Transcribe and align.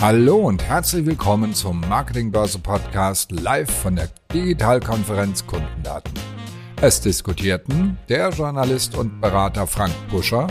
Hallo 0.00 0.36
und 0.36 0.62
herzlich 0.62 1.06
willkommen 1.06 1.54
zum 1.54 1.80
Marketingbörse 1.88 2.58
Podcast 2.58 3.32
live 3.32 3.70
von 3.70 3.96
der 3.96 4.10
Digitalkonferenz 4.34 5.46
Kundendaten. 5.46 6.12
Es 6.82 7.00
diskutierten 7.00 7.96
der 8.10 8.28
Journalist 8.28 8.96
und 8.98 9.22
Berater 9.22 9.66
Frank 9.66 9.94
Puscher, 10.10 10.46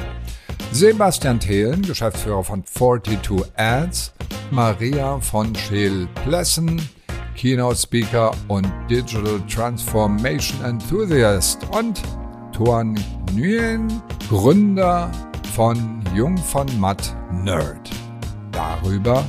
Sebastian 0.71 1.39
Thelen, 1.39 1.83
Geschäftsführer 1.83 2.43
von 2.43 2.65
42 2.65 3.43
Ads, 3.55 4.13
Maria 4.49 5.19
von 5.19 5.53
Scheel-Plessen, 5.53 6.81
Keynote 7.35 7.77
Speaker 7.77 8.31
und 8.47 8.65
Digital 8.89 9.39
Transformation 9.47 10.65
Enthusiast 10.65 11.59
und 11.71 12.01
Tuan 12.53 12.95
Nguyen, 13.31 14.01
Gründer 14.29 15.11
von 15.53 16.03
Jung 16.13 16.37
von 16.37 16.67
Matt 16.79 17.15
Nerd. 17.31 17.89
Darüber, 18.51 19.25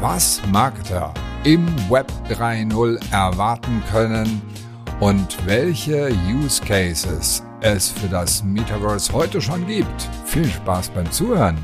was 0.00 0.42
Marketer 0.52 1.14
im 1.44 1.66
Web 1.88 2.12
3.0 2.28 3.00
erwarten 3.10 3.82
können 3.90 4.42
und 5.00 5.38
welche 5.46 6.10
Use 6.30 6.62
Cases 6.62 7.42
es 7.62 7.88
für 7.88 8.08
das 8.08 8.44
Metaverse 8.44 9.12
heute 9.14 9.40
schon 9.40 9.66
gibt. 9.66 10.08
Viel 10.26 10.44
Spaß 10.44 10.90
beim 10.90 11.10
Zuhören. 11.10 11.56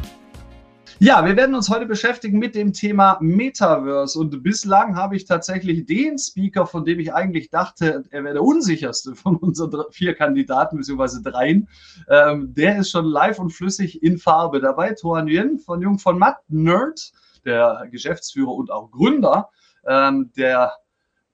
Ja, 1.00 1.24
wir 1.26 1.36
werden 1.36 1.56
uns 1.56 1.70
heute 1.70 1.86
beschäftigen 1.86 2.38
mit 2.38 2.54
dem 2.54 2.72
Thema 2.72 3.18
Metaverse 3.20 4.16
und 4.16 4.44
bislang 4.44 4.94
habe 4.94 5.16
ich 5.16 5.24
tatsächlich 5.24 5.86
den 5.86 6.18
Speaker, 6.18 6.66
von 6.66 6.84
dem 6.84 7.00
ich 7.00 7.12
eigentlich 7.12 7.50
dachte, 7.50 8.04
er 8.10 8.22
wäre 8.22 8.34
der 8.34 8.44
unsicherste 8.44 9.16
von 9.16 9.36
unseren 9.36 9.86
vier 9.90 10.14
Kandidaten 10.14 10.76
beziehungsweise 10.76 11.20
dreien. 11.20 11.68
Ähm, 12.08 12.54
der 12.54 12.78
ist 12.78 12.90
schon 12.90 13.06
live 13.06 13.40
und 13.40 13.50
flüssig 13.50 14.04
in 14.04 14.18
Farbe 14.18 14.60
dabei. 14.60 14.92
Toan 14.92 15.24
Nguyen 15.24 15.58
von 15.58 15.82
Jung 15.82 15.98
von 15.98 16.16
Matt, 16.16 16.38
Nerd 16.46 17.12
der 17.44 17.88
Geschäftsführer 17.90 18.52
und 18.52 18.70
auch 18.70 18.92
Gründer 18.92 19.50
ähm, 19.86 20.30
der 20.36 20.74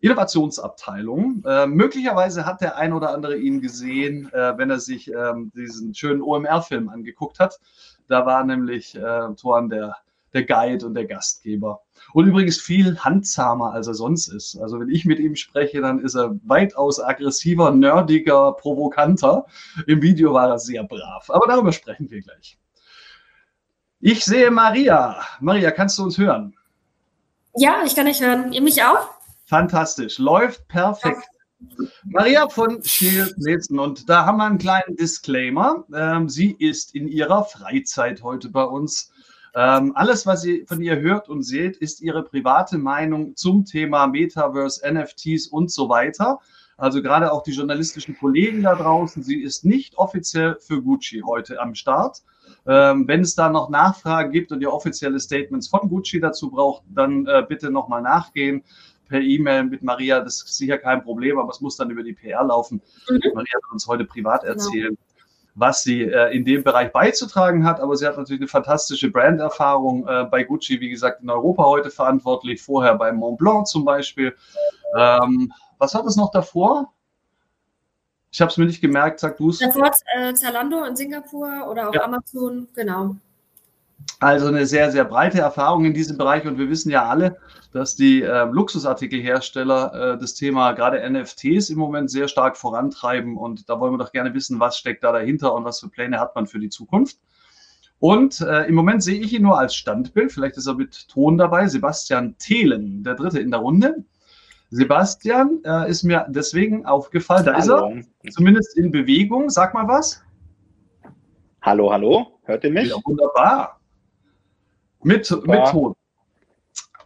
Innovationsabteilung. 0.00 1.42
Äh, 1.44 1.66
möglicherweise 1.66 2.46
hat 2.46 2.62
der 2.62 2.76
ein 2.76 2.94
oder 2.94 3.12
andere 3.12 3.36
ihn 3.36 3.60
gesehen, 3.60 4.32
äh, 4.32 4.56
wenn 4.56 4.70
er 4.70 4.80
sich 4.80 5.12
ähm, 5.12 5.52
diesen 5.54 5.94
schönen 5.94 6.22
OMR-Film 6.22 6.88
angeguckt 6.88 7.38
hat. 7.38 7.60
Da 8.10 8.26
war 8.26 8.42
nämlich 8.42 8.96
äh, 8.96 9.34
Thorn 9.40 9.70
der, 9.70 9.96
der 10.34 10.44
Guide 10.44 10.84
und 10.84 10.94
der 10.94 11.06
Gastgeber. 11.06 11.80
Und 12.12 12.26
übrigens 12.26 12.60
viel 12.60 12.98
handzahmer, 12.98 13.72
als 13.72 13.86
er 13.86 13.94
sonst 13.94 14.26
ist. 14.26 14.58
Also 14.58 14.80
wenn 14.80 14.88
ich 14.88 15.04
mit 15.04 15.20
ihm 15.20 15.36
spreche, 15.36 15.80
dann 15.80 16.00
ist 16.00 16.16
er 16.16 16.34
weitaus 16.42 16.98
aggressiver, 16.98 17.70
nerdiger, 17.70 18.52
provokanter. 18.54 19.46
Im 19.86 20.02
Video 20.02 20.34
war 20.34 20.48
er 20.48 20.58
sehr 20.58 20.82
brav. 20.82 21.30
Aber 21.30 21.46
darüber 21.46 21.72
sprechen 21.72 22.10
wir 22.10 22.20
gleich. 22.20 22.58
Ich 24.00 24.24
sehe 24.24 24.50
Maria. 24.50 25.22
Maria, 25.38 25.70
kannst 25.70 25.96
du 26.00 26.02
uns 26.02 26.18
hören? 26.18 26.56
Ja, 27.54 27.84
ich 27.86 27.94
kann 27.94 28.06
dich 28.06 28.20
hören. 28.20 28.52
Ihr 28.52 28.62
mich 28.62 28.82
auch? 28.82 29.08
Fantastisch. 29.46 30.18
Läuft 30.18 30.66
perfekt. 30.66 31.29
Maria 32.04 32.48
von 32.48 32.82
Schiel-Nielsen 32.82 33.78
und 33.78 34.08
da 34.08 34.24
haben 34.24 34.38
wir 34.38 34.44
einen 34.44 34.58
kleinen 34.58 34.96
Disclaimer. 34.96 35.84
Ähm, 35.94 36.28
sie 36.28 36.52
ist 36.52 36.94
in 36.94 37.08
ihrer 37.08 37.44
Freizeit 37.44 38.22
heute 38.22 38.48
bei 38.48 38.64
uns. 38.64 39.12
Ähm, 39.54 39.92
alles, 39.94 40.26
was 40.26 40.44
ihr 40.44 40.66
von 40.66 40.80
ihr 40.80 41.00
hört 41.00 41.28
und 41.28 41.42
seht, 41.42 41.76
ist 41.76 42.00
ihre 42.00 42.22
private 42.22 42.78
Meinung 42.78 43.36
zum 43.36 43.64
Thema 43.64 44.06
Metaverse, 44.06 44.80
NFTs 44.90 45.48
und 45.48 45.70
so 45.70 45.88
weiter. 45.88 46.38
Also 46.76 47.02
gerade 47.02 47.30
auch 47.30 47.42
die 47.42 47.52
journalistischen 47.52 48.16
Kollegen 48.16 48.62
da 48.62 48.74
draußen. 48.74 49.22
Sie 49.22 49.42
ist 49.42 49.64
nicht 49.64 49.98
offiziell 49.98 50.56
für 50.60 50.82
Gucci 50.82 51.22
heute 51.26 51.60
am 51.60 51.74
Start. 51.74 52.22
Ähm, 52.66 53.06
wenn 53.06 53.20
es 53.20 53.34
da 53.34 53.50
noch 53.50 53.68
Nachfragen 53.68 54.32
gibt 54.32 54.50
und 54.50 54.62
ihr 54.62 54.72
offizielle 54.72 55.20
Statements 55.20 55.68
von 55.68 55.88
Gucci 55.88 56.20
dazu 56.20 56.50
braucht, 56.50 56.84
dann 56.88 57.26
äh, 57.26 57.44
bitte 57.46 57.70
nochmal 57.70 58.02
nachgehen 58.02 58.62
per 59.10 59.20
E-Mail 59.20 59.64
mit 59.64 59.82
Maria. 59.82 60.20
Das 60.20 60.42
ist 60.42 60.56
sicher 60.56 60.78
kein 60.78 61.02
Problem, 61.02 61.38
aber 61.38 61.50
es 61.50 61.60
muss 61.60 61.76
dann 61.76 61.90
über 61.90 62.02
die 62.02 62.14
PR 62.14 62.44
laufen. 62.44 62.80
Mhm. 63.10 63.20
Maria 63.34 63.54
wird 63.54 63.72
uns 63.72 63.86
heute 63.86 64.04
privat 64.04 64.42
genau. 64.42 64.54
erzählen. 64.54 64.94
Genau 64.94 65.10
was 65.56 65.82
sie 65.82 66.02
äh, 66.02 66.34
in 66.34 66.44
dem 66.44 66.62
Bereich 66.62 66.92
beizutragen 66.92 67.64
hat. 67.64 67.80
Aber 67.80 67.96
sie 67.96 68.06
hat 68.06 68.16
natürlich 68.16 68.40
eine 68.40 68.48
fantastische 68.48 69.10
Branderfahrung 69.10 70.06
äh, 70.06 70.24
bei 70.30 70.44
Gucci, 70.44 70.80
wie 70.80 70.90
gesagt, 70.90 71.22
in 71.22 71.28
Europa 71.28 71.64
heute 71.64 71.90
verantwortlich, 71.90 72.62
vorher 72.62 72.94
bei 72.94 73.12
Montblanc 73.12 73.66
zum 73.66 73.84
Beispiel. 73.84 74.34
Ähm, 74.96 75.52
was 75.78 75.94
hat 75.94 76.06
es 76.06 76.16
noch 76.16 76.30
davor? 76.30 76.92
Ich 78.32 78.40
habe 78.40 78.50
es 78.50 78.56
mir 78.56 78.66
nicht 78.66 78.80
gemerkt, 78.80 79.20
sag 79.20 79.36
du 79.38 79.50
es. 79.50 79.58
Davor 79.58 79.90
äh, 80.14 80.32
Zalando 80.34 80.84
in 80.84 80.94
Singapur 80.94 81.68
oder 81.68 81.88
auch 81.88 81.94
ja. 81.94 82.04
Amazon, 82.04 82.68
genau. 82.74 83.16
Also 84.18 84.48
eine 84.48 84.66
sehr, 84.66 84.90
sehr 84.90 85.04
breite 85.04 85.40
Erfahrung 85.40 85.84
in 85.84 85.94
diesem 85.94 86.18
Bereich 86.18 86.46
und 86.46 86.58
wir 86.58 86.68
wissen 86.68 86.90
ja 86.90 87.08
alle, 87.08 87.38
dass 87.72 87.96
die 87.96 88.22
äh, 88.22 88.44
Luxusartikelhersteller 88.44 90.14
äh, 90.14 90.18
das 90.18 90.34
Thema 90.34 90.72
gerade 90.72 91.08
NFTs 91.08 91.70
im 91.70 91.78
Moment 91.78 92.10
sehr 92.10 92.28
stark 92.28 92.56
vorantreiben 92.56 93.36
und 93.36 93.68
da 93.68 93.80
wollen 93.80 93.94
wir 93.94 93.98
doch 93.98 94.12
gerne 94.12 94.34
wissen, 94.34 94.60
was 94.60 94.76
steckt 94.76 95.04
da 95.04 95.12
dahinter 95.12 95.54
und 95.54 95.64
was 95.64 95.80
für 95.80 95.88
Pläne 95.88 96.18
hat 96.18 96.34
man 96.34 96.46
für 96.46 96.58
die 96.58 96.68
Zukunft. 96.68 97.18
Und 97.98 98.40
äh, 98.40 98.64
im 98.64 98.74
Moment 98.74 99.02
sehe 99.02 99.20
ich 99.20 99.32
ihn 99.32 99.42
nur 99.42 99.58
als 99.58 99.74
Standbild, 99.74 100.32
vielleicht 100.32 100.56
ist 100.56 100.66
er 100.66 100.74
mit 100.74 101.08
Ton 101.08 101.38
dabei, 101.38 101.68
Sebastian 101.68 102.36
Thelen, 102.38 103.04
der 103.04 103.14
dritte 103.14 103.40
in 103.40 103.50
der 103.50 103.60
Runde. 103.60 104.04
Sebastian 104.70 105.60
äh, 105.64 105.90
ist 105.90 106.04
mir 106.04 106.26
deswegen 106.28 106.86
aufgefallen. 106.86 107.44
Da 107.44 107.54
hallo. 107.54 107.92
ist 107.94 108.06
er, 108.24 108.30
zumindest 108.30 108.76
in 108.76 108.92
Bewegung. 108.92 109.50
Sag 109.50 109.74
mal 109.74 109.88
was. 109.88 110.22
Hallo, 111.62 111.92
hallo. 111.92 112.38
Hört 112.44 112.64
ihr 112.64 112.70
mich? 112.70 112.88
Ja, 112.88 112.96
wunderbar. 113.04 113.79
Mit, 115.02 115.30
mit 115.46 115.66
Ton. 115.68 115.94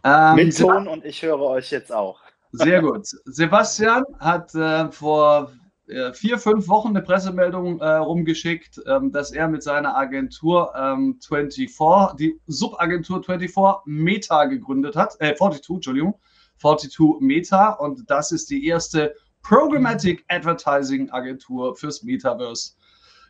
Ähm, 0.03 0.35
mit 0.35 0.57
Ton 0.57 0.87
und 0.87 1.05
ich 1.05 1.21
höre 1.21 1.39
euch 1.39 1.71
jetzt 1.71 1.93
auch. 1.93 2.19
Sehr 2.51 2.81
gut. 2.83 3.07
Sebastian 3.25 4.03
hat 4.19 4.53
äh, 4.55 4.91
vor 4.91 5.51
äh, 5.87 6.13
vier, 6.13 6.39
fünf 6.39 6.67
Wochen 6.67 6.89
eine 6.89 7.01
Pressemeldung 7.01 7.79
äh, 7.79 7.87
rumgeschickt, 7.87 8.81
ähm, 8.87 9.11
dass 9.11 9.31
er 9.31 9.47
mit 9.47 9.63
seiner 9.63 9.95
Agentur 9.95 10.73
ähm, 10.75 11.19
24, 11.25 11.69
die 12.17 12.39
Subagentur 12.47 13.23
24 13.23 13.85
Meta 13.85 14.45
gegründet 14.45 14.95
hat, 14.95 15.15
äh, 15.19 15.35
42, 15.35 15.75
Entschuldigung, 15.75 16.15
42 16.59 17.19
Meta 17.21 17.73
und 17.73 18.09
das 18.09 18.31
ist 18.31 18.49
die 18.49 18.65
erste 18.65 19.13
Programmatic 19.43 20.25
Advertising 20.29 21.11
Agentur 21.11 21.75
fürs 21.75 22.01
Metaverse. 22.01 22.73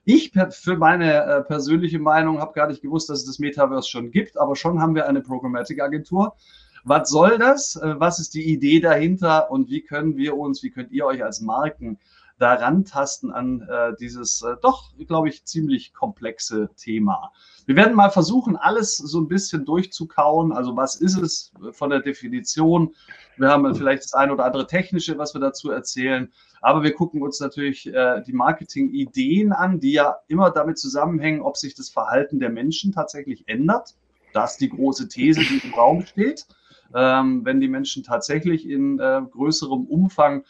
Ich 0.07 0.31
für 0.51 0.77
meine 0.77 1.23
äh, 1.23 1.41
persönliche 1.41 1.97
Meinung 1.97 2.39
habe 2.39 2.53
gar 2.53 2.67
nicht 2.67 2.83
gewusst, 2.83 3.09
dass 3.09 3.19
es 3.19 3.25
das 3.25 3.39
Metaverse 3.39 3.89
schon 3.89 4.11
gibt, 4.11 4.37
aber 4.37 4.55
schon 4.55 4.79
haben 4.79 4.93
wir 4.93 5.07
eine 5.07 5.21
Programmatic 5.21 5.81
Agentur. 5.81 6.35
Was 6.83 7.09
soll 7.09 7.39
das? 7.39 7.75
Äh, 7.75 7.95
was 7.99 8.19
ist 8.19 8.35
die 8.35 8.43
Idee 8.43 8.79
dahinter 8.79 9.49
und 9.49 9.69
wie 9.71 9.81
können 9.81 10.15
wir 10.15 10.37
uns, 10.37 10.61
wie 10.61 10.69
könnt 10.69 10.91
ihr 10.91 11.07
euch 11.07 11.23
als 11.23 11.41
Marken 11.41 11.97
daran 12.37 12.83
tasten 12.83 13.31
an 13.31 13.61
äh, 13.61 13.93
dieses 13.99 14.41
äh, 14.41 14.55
doch, 14.61 14.91
glaube 15.07 15.29
ich, 15.29 15.45
ziemlich 15.45 15.93
komplexe 15.93 16.69
Thema. 16.75 17.31
Wir 17.65 17.75
werden 17.75 17.95
mal 17.95 18.09
versuchen, 18.09 18.57
alles 18.57 18.97
so 18.97 19.19
ein 19.19 19.27
bisschen 19.27 19.65
durchzukauen. 19.65 20.51
Also 20.51 20.75
was 20.75 20.95
ist 20.95 21.17
es 21.17 21.53
von 21.71 21.89
der 21.89 22.01
Definition? 22.01 22.93
Wir 23.37 23.49
haben 23.49 23.73
vielleicht 23.73 24.03
das 24.03 24.13
eine 24.13 24.33
oder 24.33 24.45
andere 24.45 24.67
technische, 24.67 25.17
was 25.17 25.33
wir 25.33 25.41
dazu 25.41 25.71
erzählen. 25.71 26.31
Aber 26.61 26.83
wir 26.83 26.93
gucken 26.93 27.21
uns 27.21 27.39
natürlich 27.39 27.87
äh, 27.87 28.21
die 28.25 28.33
Marketing-Ideen 28.33 29.51
an, 29.51 29.79
die 29.79 29.93
ja 29.93 30.17
immer 30.27 30.51
damit 30.51 30.77
zusammenhängen, 30.77 31.41
ob 31.41 31.57
sich 31.57 31.75
das 31.75 31.89
Verhalten 31.89 32.39
der 32.39 32.49
Menschen 32.49 32.91
tatsächlich 32.91 33.47
ändert. 33.47 33.95
Das 34.33 34.53
ist 34.53 34.61
die 34.61 34.69
große 34.69 35.07
These, 35.07 35.41
die 35.41 35.65
im 35.65 35.73
Raum 35.73 36.05
steht. 36.05 36.45
Ähm, 36.93 37.43
wenn 37.45 37.59
die 37.59 37.67
Menschen 37.67 38.03
tatsächlich 38.03 38.67
in 38.69 38.99
äh, 38.99 39.21
größerem 39.31 39.85
Umfang 39.85 40.43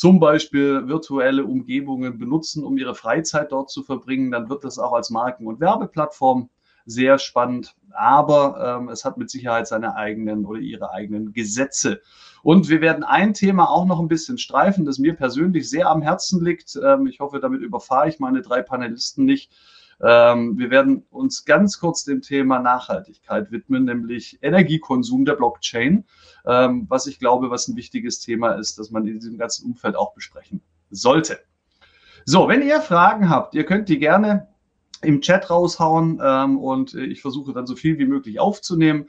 zum 0.00 0.18
Beispiel 0.18 0.88
virtuelle 0.88 1.44
Umgebungen 1.44 2.16
benutzen, 2.16 2.64
um 2.64 2.78
ihre 2.78 2.94
Freizeit 2.94 3.52
dort 3.52 3.68
zu 3.68 3.82
verbringen, 3.82 4.30
dann 4.30 4.48
wird 4.48 4.64
das 4.64 4.78
auch 4.78 4.94
als 4.94 5.10
Marken- 5.10 5.46
und 5.46 5.60
Werbeplattform 5.60 6.48
sehr 6.86 7.18
spannend. 7.18 7.76
Aber 7.90 8.78
ähm, 8.80 8.88
es 8.88 9.04
hat 9.04 9.18
mit 9.18 9.28
Sicherheit 9.28 9.68
seine 9.68 9.96
eigenen 9.96 10.46
oder 10.46 10.58
ihre 10.58 10.90
eigenen 10.92 11.34
Gesetze. 11.34 12.00
Und 12.42 12.70
wir 12.70 12.80
werden 12.80 13.04
ein 13.04 13.34
Thema 13.34 13.68
auch 13.68 13.84
noch 13.84 14.00
ein 14.00 14.08
bisschen 14.08 14.38
streifen, 14.38 14.86
das 14.86 14.98
mir 14.98 15.14
persönlich 15.14 15.68
sehr 15.68 15.90
am 15.90 16.00
Herzen 16.00 16.42
liegt. 16.42 16.80
Ähm, 16.82 17.06
ich 17.06 17.20
hoffe, 17.20 17.38
damit 17.38 17.60
überfahre 17.60 18.08
ich 18.08 18.18
meine 18.18 18.40
drei 18.40 18.62
Panelisten 18.62 19.26
nicht. 19.26 19.52
Ähm, 20.02 20.58
wir 20.58 20.70
werden 20.70 21.04
uns 21.10 21.44
ganz 21.44 21.78
kurz 21.78 22.04
dem 22.04 22.22
Thema 22.22 22.58
Nachhaltigkeit 22.58 23.50
widmen, 23.50 23.84
nämlich 23.84 24.38
Energiekonsum 24.42 25.24
der 25.24 25.34
Blockchain, 25.34 26.04
ähm, 26.46 26.86
was 26.88 27.06
ich 27.06 27.18
glaube, 27.18 27.50
was 27.50 27.68
ein 27.68 27.76
wichtiges 27.76 28.20
Thema 28.20 28.52
ist, 28.52 28.78
das 28.78 28.90
man 28.90 29.06
in 29.06 29.20
diesem 29.20 29.36
ganzen 29.36 29.66
Umfeld 29.66 29.96
auch 29.96 30.14
besprechen 30.14 30.62
sollte. 30.90 31.38
So, 32.24 32.48
wenn 32.48 32.62
ihr 32.62 32.80
Fragen 32.80 33.28
habt, 33.28 33.54
ihr 33.54 33.64
könnt 33.64 33.88
die 33.88 33.98
gerne 33.98 34.48
im 35.02 35.20
Chat 35.20 35.50
raushauen 35.50 36.20
ähm, 36.22 36.58
und 36.58 36.94
ich 36.94 37.22
versuche 37.22 37.52
dann 37.52 37.66
so 37.66 37.74
viel 37.74 37.98
wie 37.98 38.06
möglich 38.06 38.40
aufzunehmen. 38.40 39.08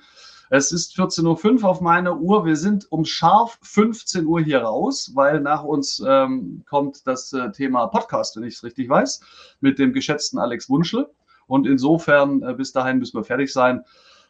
Es 0.53 0.73
ist 0.73 0.97
14.05 0.97 1.63
Uhr 1.63 1.69
auf 1.69 1.79
meiner 1.79 2.19
Uhr. 2.19 2.43
Wir 2.43 2.57
sind 2.57 2.91
um 2.91 3.05
scharf 3.05 3.57
15 3.61 4.25
Uhr 4.25 4.41
hier 4.41 4.63
raus, 4.63 5.11
weil 5.13 5.39
nach 5.39 5.63
uns 5.63 6.03
ähm, 6.05 6.65
kommt 6.69 7.07
das 7.07 7.31
äh, 7.31 7.53
Thema 7.53 7.87
Podcast, 7.87 8.35
wenn 8.35 8.43
ich 8.43 8.55
es 8.55 8.63
richtig 8.65 8.89
weiß, 8.89 9.21
mit 9.61 9.79
dem 9.79 9.93
geschätzten 9.93 10.39
Alex 10.39 10.69
Wunschel. 10.69 11.09
Und 11.47 11.65
insofern, 11.65 12.43
äh, 12.43 12.53
bis 12.53 12.73
dahin 12.73 12.97
müssen 12.97 13.17
wir 13.17 13.23
fertig 13.23 13.53
sein. 13.53 13.85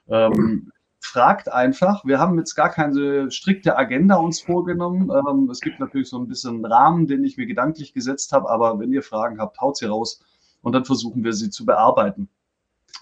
Ähm, 0.10 0.72
fragt 1.00 1.52
einfach. 1.52 2.06
Wir 2.06 2.20
haben 2.20 2.38
jetzt 2.38 2.54
gar 2.54 2.70
keine 2.70 3.32
strikte 3.32 3.76
Agenda 3.76 4.18
uns 4.18 4.42
vorgenommen. 4.42 5.10
Ähm, 5.10 5.50
es 5.50 5.60
gibt 5.60 5.80
natürlich 5.80 6.10
so 6.10 6.20
ein 6.20 6.28
bisschen 6.28 6.64
Rahmen, 6.64 7.08
den 7.08 7.24
ich 7.24 7.38
mir 7.38 7.48
gedanklich 7.48 7.96
gesetzt 7.96 8.32
habe, 8.32 8.48
aber 8.48 8.78
wenn 8.78 8.94
ihr 8.94 9.02
Fragen 9.02 9.42
habt, 9.42 9.60
haut 9.60 9.78
sie 9.78 9.88
raus 9.88 10.24
und 10.62 10.74
dann 10.74 10.86
versuchen 10.86 11.24
wir 11.24 11.34
sie 11.34 11.50
zu 11.50 11.66
bearbeiten. 11.66 12.30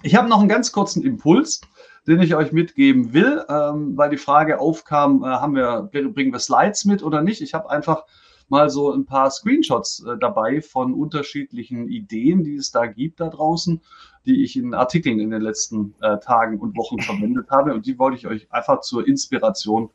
Ich 0.04 0.15
habe 0.15 0.30
noch 0.30 0.39
einen 0.39 0.48
ganz 0.48 0.72
kurzen 0.72 1.04
Impuls, 1.04 1.60
den 2.07 2.22
ich 2.22 2.36
euch 2.36 2.51
mitgeben 2.51 3.13
will, 3.13 3.44
ähm, 3.50 3.98
weil 3.98 4.10
die 4.10 4.18
Frage 4.18 4.60
aufkam, 4.60 5.24
äh, 5.24 5.28
haben 5.28 5.56
wir, 5.56 5.90
bringen 5.92 6.31
wir 6.31 6.40
Slides 6.40 6.86
mit 6.86 7.04
oder 7.04 7.22
nicht? 7.22 7.42
Ich 7.42 7.54
habe 7.54 7.69
einfach 7.69 8.06
mal 8.50 8.69
so 8.69 8.92
ein 8.92 9.06
paar 9.06 9.30
Screenshots 9.30 10.04
äh, 10.04 10.18
dabei 10.19 10.62
von 10.62 10.94
unterschiedlichen 10.94 11.88
Ideen, 11.88 12.44
die 12.44 12.56
es 12.56 12.72
da 12.72 12.88
gibt 12.88 13.19
da 13.19 13.30
draußen, 13.30 13.81
die 14.25 14.44
ich 14.44 14.57
in 14.57 14.74
Artikeln 14.74 15.19
in 15.19 15.30
den 15.30 15.42
letzten 15.42 15.94
äh, 16.01 16.18
Tagen 16.19 16.60
und 16.60 16.75
Wochen 16.75 17.00
verwendet 17.01 17.50
habe. 17.51 17.74
Und 17.74 17.86
die 17.86 17.98
wollte 18.00 18.18
ich 18.18 18.28
euch 18.28 18.51
einfach 18.51 18.81
zur 18.81 19.07
Inspiration 19.07 19.90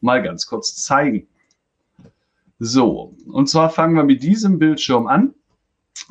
mal 0.00 0.22
ganz 0.22 0.46
kurz 0.46 0.74
zeigen. 0.76 1.28
So, 2.58 3.16
und 3.26 3.48
zwar 3.48 3.70
fangen 3.70 3.94
wir 3.94 4.04
mit 4.04 4.22
diesem 4.22 4.58
Bildschirm 4.58 5.06
an. 5.06 5.34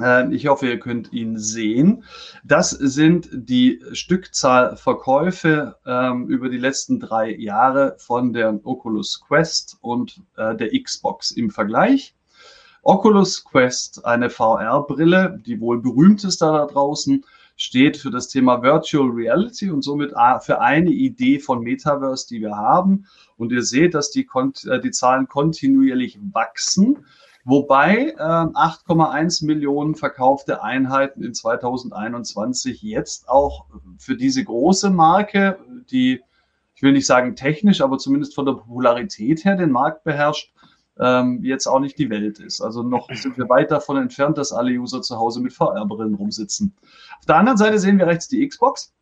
Ähm, 0.02 0.32
ich 0.32 0.48
hoffe, 0.48 0.68
ihr 0.68 0.80
könnt 0.80 1.12
ihn 1.14 1.38
sehen. 1.38 2.04
Das 2.44 2.72
sind 2.72 3.30
die 3.32 3.82
Stückzahlverkäufe 3.92 5.76
ähm, 5.86 6.28
über 6.28 6.50
die 6.50 6.58
letzten 6.58 7.00
drei 7.00 7.36
Jahre 7.36 7.96
von 8.00 8.34
der 8.34 8.60
Oculus 8.64 9.22
Quest 9.28 9.78
und 9.82 10.22
äh, 10.38 10.56
der 10.56 10.70
Xbox 10.82 11.32
im 11.32 11.50
Vergleich. 11.50 12.16
Oculus 12.82 13.44
Quest, 13.44 14.06
eine 14.06 14.30
VR-Brille, 14.30 15.42
die 15.46 15.60
wohl 15.60 15.82
berühmteste 15.82 16.46
da 16.46 16.66
draußen, 16.66 17.26
steht 17.58 17.98
für 17.98 18.10
das 18.10 18.30
Thema 18.30 18.64
Virtual 18.64 19.10
Reality 19.10 19.70
und 19.70 19.82
somit 19.82 20.14
für 20.42 20.62
eine 20.62 20.90
Idee 20.90 21.40
von 21.40 21.62
Metaverse, 21.62 22.28
die 22.30 22.40
wir 22.40 22.56
haben. 22.56 23.06
Und 23.36 23.52
ihr 23.52 23.64
seht, 23.64 23.94
dass 23.94 24.12
die, 24.12 24.28
äh, 24.66 24.80
die 24.80 24.92
Zahlen 24.92 25.28
kontinuierlich 25.28 26.18
wachsen. 26.32 27.06
Wobei 27.46 28.14
äh, 28.18 28.22
8,1 28.22 29.46
Millionen 29.46 29.96
verkaufte 29.96 30.62
Einheiten 30.62 31.24
in 31.24 31.34
2021 31.34 32.82
jetzt 32.82 33.30
auch 33.30 33.66
für 33.98 34.16
diese 34.16 34.44
große 34.44 34.90
Marke, 34.90 35.58
die, 35.90 36.22
ich 36.76 36.84
will 36.84 36.92
nicht 36.92 37.08
sagen 37.08 37.36
technisch, 37.36 37.82
aber 37.82 37.98
zumindest 37.98 38.36
von 38.36 38.46
der 38.46 38.54
Popularität 38.54 39.46
her 39.46 39.56
den 39.56 39.72
Markt 39.72 40.04
beherrscht, 40.04 40.54
ähm, 41.00 41.40
jetzt 41.44 41.66
auch 41.66 41.80
nicht 41.80 41.98
die 41.98 42.10
Welt 42.10 42.40
ist. 42.40 42.62
Also 42.62 42.84
noch 42.84 43.08
sind 43.14 43.38
wir 43.38 43.48
weit 43.48 43.72
davon 43.72 43.98
entfernt, 43.98 44.38
dass 44.38 44.52
alle 44.52 44.72
User 44.72 45.02
zu 45.02 45.18
Hause 45.18 45.42
mit 45.42 45.54
VR-Brillen 45.54 46.16
rumsitzen. 46.16 46.76
Auf 47.20 47.26
der 47.26 47.38
anderen 47.38 47.58
Seite 47.58 47.80
sehen 47.80 47.98
wir 47.98 48.08
rechts 48.08 48.28
die 48.28 48.46
Xbox. 48.46 48.94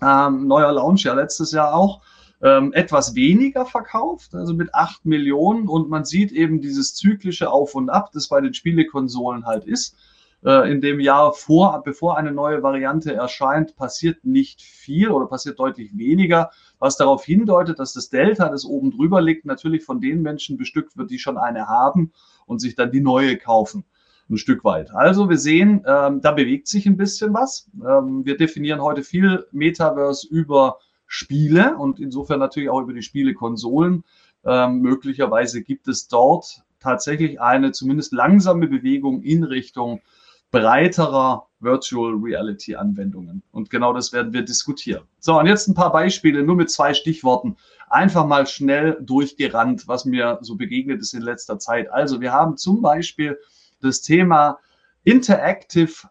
Ähm, 0.00 0.46
neuer 0.46 0.72
Launch 0.72 1.04
ja 1.04 1.14
letztes 1.14 1.52
Jahr 1.52 1.74
auch 1.74 2.00
ähm, 2.42 2.72
etwas 2.72 3.14
weniger 3.14 3.64
verkauft, 3.64 4.34
also 4.34 4.52
mit 4.52 4.74
8 4.74 5.06
Millionen. 5.06 5.68
Und 5.68 5.88
man 5.88 6.04
sieht 6.04 6.32
eben 6.32 6.60
dieses 6.60 6.94
zyklische 6.94 7.50
Auf 7.50 7.74
und 7.74 7.88
Ab, 7.88 8.10
das 8.12 8.28
bei 8.28 8.40
den 8.40 8.52
Spielekonsolen 8.52 9.46
halt 9.46 9.64
ist. 9.64 9.96
Äh, 10.44 10.72
in 10.72 10.80
dem 10.80 10.98
Jahr 10.98 11.32
vor, 11.32 11.82
bevor 11.84 12.16
eine 12.18 12.32
neue 12.32 12.62
Variante 12.62 13.14
erscheint, 13.14 13.76
passiert 13.76 14.24
nicht 14.24 14.60
viel 14.60 15.10
oder 15.10 15.26
passiert 15.26 15.58
deutlich 15.60 15.96
weniger, 15.96 16.50
was 16.80 16.96
darauf 16.96 17.24
hindeutet, 17.24 17.78
dass 17.78 17.92
das 17.92 18.10
Delta, 18.10 18.48
das 18.48 18.64
oben 18.64 18.90
drüber 18.90 19.20
liegt, 19.20 19.44
natürlich 19.44 19.84
von 19.84 20.00
den 20.00 20.20
Menschen 20.20 20.56
bestückt 20.56 20.96
wird, 20.96 21.10
die 21.10 21.20
schon 21.20 21.38
eine 21.38 21.68
haben 21.68 22.12
und 22.46 22.58
sich 22.58 22.74
dann 22.74 22.90
die 22.90 23.00
neue 23.00 23.36
kaufen 23.36 23.84
ein 24.30 24.38
Stück 24.38 24.64
weit. 24.64 24.90
Also 24.92 25.28
wir 25.28 25.38
sehen, 25.38 25.84
ähm, 25.86 26.20
da 26.20 26.32
bewegt 26.32 26.66
sich 26.66 26.86
ein 26.86 26.96
bisschen 26.96 27.34
was. 27.34 27.68
Ähm, 27.86 28.24
wir 28.24 28.36
definieren 28.36 28.80
heute 28.80 29.02
viel 29.02 29.46
Metaverse 29.52 30.26
über 30.28 30.78
Spiele 31.12 31.76
und 31.76 32.00
insofern 32.00 32.40
natürlich 32.40 32.70
auch 32.70 32.80
über 32.80 32.94
die 32.94 33.02
Spielekonsolen. 33.02 34.02
Ähm, 34.46 34.80
möglicherweise 34.80 35.62
gibt 35.62 35.86
es 35.86 36.08
dort 36.08 36.62
tatsächlich 36.80 37.38
eine 37.38 37.72
zumindest 37.72 38.14
langsame 38.14 38.66
Bewegung 38.66 39.20
in 39.20 39.44
Richtung 39.44 40.00
breiterer 40.50 41.46
Virtual 41.60 42.14
Reality 42.14 42.76
Anwendungen. 42.76 43.42
Und 43.52 43.68
genau 43.68 43.92
das 43.92 44.14
werden 44.14 44.32
wir 44.32 44.40
diskutieren. 44.40 45.02
So, 45.18 45.38
und 45.38 45.44
jetzt 45.44 45.68
ein 45.68 45.74
paar 45.74 45.92
Beispiele, 45.92 46.42
nur 46.42 46.56
mit 46.56 46.70
zwei 46.70 46.94
Stichworten. 46.94 47.56
Einfach 47.90 48.26
mal 48.26 48.46
schnell 48.46 48.96
durchgerannt, 49.02 49.86
was 49.88 50.06
mir 50.06 50.38
so 50.40 50.56
begegnet 50.56 51.02
ist 51.02 51.12
in 51.12 51.20
letzter 51.20 51.58
Zeit. 51.58 51.92
Also, 51.92 52.22
wir 52.22 52.32
haben 52.32 52.56
zum 52.56 52.80
Beispiel 52.80 53.38
das 53.82 54.00
Thema 54.00 54.58
Interactive 55.04 56.08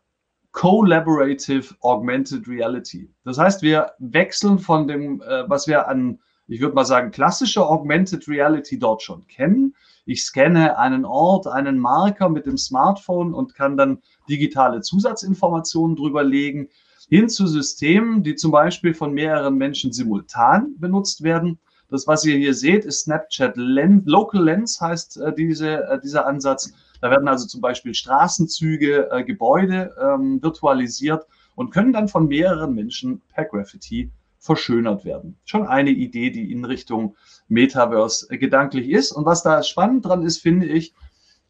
Collaborative 0.51 1.75
Augmented 1.81 2.47
Reality. 2.47 3.09
Das 3.23 3.37
heißt, 3.37 3.61
wir 3.61 3.91
wechseln 3.99 4.59
von 4.59 4.87
dem, 4.87 5.21
äh, 5.21 5.49
was 5.49 5.67
wir 5.67 5.87
an, 5.87 6.19
ich 6.47 6.59
würde 6.59 6.75
mal 6.75 6.85
sagen, 6.85 7.11
klassischer 7.11 7.69
Augmented 7.69 8.27
Reality 8.27 8.77
dort 8.77 9.01
schon 9.01 9.25
kennen. 9.27 9.75
Ich 10.05 10.23
scanne 10.23 10.77
einen 10.77 11.05
Ort, 11.05 11.47
einen 11.47 11.79
Marker 11.79 12.27
mit 12.27 12.45
dem 12.45 12.57
Smartphone 12.57 13.33
und 13.33 13.55
kann 13.55 13.77
dann 13.77 14.01
digitale 14.27 14.81
Zusatzinformationen 14.81 15.95
drüber 15.95 16.23
legen, 16.23 16.69
hin 17.07 17.29
zu 17.29 17.47
Systemen, 17.47 18.23
die 18.23 18.35
zum 18.35 18.51
Beispiel 18.51 18.93
von 18.93 19.13
mehreren 19.13 19.55
Menschen 19.55 19.91
simultan 19.91 20.75
benutzt 20.77 21.23
werden. 21.23 21.59
Das, 21.89 22.07
was 22.07 22.23
ihr 22.25 22.37
hier 22.37 22.53
seht, 22.53 22.85
ist 22.85 23.01
Snapchat 23.01 23.57
Lens, 23.57 24.03
Local 24.05 24.43
Lens 24.43 24.79
heißt 24.79 25.17
äh, 25.17 25.33
diese, 25.33 25.83
äh, 25.83 25.99
dieser 25.99 26.25
Ansatz. 26.25 26.73
Da 27.01 27.09
werden 27.09 27.27
also 27.27 27.47
zum 27.47 27.61
Beispiel 27.61 27.93
Straßenzüge, 27.93 29.09
äh, 29.11 29.23
Gebäude 29.23 29.95
ähm, 29.99 30.41
virtualisiert 30.41 31.25
und 31.55 31.71
können 31.71 31.93
dann 31.93 32.07
von 32.07 32.27
mehreren 32.27 32.73
Menschen 32.73 33.21
per 33.33 33.45
Graffiti 33.45 34.11
verschönert 34.37 35.03
werden. 35.03 35.37
Schon 35.45 35.67
eine 35.67 35.91
Idee, 35.91 36.29
die 36.29 36.51
in 36.51 36.65
Richtung 36.65 37.15
Metaverse 37.47 38.27
äh, 38.29 38.37
gedanklich 38.37 38.89
ist. 38.89 39.11
Und 39.11 39.25
was 39.25 39.43
da 39.43 39.61
spannend 39.63 40.05
dran 40.05 40.23
ist, 40.23 40.39
finde 40.39 40.67
ich, 40.67 40.93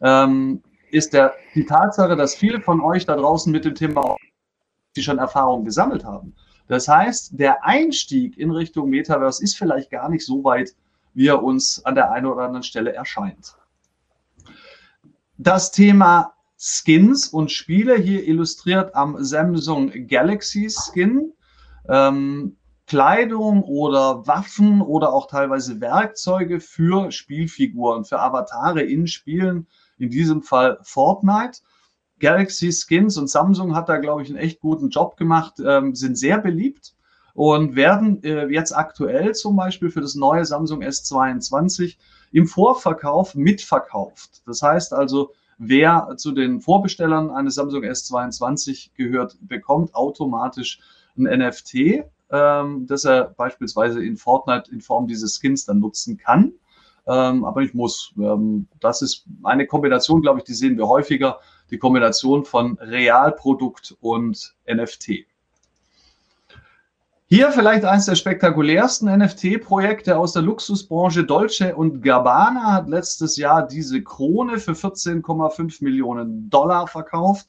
ähm, 0.01 0.63
ist 0.89 1.13
der, 1.13 1.33
die 1.55 1.65
Tatsache, 1.65 2.15
dass 2.15 2.35
viele 2.35 2.61
von 2.61 2.81
euch 2.81 3.05
da 3.05 3.15
draußen 3.15 3.51
mit 3.51 3.65
dem 3.65 3.75
Thema 3.75 4.17
die 4.95 5.03
schon 5.03 5.19
Erfahrung 5.19 5.63
gesammelt 5.63 6.03
haben. 6.03 6.35
Das 6.67 6.87
heißt, 6.87 7.39
der 7.39 7.63
Einstieg 7.65 8.37
in 8.37 8.51
Richtung 8.51 8.89
Metaverse 8.89 9.43
ist 9.43 9.57
vielleicht 9.57 9.89
gar 9.89 10.09
nicht 10.09 10.25
so 10.25 10.43
weit, 10.43 10.75
wie 11.13 11.27
er 11.27 11.43
uns 11.43 11.83
an 11.85 11.95
der 11.95 12.11
einen 12.11 12.25
oder 12.25 12.43
anderen 12.43 12.63
Stelle 12.63 12.93
erscheint. 12.93 13.55
Das 15.43 15.71
Thema 15.71 16.35
Skins 16.55 17.27
und 17.27 17.51
Spiele 17.51 17.97
hier 17.97 18.27
illustriert 18.27 18.93
am 18.93 19.23
Samsung 19.23 19.91
Galaxy 20.05 20.69
Skin. 20.69 21.33
Ähm, 21.89 22.57
Kleidung 22.85 23.63
oder 23.63 24.27
Waffen 24.27 24.81
oder 24.81 25.11
auch 25.11 25.25
teilweise 25.25 25.81
Werkzeuge 25.81 26.59
für 26.59 27.11
Spielfiguren, 27.11 28.05
für 28.05 28.19
Avatare 28.19 28.83
in 28.83 29.07
Spielen, 29.07 29.65
in 29.97 30.11
diesem 30.11 30.43
Fall 30.43 30.77
Fortnite. 30.83 31.61
Galaxy 32.19 32.71
Skins 32.71 33.17
und 33.17 33.27
Samsung 33.27 33.75
hat 33.75 33.89
da, 33.89 33.97
glaube 33.97 34.21
ich, 34.21 34.29
einen 34.29 34.37
echt 34.37 34.59
guten 34.59 34.89
Job 34.89 35.17
gemacht, 35.17 35.55
ähm, 35.65 35.95
sind 35.95 36.19
sehr 36.19 36.37
beliebt 36.37 36.93
und 37.33 37.75
werden 37.75 38.21
äh, 38.23 38.45
jetzt 38.49 38.77
aktuell 38.77 39.33
zum 39.33 39.55
Beispiel 39.55 39.89
für 39.89 40.01
das 40.01 40.13
neue 40.13 40.45
Samsung 40.45 40.83
S22 40.83 41.97
im 42.31 42.47
Vorverkauf 42.47 43.35
mitverkauft. 43.35 44.41
Das 44.45 44.61
heißt 44.61 44.93
also, 44.93 45.31
wer 45.57 46.15
zu 46.17 46.31
den 46.31 46.59
Vorbestellern 46.61 47.29
eines 47.29 47.55
Samsung 47.55 47.83
S22 47.83 48.91
gehört, 48.95 49.37
bekommt 49.41 49.93
automatisch 49.93 50.79
ein 51.17 51.23
NFT, 51.23 52.03
ähm, 52.31 52.87
das 52.87 53.05
er 53.05 53.25
beispielsweise 53.25 54.03
in 54.03 54.17
Fortnite 54.17 54.71
in 54.71 54.81
Form 54.81 55.07
dieses 55.07 55.39
Skins 55.39 55.65
dann 55.65 55.79
nutzen 55.79 56.17
kann. 56.17 56.53
Ähm, 57.07 57.45
aber 57.45 57.61
ich 57.61 57.73
muss. 57.73 58.13
Ähm, 58.17 58.67
das 58.79 59.01
ist 59.01 59.25
eine 59.43 59.65
Kombination, 59.67 60.21
glaube 60.21 60.39
ich, 60.39 60.45
die 60.45 60.53
sehen 60.53 60.77
wir 60.77 60.87
häufiger. 60.87 61.39
Die 61.71 61.77
Kombination 61.77 62.45
von 62.45 62.77
Realprodukt 62.79 63.95
und 64.01 64.55
NFT. 64.67 65.25
Hier 67.33 67.49
vielleicht 67.53 67.85
eines 67.85 68.07
der 68.07 68.15
spektakulärsten 68.15 69.07
NFT-Projekte 69.07 70.17
aus 70.17 70.33
der 70.33 70.41
Luxusbranche. 70.41 71.23
Dolce 71.23 71.73
und 71.73 72.01
Gabbana 72.01 72.73
hat 72.73 72.89
letztes 72.89 73.37
Jahr 73.37 73.65
diese 73.65 74.03
Krone 74.03 74.59
für 74.59 74.73
14,5 74.73 75.81
Millionen 75.81 76.49
Dollar 76.49 76.87
verkauft. 76.87 77.47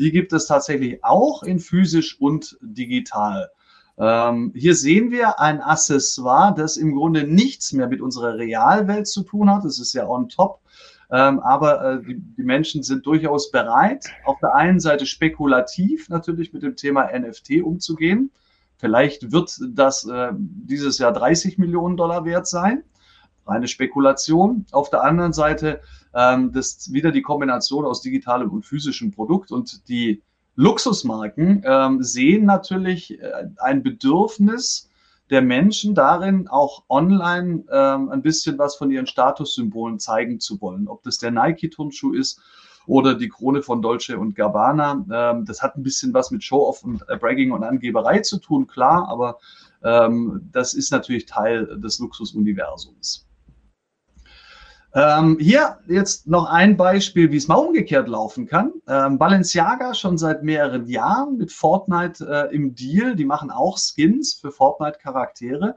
Die 0.00 0.10
gibt 0.10 0.32
es 0.32 0.46
tatsächlich 0.46 1.04
auch 1.04 1.44
in 1.44 1.60
physisch 1.60 2.20
und 2.20 2.58
digital. 2.60 3.50
Ähm, 3.98 4.52
hier 4.56 4.74
sehen 4.74 5.12
wir 5.12 5.38
ein 5.38 5.60
Accessoire, 5.60 6.52
das 6.52 6.76
im 6.76 6.96
Grunde 6.96 7.22
nichts 7.22 7.72
mehr 7.72 7.86
mit 7.86 8.00
unserer 8.00 8.34
Realwelt 8.34 9.06
zu 9.06 9.22
tun 9.22 9.48
hat. 9.48 9.64
Das 9.64 9.78
ist 9.78 9.92
ja 9.92 10.08
on 10.08 10.28
top. 10.28 10.58
Ähm, 11.12 11.38
aber 11.38 11.84
äh, 11.84 12.02
die, 12.02 12.16
die 12.18 12.42
Menschen 12.42 12.82
sind 12.82 13.06
durchaus 13.06 13.52
bereit, 13.52 14.06
auf 14.24 14.40
der 14.40 14.56
einen 14.56 14.80
Seite 14.80 15.06
spekulativ 15.06 16.08
natürlich 16.08 16.52
mit 16.52 16.64
dem 16.64 16.74
Thema 16.74 17.16
NFT 17.16 17.62
umzugehen 17.62 18.32
Vielleicht 18.80 19.30
wird 19.30 19.60
das 19.74 20.06
äh, 20.06 20.32
dieses 20.34 20.98
Jahr 20.98 21.12
30 21.12 21.58
Millionen 21.58 21.96
Dollar 21.96 22.24
wert 22.24 22.46
sein. 22.46 22.82
Reine 23.46 23.68
Spekulation. 23.68 24.64
Auf 24.72 24.88
der 24.88 25.02
anderen 25.02 25.32
Seite 25.32 25.80
ähm, 26.14 26.52
das 26.52 26.92
wieder 26.92 27.12
die 27.12 27.22
Kombination 27.22 27.84
aus 27.84 28.00
digitalem 28.00 28.50
und 28.50 28.64
physischem 28.64 29.10
Produkt 29.10 29.52
und 29.52 29.88
die 29.88 30.22
Luxusmarken 30.56 31.62
ähm, 31.64 32.02
sehen 32.02 32.44
natürlich 32.46 33.20
äh, 33.20 33.48
ein 33.58 33.82
Bedürfnis 33.82 34.88
der 35.30 35.42
Menschen 35.42 35.94
darin, 35.94 36.48
auch 36.48 36.84
online 36.88 37.64
ähm, 37.70 38.08
ein 38.08 38.22
bisschen 38.22 38.58
was 38.58 38.76
von 38.76 38.90
ihren 38.90 39.06
Statussymbolen 39.06 40.00
zeigen 40.00 40.40
zu 40.40 40.60
wollen. 40.60 40.88
Ob 40.88 41.02
das 41.02 41.18
der 41.18 41.30
Nike-Turnschuh 41.30 42.12
ist 42.12 42.40
oder 42.90 43.14
die 43.14 43.28
Krone 43.28 43.62
von 43.62 43.82
Dolce 43.82 44.18
und 44.18 44.34
Gabbana. 44.34 45.04
Ähm, 45.12 45.44
das 45.44 45.62
hat 45.62 45.76
ein 45.76 45.84
bisschen 45.84 46.12
was 46.12 46.32
mit 46.32 46.42
Show-off 46.42 46.82
und 46.82 47.02
äh, 47.08 47.16
Bragging 47.16 47.52
und 47.52 47.62
Angeberei 47.62 48.18
zu 48.18 48.38
tun, 48.38 48.66
klar, 48.66 49.08
aber 49.08 49.38
ähm, 49.84 50.48
das 50.50 50.74
ist 50.74 50.90
natürlich 50.90 51.26
Teil 51.26 51.78
des 51.78 52.00
Luxusuniversums. 52.00 53.28
Ähm, 54.92 55.38
hier 55.38 55.78
jetzt 55.86 56.26
noch 56.26 56.50
ein 56.50 56.76
Beispiel, 56.76 57.30
wie 57.30 57.36
es 57.36 57.46
mal 57.46 57.54
umgekehrt 57.54 58.08
laufen 58.08 58.46
kann. 58.46 58.72
Ähm, 58.88 59.18
Balenciaga 59.18 59.94
schon 59.94 60.18
seit 60.18 60.42
mehreren 60.42 60.86
Jahren 60.86 61.36
mit 61.36 61.52
Fortnite 61.52 62.26
äh, 62.28 62.52
im 62.52 62.74
Deal. 62.74 63.14
Die 63.14 63.24
machen 63.24 63.52
auch 63.52 63.78
Skins 63.78 64.34
für 64.34 64.50
Fortnite-Charaktere. 64.50 65.76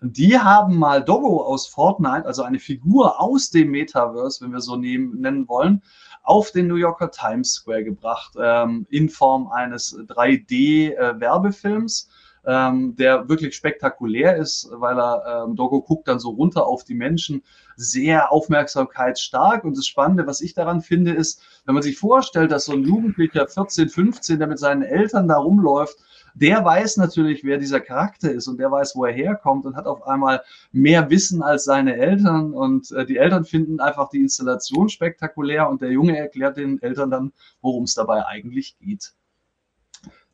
Die 0.00 0.38
haben 0.38 0.78
mal 0.78 1.02
Doggo 1.02 1.42
aus 1.42 1.66
Fortnite, 1.66 2.24
also 2.24 2.44
eine 2.44 2.60
Figur 2.60 3.20
aus 3.20 3.50
dem 3.50 3.72
Metaverse, 3.72 4.44
wenn 4.44 4.52
wir 4.52 4.60
so 4.60 4.76
nehmen, 4.76 5.20
nennen 5.20 5.48
wollen, 5.48 5.82
auf 6.22 6.52
den 6.52 6.68
New 6.68 6.76
Yorker 6.76 7.10
Times 7.10 7.54
Square 7.54 7.84
gebracht, 7.84 8.34
ähm, 8.40 8.86
in 8.90 9.08
Form 9.08 9.48
eines 9.48 9.96
3D-Werbefilms. 9.96 12.08
Äh, 12.08 12.12
ähm, 12.44 12.96
der 12.96 13.28
wirklich 13.28 13.54
spektakulär 13.54 14.36
ist, 14.36 14.68
weil 14.72 14.98
er, 14.98 15.44
ähm, 15.46 15.54
Dogo 15.54 15.80
guckt 15.80 16.08
dann 16.08 16.18
so 16.18 16.30
runter 16.30 16.66
auf 16.66 16.84
die 16.84 16.94
Menschen, 16.94 17.42
sehr 17.76 18.32
aufmerksamkeitsstark. 18.32 19.64
Und 19.64 19.76
das 19.76 19.86
Spannende, 19.86 20.26
was 20.26 20.40
ich 20.40 20.54
daran 20.54 20.80
finde, 20.80 21.12
ist, 21.12 21.40
wenn 21.64 21.74
man 21.74 21.82
sich 21.82 21.98
vorstellt, 21.98 22.50
dass 22.50 22.64
so 22.64 22.72
ein 22.72 22.82
Jugendlicher 22.82 23.46
14, 23.46 23.88
15, 23.88 24.38
der 24.38 24.48
mit 24.48 24.58
seinen 24.58 24.82
Eltern 24.82 25.28
da 25.28 25.36
rumläuft, 25.36 25.96
der 26.34 26.64
weiß 26.64 26.96
natürlich, 26.96 27.44
wer 27.44 27.58
dieser 27.58 27.80
Charakter 27.80 28.30
ist 28.30 28.48
und 28.48 28.58
der 28.58 28.70
weiß, 28.70 28.96
wo 28.96 29.04
er 29.04 29.12
herkommt 29.12 29.66
und 29.66 29.76
hat 29.76 29.86
auf 29.86 30.06
einmal 30.06 30.42
mehr 30.72 31.10
Wissen 31.10 31.42
als 31.42 31.64
seine 31.64 31.96
Eltern. 31.96 32.52
Und 32.52 32.90
äh, 32.92 33.04
die 33.04 33.18
Eltern 33.18 33.44
finden 33.44 33.80
einfach 33.80 34.08
die 34.08 34.20
Installation 34.20 34.88
spektakulär 34.88 35.68
und 35.68 35.82
der 35.82 35.90
Junge 35.90 36.16
erklärt 36.16 36.56
den 36.56 36.80
Eltern 36.82 37.10
dann, 37.10 37.32
worum 37.60 37.84
es 37.84 37.94
dabei 37.94 38.26
eigentlich 38.26 38.78
geht. 38.78 39.12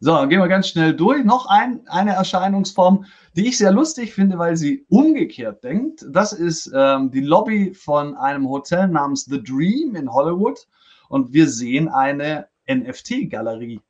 So, 0.01 0.13
dann 0.13 0.29
gehen 0.29 0.41
wir 0.41 0.47
ganz 0.47 0.69
schnell 0.69 0.95
durch. 0.95 1.25
Noch 1.25 1.47
ein, 1.47 1.81
eine 1.89 2.13
Erscheinungsform, 2.13 3.05
die 3.35 3.49
ich 3.49 3.59
sehr 3.59 3.73
lustig 3.73 4.15
finde, 4.15 4.39
weil 4.39 4.57
sie 4.57 4.87
umgekehrt 4.89 5.65
denkt. 5.65 6.07
Das 6.09 6.33
ist 6.33 6.71
ähm, 6.73 7.11
die 7.11 7.21
Lobby 7.21 7.75
von 7.75 8.17
einem 8.17 8.49
Hotel 8.49 8.87
namens 8.89 9.25
The 9.25 9.43
Dream 9.43 9.97
in 9.97 10.13
Hollywood. 10.13 10.69
Und 11.09 11.33
wir 11.33 11.49
sehen 11.49 11.89
eine 11.89 12.47
NFT-Galerie. 12.69 13.81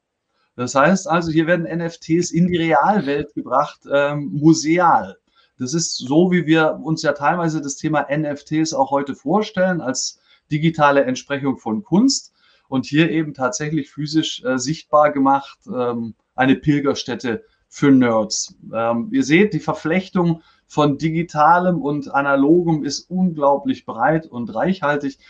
Das 0.58 0.74
heißt 0.74 1.08
also, 1.08 1.30
hier 1.30 1.46
werden 1.46 1.68
NFTs 1.72 2.32
in 2.32 2.48
die 2.48 2.56
Realwelt 2.56 3.32
gebracht, 3.32 3.78
ähm, 3.92 4.30
museal. 4.32 5.16
Das 5.56 5.72
ist 5.72 5.98
so, 5.98 6.32
wie 6.32 6.46
wir 6.46 6.80
uns 6.82 7.02
ja 7.02 7.12
teilweise 7.12 7.60
das 7.60 7.76
Thema 7.76 8.08
NFTs 8.10 8.74
auch 8.74 8.90
heute 8.90 9.14
vorstellen, 9.14 9.80
als 9.80 10.18
digitale 10.50 11.04
Entsprechung 11.04 11.58
von 11.58 11.84
Kunst 11.84 12.32
und 12.66 12.86
hier 12.86 13.08
eben 13.08 13.34
tatsächlich 13.34 13.88
physisch 13.88 14.42
äh, 14.42 14.58
sichtbar 14.58 15.12
gemacht, 15.12 15.60
ähm, 15.72 16.16
eine 16.34 16.56
Pilgerstätte 16.56 17.44
für 17.68 17.92
Nerds. 17.92 18.56
Ähm, 18.74 19.10
ihr 19.12 19.22
seht, 19.22 19.54
die 19.54 19.60
Verflechtung 19.60 20.42
von 20.66 20.98
digitalem 20.98 21.80
und 21.80 22.12
analogem 22.12 22.82
ist 22.82 23.08
unglaublich 23.08 23.86
breit 23.86 24.26
und 24.26 24.52
reichhaltig. 24.52 25.20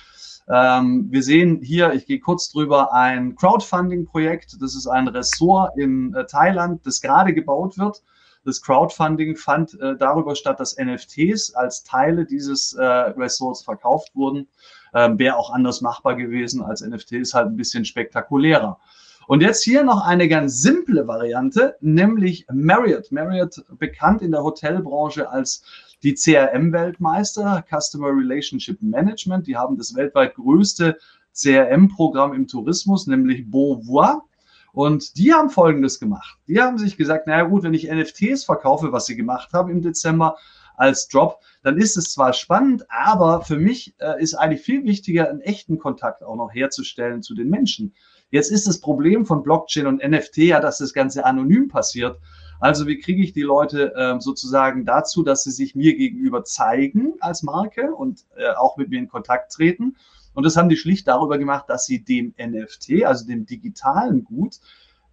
Ähm, 0.50 1.08
wir 1.10 1.22
sehen 1.22 1.60
hier, 1.62 1.92
ich 1.92 2.06
gehe 2.06 2.20
kurz 2.20 2.50
drüber, 2.50 2.92
ein 2.92 3.36
Crowdfunding-Projekt. 3.36 4.56
Das 4.60 4.74
ist 4.74 4.86
ein 4.86 5.08
Ressort 5.08 5.76
in 5.76 6.14
äh, 6.14 6.24
Thailand, 6.26 6.86
das 6.86 7.00
gerade 7.00 7.34
gebaut 7.34 7.78
wird. 7.78 8.02
Das 8.44 8.62
Crowdfunding 8.62 9.36
fand 9.36 9.78
äh, 9.80 9.96
darüber 9.96 10.34
statt, 10.34 10.58
dass 10.58 10.78
NFTs 10.78 11.54
als 11.54 11.82
Teile 11.82 12.24
dieses 12.24 12.72
äh, 12.72 12.82
Ressorts 12.82 13.62
verkauft 13.62 14.14
wurden. 14.14 14.48
Ähm, 14.94 15.18
Wäre 15.18 15.36
auch 15.36 15.50
anders 15.52 15.82
machbar 15.82 16.14
gewesen 16.14 16.62
als 16.62 16.80
NFTs, 16.80 17.34
halt 17.34 17.48
ein 17.48 17.56
bisschen 17.56 17.84
spektakulärer. 17.84 18.78
Und 19.26 19.42
jetzt 19.42 19.62
hier 19.62 19.84
noch 19.84 20.06
eine 20.06 20.26
ganz 20.26 20.62
simple 20.62 21.06
Variante, 21.06 21.76
nämlich 21.82 22.46
Marriott. 22.50 23.12
Marriott 23.12 23.62
bekannt 23.78 24.22
in 24.22 24.30
der 24.30 24.42
Hotelbranche 24.42 25.28
als 25.28 25.62
die 26.02 26.14
CRM-Weltmeister, 26.14 27.64
Customer 27.68 28.08
Relationship 28.08 28.80
Management. 28.80 29.46
Die 29.46 29.56
haben 29.56 29.76
das 29.76 29.94
weltweit 29.94 30.34
größte 30.34 30.96
CRM-Programm 31.34 32.34
im 32.34 32.46
Tourismus, 32.46 33.06
nämlich 33.06 33.50
Beauvoir. 33.50 34.22
Und 34.72 35.16
die 35.16 35.32
haben 35.32 35.50
Folgendes 35.50 35.98
gemacht. 35.98 36.38
Die 36.46 36.60
haben 36.60 36.78
sich 36.78 36.96
gesagt, 36.96 37.26
naja 37.26 37.44
gut, 37.44 37.62
wenn 37.62 37.74
ich 37.74 37.90
NFTs 37.90 38.44
verkaufe, 38.44 38.92
was 38.92 39.06
sie 39.06 39.16
gemacht 39.16 39.52
haben 39.52 39.70
im 39.70 39.82
Dezember 39.82 40.36
als 40.76 41.08
Drop, 41.08 41.40
dann 41.62 41.76
ist 41.76 41.96
es 41.96 42.12
zwar 42.12 42.32
spannend, 42.32 42.84
aber 42.88 43.42
für 43.42 43.56
mich 43.56 43.94
äh, 43.98 44.22
ist 44.22 44.34
eigentlich 44.34 44.62
viel 44.62 44.84
wichtiger, 44.84 45.28
einen 45.28 45.40
echten 45.40 45.78
Kontakt 45.78 46.22
auch 46.22 46.36
noch 46.36 46.54
herzustellen 46.54 47.22
zu 47.22 47.34
den 47.34 47.48
Menschen. 47.48 47.94
Jetzt 48.30 48.52
ist 48.52 48.66
das 48.68 48.80
Problem 48.80 49.26
von 49.26 49.42
Blockchain 49.42 49.86
und 49.86 50.06
NFT 50.06 50.38
ja, 50.38 50.60
dass 50.60 50.78
das 50.78 50.92
Ganze 50.92 51.24
anonym 51.24 51.68
passiert. 51.68 52.18
Also 52.60 52.86
wie 52.86 52.98
kriege 52.98 53.22
ich 53.22 53.32
die 53.32 53.42
Leute 53.42 53.94
äh, 53.94 54.20
sozusagen 54.20 54.84
dazu, 54.84 55.22
dass 55.22 55.44
sie 55.44 55.50
sich 55.50 55.74
mir 55.74 55.96
gegenüber 55.96 56.44
zeigen 56.44 57.14
als 57.20 57.42
Marke 57.42 57.94
und 57.94 58.24
äh, 58.36 58.50
auch 58.54 58.76
mit 58.76 58.90
mir 58.90 58.98
in 58.98 59.08
Kontakt 59.08 59.52
treten? 59.52 59.96
Und 60.34 60.44
das 60.44 60.56
haben 60.56 60.68
die 60.68 60.76
schlicht 60.76 61.08
darüber 61.08 61.38
gemacht, 61.38 61.64
dass 61.68 61.84
sie 61.84 62.04
dem 62.04 62.34
NFT, 62.38 63.04
also 63.04 63.26
dem 63.26 63.46
digitalen 63.46 64.24
Gut, 64.24 64.58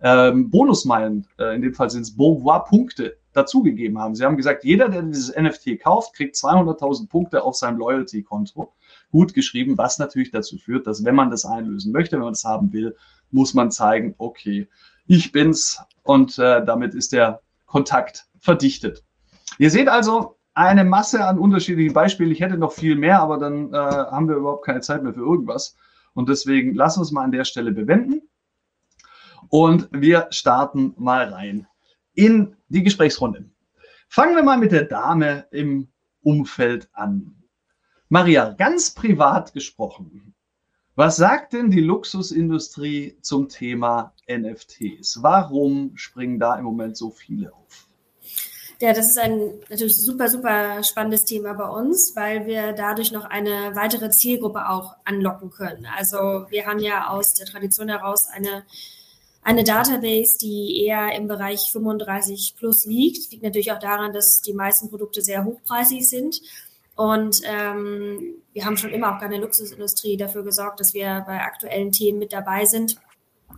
ähm, 0.02 0.50
Bonusmeilen, 0.50 1.28
äh, 1.40 1.56
in 1.56 1.62
dem 1.62 1.74
Fall 1.74 1.90
sind 1.90 2.02
es 2.02 2.16
Beauvoir-Punkte, 2.16 3.18
dazugegeben 3.34 4.00
haben. 4.00 4.16
Sie 4.16 4.24
haben 4.24 4.38
gesagt, 4.38 4.64
jeder, 4.64 4.90
der 4.90 5.04
dieses 5.04 5.36
NFT 5.36 5.80
kauft, 5.80 6.14
kriegt 6.16 6.36
200.000 6.36 7.10
Punkte 7.10 7.44
auf 7.44 7.56
seinem 7.56 7.78
Loyalty-Konto. 7.78 8.74
Gut 9.12 9.34
geschrieben, 9.34 9.78
was 9.78 10.00
natürlich 10.00 10.32
dazu 10.32 10.58
führt, 10.58 10.88
dass 10.88 11.06
wenn 11.06 11.16
man 11.16 11.30
das 11.30 11.46
einlösen 11.46 11.92
möchte, 11.92 12.18
wenn 12.18 12.24
man 12.24 12.34
das 12.34 12.44
haben 12.44 12.74
will, 12.74 12.96
muss 13.32 13.54
man 13.54 13.72
zeigen, 13.72 14.16
okay, 14.18 14.68
ich 15.08 15.32
bin's 15.32 15.82
und 16.04 16.38
äh, 16.40 16.66
damit 16.66 16.94
ist 16.94 17.14
der 17.14 17.42
Kontakt 17.66 18.28
verdichtet. 18.40 19.04
Ihr 19.58 19.72
seht 19.72 19.88
also, 19.88 20.38
eine 20.56 20.86
Masse 20.86 21.26
an 21.26 21.38
unterschiedlichen 21.38 21.94
Beispielen. 21.94 22.32
Ich 22.32 22.40
hätte 22.40 22.58
noch 22.58 22.72
viel 22.72 22.96
mehr, 22.96 23.20
aber 23.20 23.38
dann 23.38 23.74
äh, 23.74 23.78
haben 23.78 24.30
wir 24.30 24.38
überhaupt 24.38 24.66
keine 24.66 24.80
Zeit 24.80 25.04
mehr 25.04 25.14
für 25.14 25.20
irgendwas. 25.20 25.76
Und 26.14 26.30
deswegen 26.30 26.74
lass 26.74 26.98
uns 26.98 27.12
mal 27.12 27.26
an 27.26 27.32
der 27.32 27.44
Stelle 27.44 27.72
bewenden. 27.72 28.22
Und 29.50 29.90
wir 29.92 30.28
starten 30.32 30.94
mal 30.98 31.28
rein 31.28 31.68
in 32.14 32.56
die 32.70 32.84
Gesprächsrunde. 32.84 33.50
Fangen 34.08 34.36
wir 34.36 34.44
mal 34.44 34.58
mit 34.58 34.72
der 34.72 34.86
Dame 34.86 35.46
im 35.52 35.90
Umfeld 36.22 36.90
an. 36.94 37.36
Maria, 38.10 38.52
ganz 38.52 38.92
privat 38.92 39.54
gesprochen, 39.54 40.36
was 40.96 41.18
sagt 41.18 41.54
denn 41.54 41.72
die 41.72 41.82
Luxusindustrie 41.82 43.18
zum 43.22 43.50
Thema 43.50 44.14
NFTs? 44.30 45.22
Warum 45.22 45.98
springen 45.98 46.40
da 46.40 46.56
im 46.56 46.64
Moment 46.64 46.96
so 46.96 47.10
viele 47.10 47.52
auf? 47.52 47.88
Ja, 48.80 48.94
das 48.94 49.10
ist 49.10 49.18
ein 49.18 49.54
natürlich 49.70 49.98
super, 49.98 50.30
super 50.30 50.84
spannendes 50.84 51.26
Thema 51.26 51.54
bei 51.54 51.68
uns, 51.68 52.14
weil 52.16 52.46
wir 52.46 52.74
dadurch 52.74 53.12
noch 53.12 53.26
eine 53.26 53.76
weitere 53.76 54.10
Zielgruppe 54.10 54.70
auch 54.70 54.96
anlocken 55.04 55.50
können. 55.50 55.88
Also 55.98 56.46
wir 56.50 56.66
haben 56.66 56.80
ja 56.80 57.10
aus 57.10 57.34
der 57.34 57.46
Tradition 57.46 57.90
heraus 57.90 58.28
eine, 58.32 58.64
eine 59.42 59.64
Database, 59.64 60.38
die 60.38 60.86
eher 60.86 61.16
im 61.16 61.28
Bereich 61.28 61.72
35 61.72 62.56
plus 62.58 62.86
liegt. 62.86 63.32
Liegt 63.32 63.44
natürlich 63.44 63.72
auch 63.72 63.80
daran, 63.80 64.14
dass 64.14 64.42
die 64.42 64.54
meisten 64.54 64.90
Produkte 64.90 65.22
sehr 65.22 65.44
hochpreisig 65.46 66.08
sind. 66.08 66.42
Und 66.96 67.42
ähm, 67.44 68.36
wir 68.54 68.66
haben 68.66 68.78
schon 68.78 68.92
immer 68.92 69.16
auch 69.16 69.20
gerne 69.20 69.38
Luxusindustrie 69.38 70.18
dafür 70.18 70.44
gesorgt, 70.44 70.80
dass 70.80 70.94
wir 70.94 71.24
bei 71.28 71.42
aktuellen 71.42 71.92
Themen 71.92 72.20
mit 72.20 72.32
dabei 72.32 72.66
sind 72.66 72.98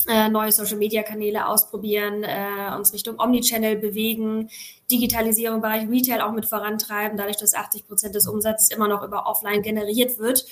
äh, 0.07 0.29
neue 0.29 0.51
Social-Media-Kanäle 0.51 1.47
ausprobieren, 1.47 2.23
äh, 2.23 2.75
uns 2.75 2.93
Richtung 2.93 3.19
Omnichannel 3.19 3.77
bewegen, 3.77 4.51
Digitalisierung 4.91 5.55
im 5.57 5.61
Bereich 5.61 5.89
Retail 5.89 6.21
auch 6.21 6.33
mit 6.33 6.45
vorantreiben, 6.45 7.17
dadurch, 7.17 7.37
dass 7.37 7.55
80 7.55 7.87
Prozent 7.87 8.15
des 8.15 8.27
Umsatzes 8.27 8.69
immer 8.69 8.87
noch 8.87 9.03
über 9.03 9.27
Offline 9.27 9.61
generiert 9.61 10.17
wird. 10.19 10.45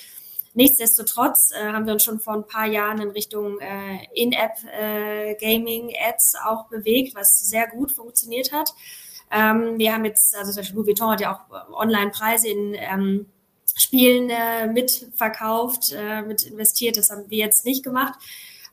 Nichtsdestotrotz 0.54 1.52
äh, 1.52 1.66
haben 1.66 1.86
wir 1.86 1.92
uns 1.92 2.04
schon 2.04 2.18
vor 2.18 2.34
ein 2.34 2.46
paar 2.46 2.66
Jahren 2.66 3.00
in 3.00 3.10
Richtung 3.10 3.60
äh, 3.60 3.98
In-App-Gaming-Ads 4.14 6.34
äh, 6.34 6.38
auch 6.48 6.68
bewegt, 6.68 7.14
was 7.14 7.48
sehr 7.48 7.68
gut 7.68 7.92
funktioniert 7.92 8.52
hat. 8.52 8.74
Ähm, 9.30 9.78
wir 9.78 9.92
haben 9.92 10.04
jetzt, 10.04 10.36
also 10.36 10.52
zum 10.52 10.60
Beispiel 10.60 10.76
Louis 10.76 10.86
Vuitton 10.88 11.10
hat 11.10 11.20
ja 11.20 11.34
auch 11.34 11.72
Online-Preise 11.72 12.48
in 12.48 12.74
ähm, 12.74 13.26
Spielen 13.76 14.30
äh, 14.30 14.66
mitverkauft, 14.68 15.92
äh, 15.92 16.22
mit 16.22 16.42
investiert. 16.44 16.96
Das 16.96 17.10
haben 17.10 17.28
wir 17.28 17.38
jetzt 17.38 17.64
nicht 17.64 17.84
gemacht. 17.84 18.14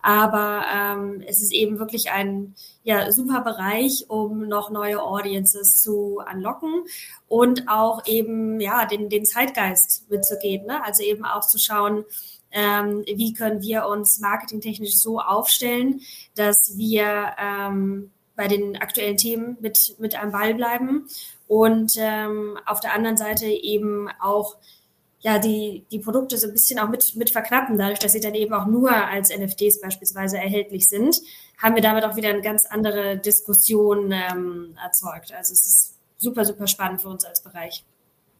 Aber 0.01 0.65
ähm, 0.73 1.23
es 1.25 1.41
ist 1.41 1.53
eben 1.53 1.79
wirklich 1.79 2.11
ein 2.11 2.55
ja, 2.83 3.09
super 3.13 3.39
Bereich, 3.41 4.05
um 4.09 4.47
noch 4.49 4.69
neue 4.69 5.01
Audiences 5.01 5.81
zu 5.81 6.21
unlocken 6.29 6.83
und 7.29 7.69
auch 7.69 8.05
eben 8.05 8.59
ja 8.59 8.85
den, 8.85 9.09
den 9.09 9.25
Zeitgeist 9.25 10.09
mitzugeben. 10.09 10.67
Ne? 10.67 10.83
Also 10.83 11.03
eben 11.03 11.23
auch 11.23 11.47
zu 11.47 11.57
schauen, 11.57 12.03
ähm, 12.51 13.03
wie 13.05 13.33
können 13.33 13.61
wir 13.61 13.87
uns 13.87 14.19
marketingtechnisch 14.19 14.97
so 14.97 15.19
aufstellen, 15.19 16.01
dass 16.35 16.77
wir 16.77 17.33
ähm, 17.39 18.11
bei 18.35 18.47
den 18.47 18.77
aktuellen 18.77 19.17
Themen 19.17 19.57
mit, 19.59 19.95
mit 19.99 20.21
am 20.21 20.31
Ball 20.31 20.55
bleiben 20.55 21.07
und 21.47 21.93
ähm, 21.97 22.57
auf 22.65 22.79
der 22.79 22.93
anderen 22.93 23.17
Seite 23.17 23.45
eben 23.45 24.09
auch 24.19 24.57
ja, 25.23 25.39
die, 25.39 25.85
die 25.89 25.99
Produkte 25.99 26.37
so 26.37 26.47
ein 26.47 26.53
bisschen 26.53 26.79
auch 26.79 26.89
mit, 26.89 27.15
mit 27.15 27.29
verknappen, 27.29 27.77
dadurch, 27.77 27.99
dass 27.99 28.11
sie 28.11 28.19
dann 28.19 28.35
eben 28.35 28.53
auch 28.53 28.65
nur 28.65 28.91
als 28.91 29.29
NFTs 29.29 29.79
beispielsweise 29.79 30.37
erhältlich 30.37 30.89
sind, 30.89 31.21
haben 31.57 31.75
wir 31.75 31.81
damit 31.81 32.03
auch 32.03 32.17
wieder 32.17 32.29
eine 32.29 32.41
ganz 32.41 32.65
andere 32.65 33.17
Diskussion 33.17 34.11
ähm, 34.11 34.75
erzeugt. 34.83 35.31
Also 35.31 35.53
es 35.53 35.65
ist 35.65 35.93
super, 36.17 36.43
super 36.43 36.67
spannend 36.67 37.01
für 37.01 37.07
uns 37.07 37.23
als 37.23 37.41
Bereich. 37.41 37.85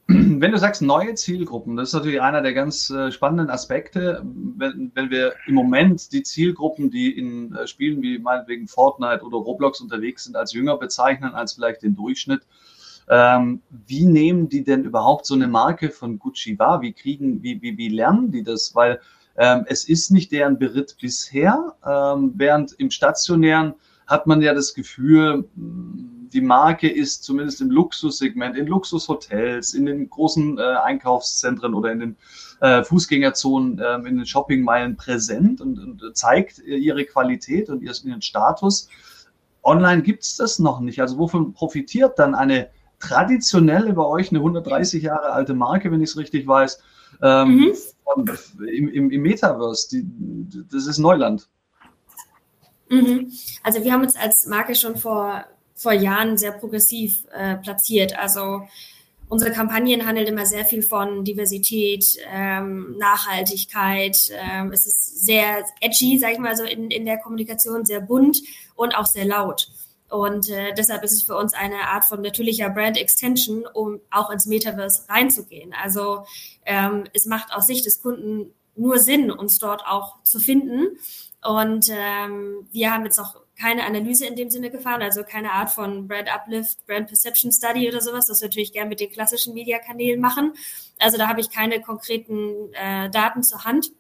Wenn 0.08 0.52
du 0.52 0.58
sagst 0.58 0.82
neue 0.82 1.16
Zielgruppen, 1.16 1.78
das 1.78 1.90
ist 1.90 1.94
natürlich 1.94 2.22
einer 2.22 2.42
der 2.42 2.54
ganz 2.54 2.90
äh, 2.90 3.12
spannenden 3.12 3.50
Aspekte, 3.50 4.22
wenn, 4.24 4.92
wenn 4.94 5.10
wir 5.10 5.34
im 5.48 5.56
Moment 5.56 6.12
die 6.12 6.24
Zielgruppen, 6.24 6.92
die 6.92 7.18
in 7.18 7.56
äh, 7.56 7.68
Spielen 7.68 8.02
wie 8.02 8.20
meinetwegen 8.20 8.68
Fortnite 8.68 9.24
oder 9.24 9.38
Roblox 9.38 9.80
unterwegs 9.80 10.26
sind, 10.26 10.36
als 10.36 10.52
jünger 10.52 10.78
bezeichnen 10.78 11.34
als 11.34 11.54
vielleicht 11.54 11.84
den 11.84 11.96
Durchschnitt, 11.96 12.42
ähm, 13.10 13.62
wie 13.70 14.06
nehmen 14.06 14.50
die 14.50 14.66
denn 14.66 14.84
überhaupt 14.84 15.26
so 15.26 15.36
eine 15.36 15.48
Marke 15.48 15.90
von 15.90 16.20
Gucci 16.20 16.60
wahr? 16.60 16.82
Wie 16.82 16.92
kriegen, 16.92 17.42
wie, 17.42 17.62
wie, 17.62 17.78
wie 17.78 17.90
lernen 17.90 18.32
die 18.32 18.44
das? 18.44 18.76
Weil 18.76 19.00
ähm, 19.38 19.66
es 19.68 19.88
ist 19.88 20.12
nicht 20.12 20.32
deren 20.34 20.60
Beritt 20.60 20.98
bisher, 21.00 21.76
ähm, 21.86 22.34
während 22.36 22.74
im 22.74 22.92
stationären 22.92 23.76
hat 24.06 24.28
man 24.28 24.42
ja 24.42 24.54
das 24.54 24.74
Gefühl, 24.74 25.46
die 26.34 26.42
Marke 26.42 26.90
ist 26.90 27.24
zumindest 27.24 27.62
im 27.62 27.70
Luxussegment, 27.70 28.58
in 28.58 28.68
Luxushotels, 28.68 29.74
in 29.74 29.86
den 29.86 30.10
großen 30.10 30.58
äh, 30.58 30.62
Einkaufszentren 30.62 31.74
oder 31.74 31.92
in 31.92 32.00
den 32.00 32.18
äh, 32.62 32.84
Fußgängerzonen, 32.84 33.80
äh, 33.80 33.96
in 34.08 34.18
den 34.18 34.26
Shoppingmeilen 34.26 34.98
präsent 34.98 35.62
und, 35.62 35.80
und 35.80 36.18
zeigt 36.18 36.60
ihre 36.60 37.06
Qualität 37.06 37.70
und 37.70 37.82
ihren 37.82 38.22
Status. 38.22 38.90
Online 39.64 40.02
gibt 40.02 40.24
es 40.24 40.36
das 40.36 40.60
noch 40.60 40.80
nicht. 40.80 41.00
Also 41.00 41.18
wovon 41.18 41.54
profitiert 41.54 42.20
dann 42.20 42.36
eine 42.36 42.70
traditionelle 43.00 43.94
bei 43.94 44.06
euch, 44.06 44.30
eine 44.30 44.40
130 44.40 45.04
Jahre 45.04 45.32
alte 45.32 45.54
Marke, 45.54 45.92
wenn 45.92 46.02
ich 46.02 46.10
es 46.10 46.18
richtig 46.18 46.48
weiß, 46.48 46.82
ähm, 47.22 47.56
mhm. 47.56 47.74
im, 48.66 48.88
im, 48.90 49.12
im, 49.12 49.22
Metaverse. 49.22 49.90
Die, 49.92 50.08
das 50.72 50.88
ist 50.88 50.98
Neuland. 50.98 51.48
Mhm. 52.90 53.32
Also 53.62 53.84
wir 53.84 53.94
haben 53.94 54.04
uns 54.04 54.16
als 54.16 54.46
Marke 54.48 54.76
schon 54.76 54.98
vor, 54.98 55.46
vor 55.76 55.94
Jahren 55.94 56.38
sehr 56.38 56.52
progressiv 56.52 57.26
äh, 57.32 57.56
platziert. 57.58 58.18
Also 58.18 58.68
unsere 59.30 59.52
Kampagnen 59.52 60.06
handeln 60.06 60.28
immer 60.28 60.46
sehr 60.46 60.66
viel 60.66 60.84
von 60.84 61.24
Diversität, 61.24 62.18
ähm, 62.32 62.98
Nachhaltigkeit. 62.98 64.32
Ähm, 64.32 64.72
es 64.72 64.86
ist 64.86 65.26
sehr 65.26 65.66
edgy, 65.82 66.20
sag 66.20 66.34
ich 66.34 66.40
mal 66.40 66.56
so, 66.56 66.64
in, 66.64 66.92
in 66.92 67.06
der 67.06 67.18
Kommunikation, 67.18 67.86
sehr 67.86 68.02
bunt 68.02 68.42
und 68.76 68.96
auch 68.96 69.06
sehr 69.06 69.26
laut. 69.26 69.70
Und 70.10 70.48
äh, 70.50 70.76
deshalb 70.76 71.04
ist 71.04 71.14
es 71.14 71.24
für 71.24 71.36
uns 71.36 71.56
eine 71.56 71.88
Art 71.88 72.06
von 72.06 72.22
natürlicher 72.22 72.70
Brand 72.70 73.00
Extension, 73.00 73.66
um 73.74 74.00
auch 74.12 74.30
ins 74.30 74.46
Metaverse 74.46 75.10
reinzugehen. 75.10 75.74
Also 75.82 76.26
ähm, 76.66 77.06
es 77.14 77.26
macht 77.26 77.52
aus 77.52 77.66
Sicht 77.66 77.88
des 77.88 78.04
Kunden 78.04 78.54
nur 78.76 79.00
Sinn, 79.00 79.32
uns 79.32 79.58
dort 79.58 79.84
auch 79.88 80.22
zu 80.22 80.40
finden. 80.40 81.00
Und 81.44 81.90
ähm, 81.90 82.68
wir 82.72 82.92
haben 82.92 83.06
jetzt 83.06 83.18
noch 83.18 83.42
keine 83.64 83.86
Analyse 83.86 84.26
in 84.26 84.36
dem 84.36 84.50
Sinne 84.50 84.70
gefahren, 84.70 85.02
also 85.02 85.24
keine 85.24 85.54
Art 85.54 85.70
von 85.70 86.06
Brand 86.10 86.30
Uplift, 86.34 86.86
Brand 86.86 87.08
Perception 87.08 87.50
Study 87.50 87.88
oder 87.88 88.02
sowas, 88.02 88.28
das 88.28 88.42
wir 88.42 88.50
natürlich 88.50 88.74
gerne 88.74 88.90
mit 88.90 89.00
den 89.00 89.10
klassischen 89.10 89.54
Mediakanälen 89.54 90.20
machen. 90.20 90.54
Also 91.00 91.18
da 91.18 91.30
habe 91.30 91.40
ich 91.40 91.50
keine 91.50 91.80
konkreten 91.80 92.74
äh, 92.74 93.10
Daten 93.10 93.42
zur 93.42 93.64
Hand. 93.64 93.94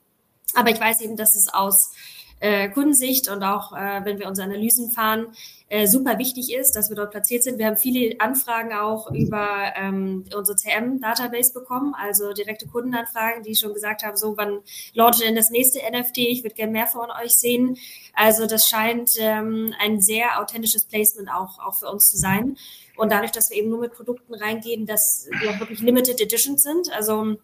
Aber 0.54 0.70
ich 0.70 0.82
weiß 0.82 1.00
eben, 1.00 1.16
dass 1.16 1.36
es 1.36 1.48
aus 1.48 1.94
äh, 2.40 2.70
Kundensicht 2.70 3.30
und 3.30 3.44
auch 3.44 3.74
äh, 3.74 4.04
wenn 4.04 4.20
wir 4.20 4.28
unsere 4.28 4.48
Analysen 4.48 4.92
fahren, 4.92 5.28
äh, 5.70 5.88
super 5.88 6.20
wichtig 6.20 6.54
ist, 6.54 6.76
dass 6.76 6.90
wir 6.90 6.96
dort 6.96 7.12
platziert 7.12 7.44
sind. 7.44 7.58
Wir 7.58 7.66
haben 7.66 7.78
viele 7.78 8.20
Anfragen 8.20 8.74
auch 8.74 9.10
über 9.10 9.74
ähm, 9.76 10.24
unsere 10.36 10.56
CM-Database 10.56 11.52
bekommen, 11.54 11.96
also 11.96 12.32
direkte 12.34 12.68
Kundenanfragen, 12.68 13.44
die 13.44 13.56
schon 13.56 13.74
gesagt 13.74 14.04
haben, 14.04 14.16
so, 14.16 14.38
wann 14.38 14.60
launcht 14.94 15.24
denn 15.24 15.36
das 15.36 15.50
nächste 15.50 15.80
NFT? 15.80 16.20
Ich 16.20 16.44
würde 16.44 16.56
gerne 16.56 16.72
mehr 16.72 16.88
von 16.88 17.10
euch 17.24 17.36
sehen. 17.36 17.78
Also 18.14 18.46
das 18.46 18.70
scheint 18.70 19.14
ähm, 19.20 19.74
ein 19.80 20.00
sehr 20.00 20.40
authentisches 20.40 20.84
Placement 20.84 21.30
auch, 21.32 21.58
auch 21.60 21.76
für 21.76 21.90
uns 21.90 22.10
zu 22.12 22.18
sein. 22.18 22.56
Und 22.96 23.12
dadurch, 23.12 23.32
dass 23.32 23.50
wir 23.50 23.58
eben 23.58 23.70
nur 23.70 23.80
mit 23.80 23.94
Produkten 23.94 24.36
reingehen, 24.36 24.86
dass 24.86 25.28
wir 25.42 25.50
auch 25.50 25.60
wirklich 25.60 25.80
Limited 25.80 26.22
Editions 26.22 26.62
sind, 26.62 26.92
also 26.94 27.38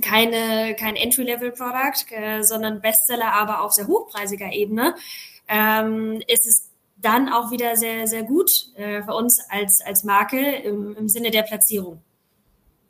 keine, 0.00 0.74
kein 0.74 0.96
Entry-Level-Product, 0.96 2.12
äh, 2.12 2.42
sondern 2.42 2.80
Bestseller, 2.80 3.32
aber 3.32 3.62
auf 3.62 3.72
sehr 3.72 3.86
hochpreisiger 3.86 4.52
Ebene, 4.52 4.94
ähm, 5.48 6.22
ist 6.26 6.46
es 6.46 6.70
dann 6.96 7.28
auch 7.28 7.50
wieder 7.50 7.76
sehr, 7.76 8.06
sehr 8.06 8.22
gut 8.22 8.50
äh, 8.76 9.02
für 9.02 9.14
uns 9.14 9.40
als, 9.50 9.80
als 9.84 10.04
Marke 10.04 10.38
im, 10.38 10.96
im 10.96 11.08
Sinne 11.08 11.30
der 11.30 11.42
Platzierung. 11.42 12.00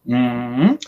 Mhm. 0.04 0.78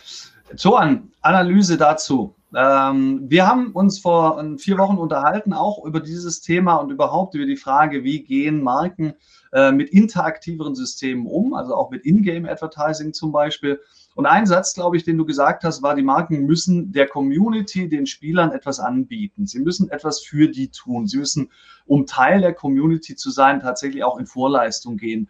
So, 0.55 0.77
an 0.77 1.11
Analyse 1.23 1.77
dazu. 1.77 2.35
Ähm, 2.55 3.25
wir 3.29 3.47
haben 3.47 3.73
uns 3.73 3.99
vor 3.99 4.45
vier 4.59 4.79
Wochen 4.79 4.99
unterhalten, 4.99 5.53
auch 5.53 5.85
über 5.85 6.01
dieses 6.01 6.41
Thema 6.41 6.77
und 6.77 6.91
überhaupt 6.91 7.35
über 7.35 7.47
die 7.47 7.57
Frage, 7.57 8.05
wie 8.05 8.23
gehen 8.23 8.63
Marken 8.63 9.15
äh, 9.53 9.73
mit 9.73 9.91
interaktiveren 9.91 10.75
Systemen 10.75 11.27
um, 11.27 11.55
also 11.55 11.75
auch 11.75 11.91
mit 11.91 12.05
Ingame-Advertising 12.05 13.13
zum 13.13 13.33
Beispiel. 13.33 13.81
Und 14.15 14.27
ein 14.27 14.47
Satz, 14.47 14.75
glaube 14.75 14.97
ich, 14.97 15.05
den 15.05 15.19
du 15.19 15.25
gesagt 15.25 15.65
hast, 15.65 15.83
war, 15.83 15.97
die 15.97 16.03
Marken 16.03 16.47
müssen 16.47 16.93
der 16.93 17.09
Community, 17.09 17.89
den 17.89 18.07
Spielern 18.07 18.53
etwas 18.53 18.79
anbieten. 18.79 19.47
Sie 19.47 19.59
müssen 19.59 19.91
etwas 19.91 20.21
für 20.21 20.49
die 20.49 20.71
tun. 20.71 21.09
Sie 21.09 21.19
müssen, 21.19 21.51
um 21.87 22.07
Teil 22.07 22.41
der 22.41 22.55
Community 22.55 23.17
zu 23.17 23.31
sein, 23.31 23.61
tatsächlich 23.61 24.05
auch 24.05 24.19
in 24.19 24.27
Vorleistung 24.27 24.97
gehen. 24.97 25.29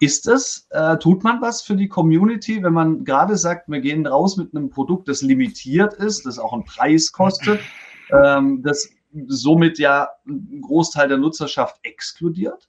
Ist 0.00 0.26
es, 0.26 0.66
äh, 0.70 0.98
tut 0.98 1.24
man 1.24 1.40
was 1.40 1.62
für 1.62 1.76
die 1.76 1.88
Community, 1.88 2.62
wenn 2.62 2.74
man 2.74 3.04
gerade 3.04 3.38
sagt, 3.38 3.68
wir 3.68 3.80
gehen 3.80 4.06
raus 4.06 4.36
mit 4.36 4.54
einem 4.54 4.68
Produkt, 4.68 5.08
das 5.08 5.22
limitiert 5.22 5.94
ist, 5.94 6.26
das 6.26 6.38
auch 6.38 6.52
einen 6.52 6.64
Preis 6.64 7.12
kostet, 7.12 7.60
ähm, 8.12 8.62
das 8.62 8.90
somit 9.28 9.78
ja 9.78 10.08
einen 10.26 10.60
Großteil 10.60 11.08
der 11.08 11.18
Nutzerschaft 11.18 11.78
exkludiert? 11.82 12.68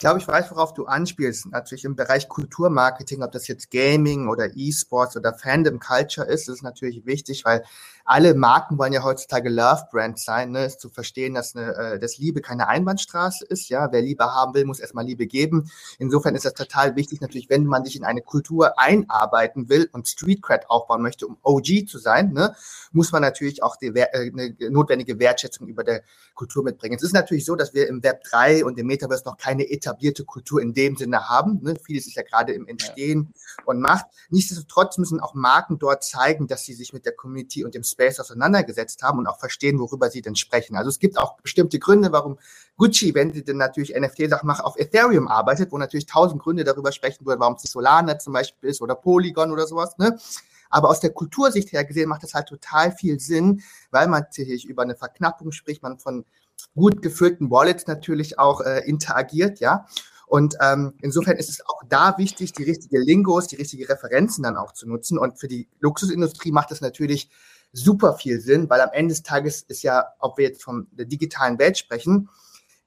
Glaube, 0.00 0.18
ich 0.18 0.26
weiß, 0.26 0.50
worauf 0.50 0.74
du 0.74 0.86
anspielst. 0.86 1.46
Natürlich 1.52 1.84
im 1.84 1.94
Bereich 1.94 2.28
Kulturmarketing, 2.28 3.22
ob 3.22 3.30
das 3.30 3.46
jetzt 3.46 3.70
Gaming 3.70 4.28
oder 4.28 4.48
E-Sports 4.56 5.16
oder 5.16 5.34
Fandom 5.34 5.78
Culture 5.78 6.26
ist, 6.26 6.48
ist 6.48 6.62
natürlich 6.62 7.06
wichtig, 7.06 7.44
weil 7.44 7.62
alle 8.04 8.34
Marken 8.34 8.76
wollen 8.76 8.92
ja 8.92 9.04
heutzutage 9.04 9.48
Love 9.48 9.84
Brands 9.92 10.24
sein, 10.24 10.50
ne? 10.50 10.64
ist 10.64 10.80
zu 10.80 10.88
verstehen, 10.88 11.34
dass, 11.34 11.54
eine, 11.54 11.76
äh, 11.76 11.98
dass 12.00 12.18
Liebe 12.18 12.40
keine 12.40 12.66
Einbahnstraße 12.66 13.44
ist. 13.44 13.68
Ja, 13.68 13.92
wer 13.92 14.02
Liebe 14.02 14.24
haben 14.24 14.52
will, 14.54 14.64
muss 14.64 14.80
erstmal 14.80 15.04
Liebe 15.04 15.28
geben. 15.28 15.70
Insofern 15.98 16.34
ist 16.34 16.44
das 16.44 16.54
total 16.54 16.96
wichtig, 16.96 17.20
natürlich, 17.20 17.50
wenn 17.50 17.66
man 17.66 17.84
sich 17.84 17.94
in 17.94 18.04
eine 18.04 18.22
Kultur 18.22 18.80
einarbeiten 18.80 19.68
will 19.68 19.88
und 19.92 20.08
Street 20.08 20.42
Cred 20.42 20.68
aufbauen 20.68 21.02
möchte, 21.02 21.26
um 21.26 21.36
OG 21.42 21.86
zu 21.86 21.98
sein, 21.98 22.32
ne, 22.32 22.56
muss 22.90 23.12
man 23.12 23.22
natürlich 23.22 23.62
auch 23.62 23.76
die, 23.76 23.88
äh, 23.88 24.06
eine 24.12 24.56
notwendige 24.70 25.18
Wertschätzung 25.18 25.68
über 25.68 25.84
der 25.84 26.02
Kultur 26.34 26.64
mitbringen. 26.64 26.96
Es 26.96 27.04
ist 27.04 27.12
natürlich 27.12 27.44
so, 27.44 27.54
dass 27.54 27.74
wir 27.74 27.86
im 27.86 28.02
Web 28.02 28.24
3 28.24 28.64
und 28.64 28.78
im 28.78 28.86
Metaverse 28.86 29.24
noch 29.24 29.36
keine 29.36 29.70
etablierte 29.90 30.24
Kultur 30.24 30.62
in 30.62 30.72
dem 30.72 30.96
Sinne 30.96 31.28
haben. 31.28 31.60
Ne? 31.62 31.74
Vieles 31.84 32.06
ist 32.06 32.14
ja 32.14 32.22
gerade 32.22 32.52
im 32.52 32.66
Entstehen 32.66 33.32
ja. 33.34 33.64
und 33.66 33.80
Macht. 33.80 34.06
Nichtsdestotrotz 34.30 34.98
müssen 34.98 35.20
auch 35.20 35.34
Marken 35.34 35.78
dort 35.78 36.04
zeigen, 36.04 36.46
dass 36.46 36.64
sie 36.64 36.74
sich 36.74 36.92
mit 36.92 37.04
der 37.04 37.12
Community 37.12 37.64
und 37.64 37.74
dem 37.74 37.82
Space 37.82 38.20
auseinandergesetzt 38.20 39.02
haben 39.02 39.18
und 39.18 39.26
auch 39.26 39.38
verstehen, 39.38 39.78
worüber 39.78 40.10
sie 40.10 40.22
denn 40.22 40.36
sprechen. 40.36 40.76
Also 40.76 40.88
es 40.88 40.98
gibt 40.98 41.18
auch 41.18 41.40
bestimmte 41.40 41.78
Gründe, 41.78 42.12
warum 42.12 42.38
Gucci, 42.76 43.14
wenn 43.14 43.32
sie 43.32 43.44
denn 43.44 43.56
natürlich 43.56 43.94
NFT-Sachen 43.94 44.46
machen, 44.46 44.62
auf 44.62 44.78
Ethereum 44.78 45.28
arbeitet, 45.28 45.72
wo 45.72 45.78
natürlich 45.78 46.06
tausend 46.06 46.40
Gründe 46.40 46.64
darüber 46.64 46.92
sprechen 46.92 47.26
würden, 47.26 47.40
warum 47.40 47.56
es 47.56 47.70
Solana 47.70 48.18
zum 48.18 48.32
Beispiel 48.32 48.70
ist 48.70 48.80
oder 48.80 48.94
Polygon 48.94 49.50
oder 49.50 49.66
sowas. 49.66 49.98
Ne? 49.98 50.18
Aber 50.70 50.88
aus 50.88 51.00
der 51.00 51.10
Kultursicht 51.10 51.72
her 51.72 51.84
gesehen 51.84 52.08
macht 52.08 52.22
das 52.22 52.32
halt 52.34 52.48
total 52.48 52.92
viel 52.92 53.18
Sinn, 53.18 53.62
weil 53.90 54.06
man 54.06 54.22
natürlich 54.22 54.64
über 54.64 54.82
eine 54.82 54.94
Verknappung 54.94 55.50
spricht, 55.50 55.82
man 55.82 55.98
von 55.98 56.24
gut 56.74 57.02
gefüllten 57.02 57.50
Wallets 57.50 57.86
natürlich 57.86 58.38
auch 58.38 58.60
äh, 58.60 58.80
interagiert, 58.86 59.60
ja. 59.60 59.86
Und 60.26 60.56
ähm, 60.60 60.94
insofern 61.02 61.36
ist 61.36 61.50
es 61.50 61.60
auch 61.66 61.82
da 61.88 62.16
wichtig, 62.16 62.52
die 62.52 62.62
richtige 62.62 63.00
Lingos, 63.00 63.48
die 63.48 63.56
richtige 63.56 63.88
Referenzen 63.88 64.44
dann 64.44 64.56
auch 64.56 64.72
zu 64.72 64.88
nutzen. 64.88 65.18
Und 65.18 65.40
für 65.40 65.48
die 65.48 65.68
Luxusindustrie 65.80 66.52
macht 66.52 66.70
es 66.70 66.80
natürlich 66.80 67.30
super 67.72 68.14
viel 68.14 68.40
Sinn, 68.40 68.70
weil 68.70 68.80
am 68.80 68.90
Ende 68.92 69.12
des 69.12 69.24
Tages 69.24 69.62
ist 69.62 69.82
ja, 69.82 70.06
ob 70.20 70.38
wir 70.38 70.44
jetzt 70.46 70.62
von 70.62 70.86
der 70.92 71.06
digitalen 71.06 71.58
Welt 71.58 71.78
sprechen, 71.78 72.28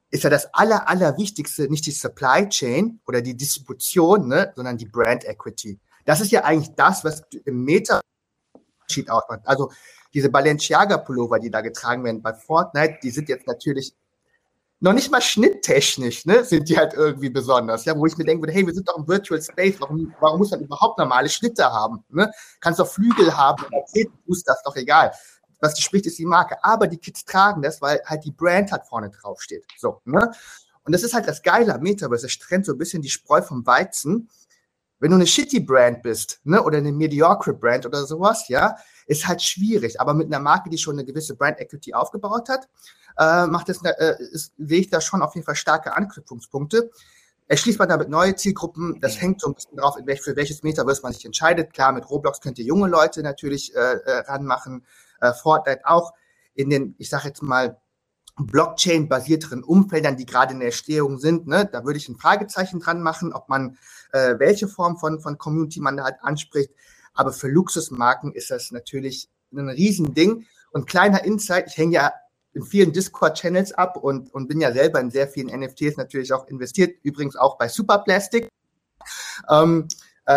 ist 0.10 0.24
ja 0.24 0.30
das 0.30 0.54
aller, 0.54 0.88
allerwichtigste 0.88 1.70
nicht 1.70 1.86
die 1.86 1.92
Supply 1.92 2.48
Chain 2.48 3.02
oder 3.08 3.22
die 3.22 3.36
Distribution, 3.36 4.28
ne, 4.28 4.54
sondern 4.56 4.78
die 4.78 4.86
Brand 4.86 5.26
Equity. 5.26 5.80
Das 6.06 6.22
ist 6.22 6.32
ja 6.32 6.44
eigentlich 6.44 6.76
das, 6.76 7.04
was 7.04 7.24
im 7.46 7.64
Meta 7.66 8.00
ausmacht. 9.08 9.42
Also 9.46 9.72
diese 10.14 10.30
Balenciaga-Pullover, 10.30 11.40
die 11.40 11.50
da 11.52 11.62
getragen 11.62 12.04
werden 12.04 12.22
bei 12.22 12.34
Fortnite, 12.34 13.00
die 13.02 13.10
sind 13.10 13.30
jetzt 13.30 13.48
natürlich 13.48 13.96
noch 14.80 14.94
nicht 14.94 15.12
mal 15.12 15.22
schnitttechnisch, 15.22 16.26
ne, 16.26 16.44
sind 16.44 16.68
die 16.68 16.78
halt 16.78 16.94
irgendwie 16.94 17.30
besonders, 17.30 17.86
ja, 17.86 17.98
wo 17.98 18.06
ich 18.06 18.18
mir 18.18 18.26
denke, 18.26 18.52
hey, 18.52 18.68
wir 18.68 18.74
sind 18.74 18.88
doch 18.88 18.98
im 18.98 19.08
Virtual 19.08 19.42
Space, 19.42 19.76
warum, 19.80 20.14
warum 20.20 20.40
muss 20.40 20.52
man 20.52 20.60
überhaupt 20.60 21.00
normale 21.00 21.30
Schnitte 21.30 21.64
haben, 21.64 22.04
ne? 22.10 22.30
Kannst 22.60 22.82
doch 22.82 22.88
Flügel 22.88 23.36
haben, 23.36 23.64
Fuß, 24.26 24.44
das 24.44 24.58
ist 24.58 24.64
doch 24.66 24.76
egal. 24.76 25.14
Was 25.62 25.80
spricht, 25.80 26.06
ist 26.06 26.20
die 26.20 26.26
Marke. 26.26 26.62
Aber 26.62 26.88
die 26.88 26.98
Kids 26.98 27.24
tragen 27.24 27.62
das, 27.62 27.82
weil 27.82 28.02
halt 28.06 28.26
die 28.26 28.32
Brand 28.32 28.74
halt 28.74 28.86
vorne 28.86 29.10
drauf 29.10 29.42
steht. 29.42 29.64
So, 29.78 30.02
ne? 30.04 30.34
Und 30.84 30.92
das 30.92 31.04
ist 31.04 31.14
halt 31.14 31.26
das 31.26 31.42
Geile 31.42 31.74
am 31.74 31.82
Metaverse. 31.82 32.26
Es 32.26 32.38
trennt 32.38 32.66
so 32.66 32.74
ein 32.74 32.78
bisschen 32.78 33.02
die 33.02 33.10
Spreu 33.10 33.42
vom 33.42 33.66
Weizen. 33.66 34.30
Wenn 35.00 35.12
du 35.12 35.16
eine 35.16 35.28
shitty 35.28 35.62
Brand 35.62 36.04
bist, 36.04 36.42
ne, 36.44 36.62
oder 36.62 36.80
eine 36.80 36.92
mediocre 36.92 37.54
Brand 37.54 37.86
oder 37.86 38.06
sowas, 38.06 38.50
ja, 38.50 38.76
ist 39.08 39.28
halt 39.28 39.42
schwierig. 39.42 40.00
Aber 40.00 40.14
mit 40.14 40.28
einer 40.28 40.40
Marke, 40.40 40.70
die 40.70 40.78
schon 40.78 40.96
eine 40.96 41.06
gewisse 41.06 41.36
Brand 41.36 41.60
Equity 41.60 41.94
aufgebaut 41.94 42.50
hat, 42.50 42.68
äh, 43.18 43.48
macht 43.48 43.70
es, 43.70 43.82
äh, 43.84 44.16
ist, 44.32 44.54
sehe 44.58 44.82
ich 44.82 44.90
da 44.90 45.02
schon 45.02 45.22
auf 45.22 45.36
jeden 45.36 45.46
Fall 45.46 45.56
starke 45.56 45.96
Anknüpfungspunkte. 45.96 46.90
Erschließt 47.48 47.78
man 47.78 47.90
damit 47.90 48.10
neue 48.10 48.36
Zielgruppen, 48.36 49.00
das 49.02 49.22
hängt 49.22 49.42
so 49.42 49.48
ein 49.48 49.54
bisschen 49.54 49.78
drauf, 49.78 49.98
welch, 50.06 50.22
für 50.22 50.36
welches 50.36 50.64
Metaverse 50.64 51.02
man 51.04 51.12
sich 51.12 51.26
entscheidet. 51.26 51.74
Klar, 51.74 51.92
mit 51.92 52.10
Roblox 52.10 52.40
könnt 52.40 52.58
ihr 52.58 52.66
junge 52.66 52.88
Leute 52.88 53.22
natürlich 53.22 53.76
äh, 53.76 53.80
äh, 53.80 54.20
ranmachen, 54.20 54.86
äh, 55.20 55.34
Fortnite 55.34 55.82
auch 55.86 56.14
in 56.56 56.70
den, 56.70 56.96
ich 56.98 57.10
sage 57.10 57.28
jetzt 57.28 57.42
mal, 57.42 57.78
Blockchain-basierteren 58.38 59.64
Umfeldern, 59.64 60.18
die 60.18 60.26
gerade 60.26 60.54
in 60.54 60.60
der 60.60 60.70
Erstehung 60.70 61.20
sind, 61.20 61.46
ne, 61.48 61.70
da 61.72 61.86
würde 61.86 61.98
ich 61.98 62.10
ein 62.10 62.18
Fragezeichen 62.18 62.80
dran 62.80 63.02
machen, 63.02 63.32
ob 63.32 63.48
man 63.48 63.78
äh, 64.12 64.40
welche 64.40 64.68
Form 64.68 64.98
von, 64.98 65.20
von 65.20 65.38
Community 65.38 65.80
man 65.80 65.98
da 65.98 66.06
halt 66.06 66.16
anspricht. 66.22 66.72
Aber 67.14 67.32
für 67.32 67.48
Luxusmarken 67.48 68.34
ist 68.34 68.52
das 68.52 68.72
natürlich 68.72 69.30
ein 69.54 69.70
Riesending. 69.70 70.46
Und 70.72 70.88
kleiner 70.88 71.24
Insight, 71.24 71.68
ich 71.68 71.78
hänge 71.78 71.94
ja 71.94 72.14
in 72.54 72.64
vielen 72.64 72.94
Discord-Channels 72.94 73.74
ab 73.74 73.98
und, 73.98 74.34
und 74.34 74.48
bin 74.48 74.62
ja 74.62 74.72
selber 74.72 75.00
in 75.00 75.12
sehr 75.12 75.28
vielen 75.28 75.48
NFTs 75.48 75.98
natürlich 75.98 76.34
auch 76.34 76.48
investiert, 76.48 76.98
übrigens 77.04 77.36
auch 77.36 77.58
bei 77.58 77.68
Superplastic. 77.68 78.48
Ähm, 79.50 79.88
äh, 80.26 80.32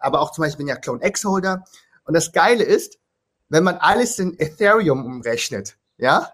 aber 0.00 0.20
auch 0.20 0.32
zum 0.32 0.42
Beispiel 0.42 0.58
bin 0.58 0.68
ja 0.68 0.76
Clone 0.76 1.04
X-Holder. 1.04 1.64
Und 2.04 2.14
das 2.14 2.32
Geile 2.32 2.64
ist, 2.64 2.98
wenn 3.48 3.64
man 3.64 3.76
alles 3.76 4.18
in 4.18 4.38
Ethereum 4.38 5.04
umrechnet, 5.04 5.76
ja, 5.98 6.32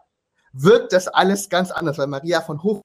wirkt 0.52 0.92
das 0.92 1.08
alles 1.08 1.48
ganz 1.48 1.70
anders, 1.70 1.98
weil 1.98 2.06
Maria 2.06 2.40
von 2.40 2.62
hoch 2.62 2.82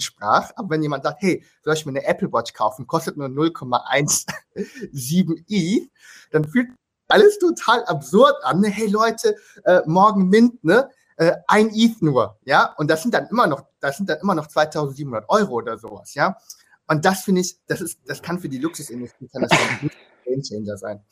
sprach. 0.00 0.52
Aber 0.56 0.70
wenn 0.70 0.82
jemand 0.82 1.04
sagt, 1.04 1.22
hey, 1.22 1.44
soll 1.62 1.74
ich 1.74 1.86
mir 1.86 1.92
eine 1.92 2.04
Apple 2.04 2.32
Watch 2.32 2.52
kaufen, 2.52 2.86
kostet 2.86 3.16
nur 3.16 3.28
0,17 3.28 5.44
i, 5.48 5.90
dann 6.30 6.44
fühlt 6.44 6.70
alles 7.08 7.38
total 7.38 7.84
absurd 7.84 8.34
an. 8.42 8.64
Hey 8.64 8.88
Leute, 8.88 9.36
äh, 9.64 9.80
morgen 9.86 10.28
Mint, 10.28 10.62
ne? 10.64 10.90
Äh, 11.18 11.32
ein 11.46 11.70
ETH 11.72 12.02
nur, 12.02 12.38
ja? 12.44 12.74
Und 12.76 12.90
das 12.90 13.02
sind 13.02 13.14
dann 13.14 13.26
immer 13.28 13.46
noch, 13.46 13.64
das 13.80 13.96
sind 13.96 14.10
dann 14.10 14.18
immer 14.20 14.34
noch 14.34 14.48
2700 14.48 15.24
Euro 15.28 15.54
oder 15.54 15.78
sowas, 15.78 16.14
ja? 16.14 16.36
Und 16.88 17.04
das 17.04 17.22
finde 17.22 17.40
ich, 17.40 17.58
das 17.66 17.80
ist, 17.80 18.00
das 18.06 18.22
kann 18.22 18.38
für 18.38 18.48
die 18.48 18.58
Luxusindustrie 18.58 19.28
kann 19.28 19.42
das 19.42 19.50
ein 19.82 19.90
Game 20.24 20.42
Changer 20.42 20.76
sein. 20.76 21.04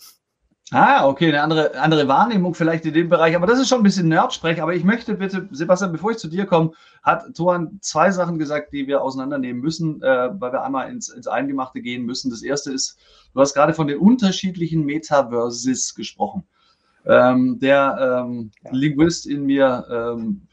Ah, 0.71 1.07
okay, 1.07 1.29
eine 1.29 1.43
andere, 1.43 1.79
andere 1.79 2.09
Wahrnehmung 2.09 2.55
vielleicht 2.55 2.87
in 2.87 2.95
dem 2.95 3.11
Bereich, 3.11 3.37
aber 3.37 3.47
das 3.47 3.61
ist 3.61 3.69
schon 3.69 3.81
ein 3.81 3.85
bisschen 3.85 4.09
Nerdsprech. 4.09 4.63
Aber 4.63 4.75
ich 4.75 4.83
möchte 4.83 5.15
bitte, 5.15 5.47
Sebastian, 5.51 5.93
bevor 5.93 6.13
ich 6.13 6.17
zu 6.17 6.29
dir 6.29 6.47
komme, 6.47 6.73
hat 7.03 7.35
Thoran 7.35 7.79
zwei 7.83 8.11
Sachen 8.11 8.39
gesagt, 8.39 8.73
die 8.73 8.87
wir 8.87 9.03
auseinandernehmen 9.03 9.61
müssen, 9.61 10.03
äh, 10.03 10.31
weil 10.41 10.53
wir 10.53 10.65
einmal 10.65 10.91
ins, 10.91 11.11
ins 11.11 11.27
Eingemachte 11.27 11.83
gehen 11.83 12.07
müssen. 12.07 12.31
Das 12.31 12.43
erste 12.43 12.73
ist, 12.73 12.99
du 13.35 13.41
hast 13.41 13.53
gerade 13.53 13.75
von 13.75 13.89
den 13.89 13.99
unterschiedlichen 13.99 14.87
Metaverses 14.87 15.95
gesprochen. 15.95 16.45
Ähm, 17.07 17.59
der 17.59 18.25
ähm, 18.25 18.51
ja. 18.63 18.71
Linguist 18.73 19.27
in 19.27 19.45
mir, 19.45 19.87
ähm, 19.91 20.47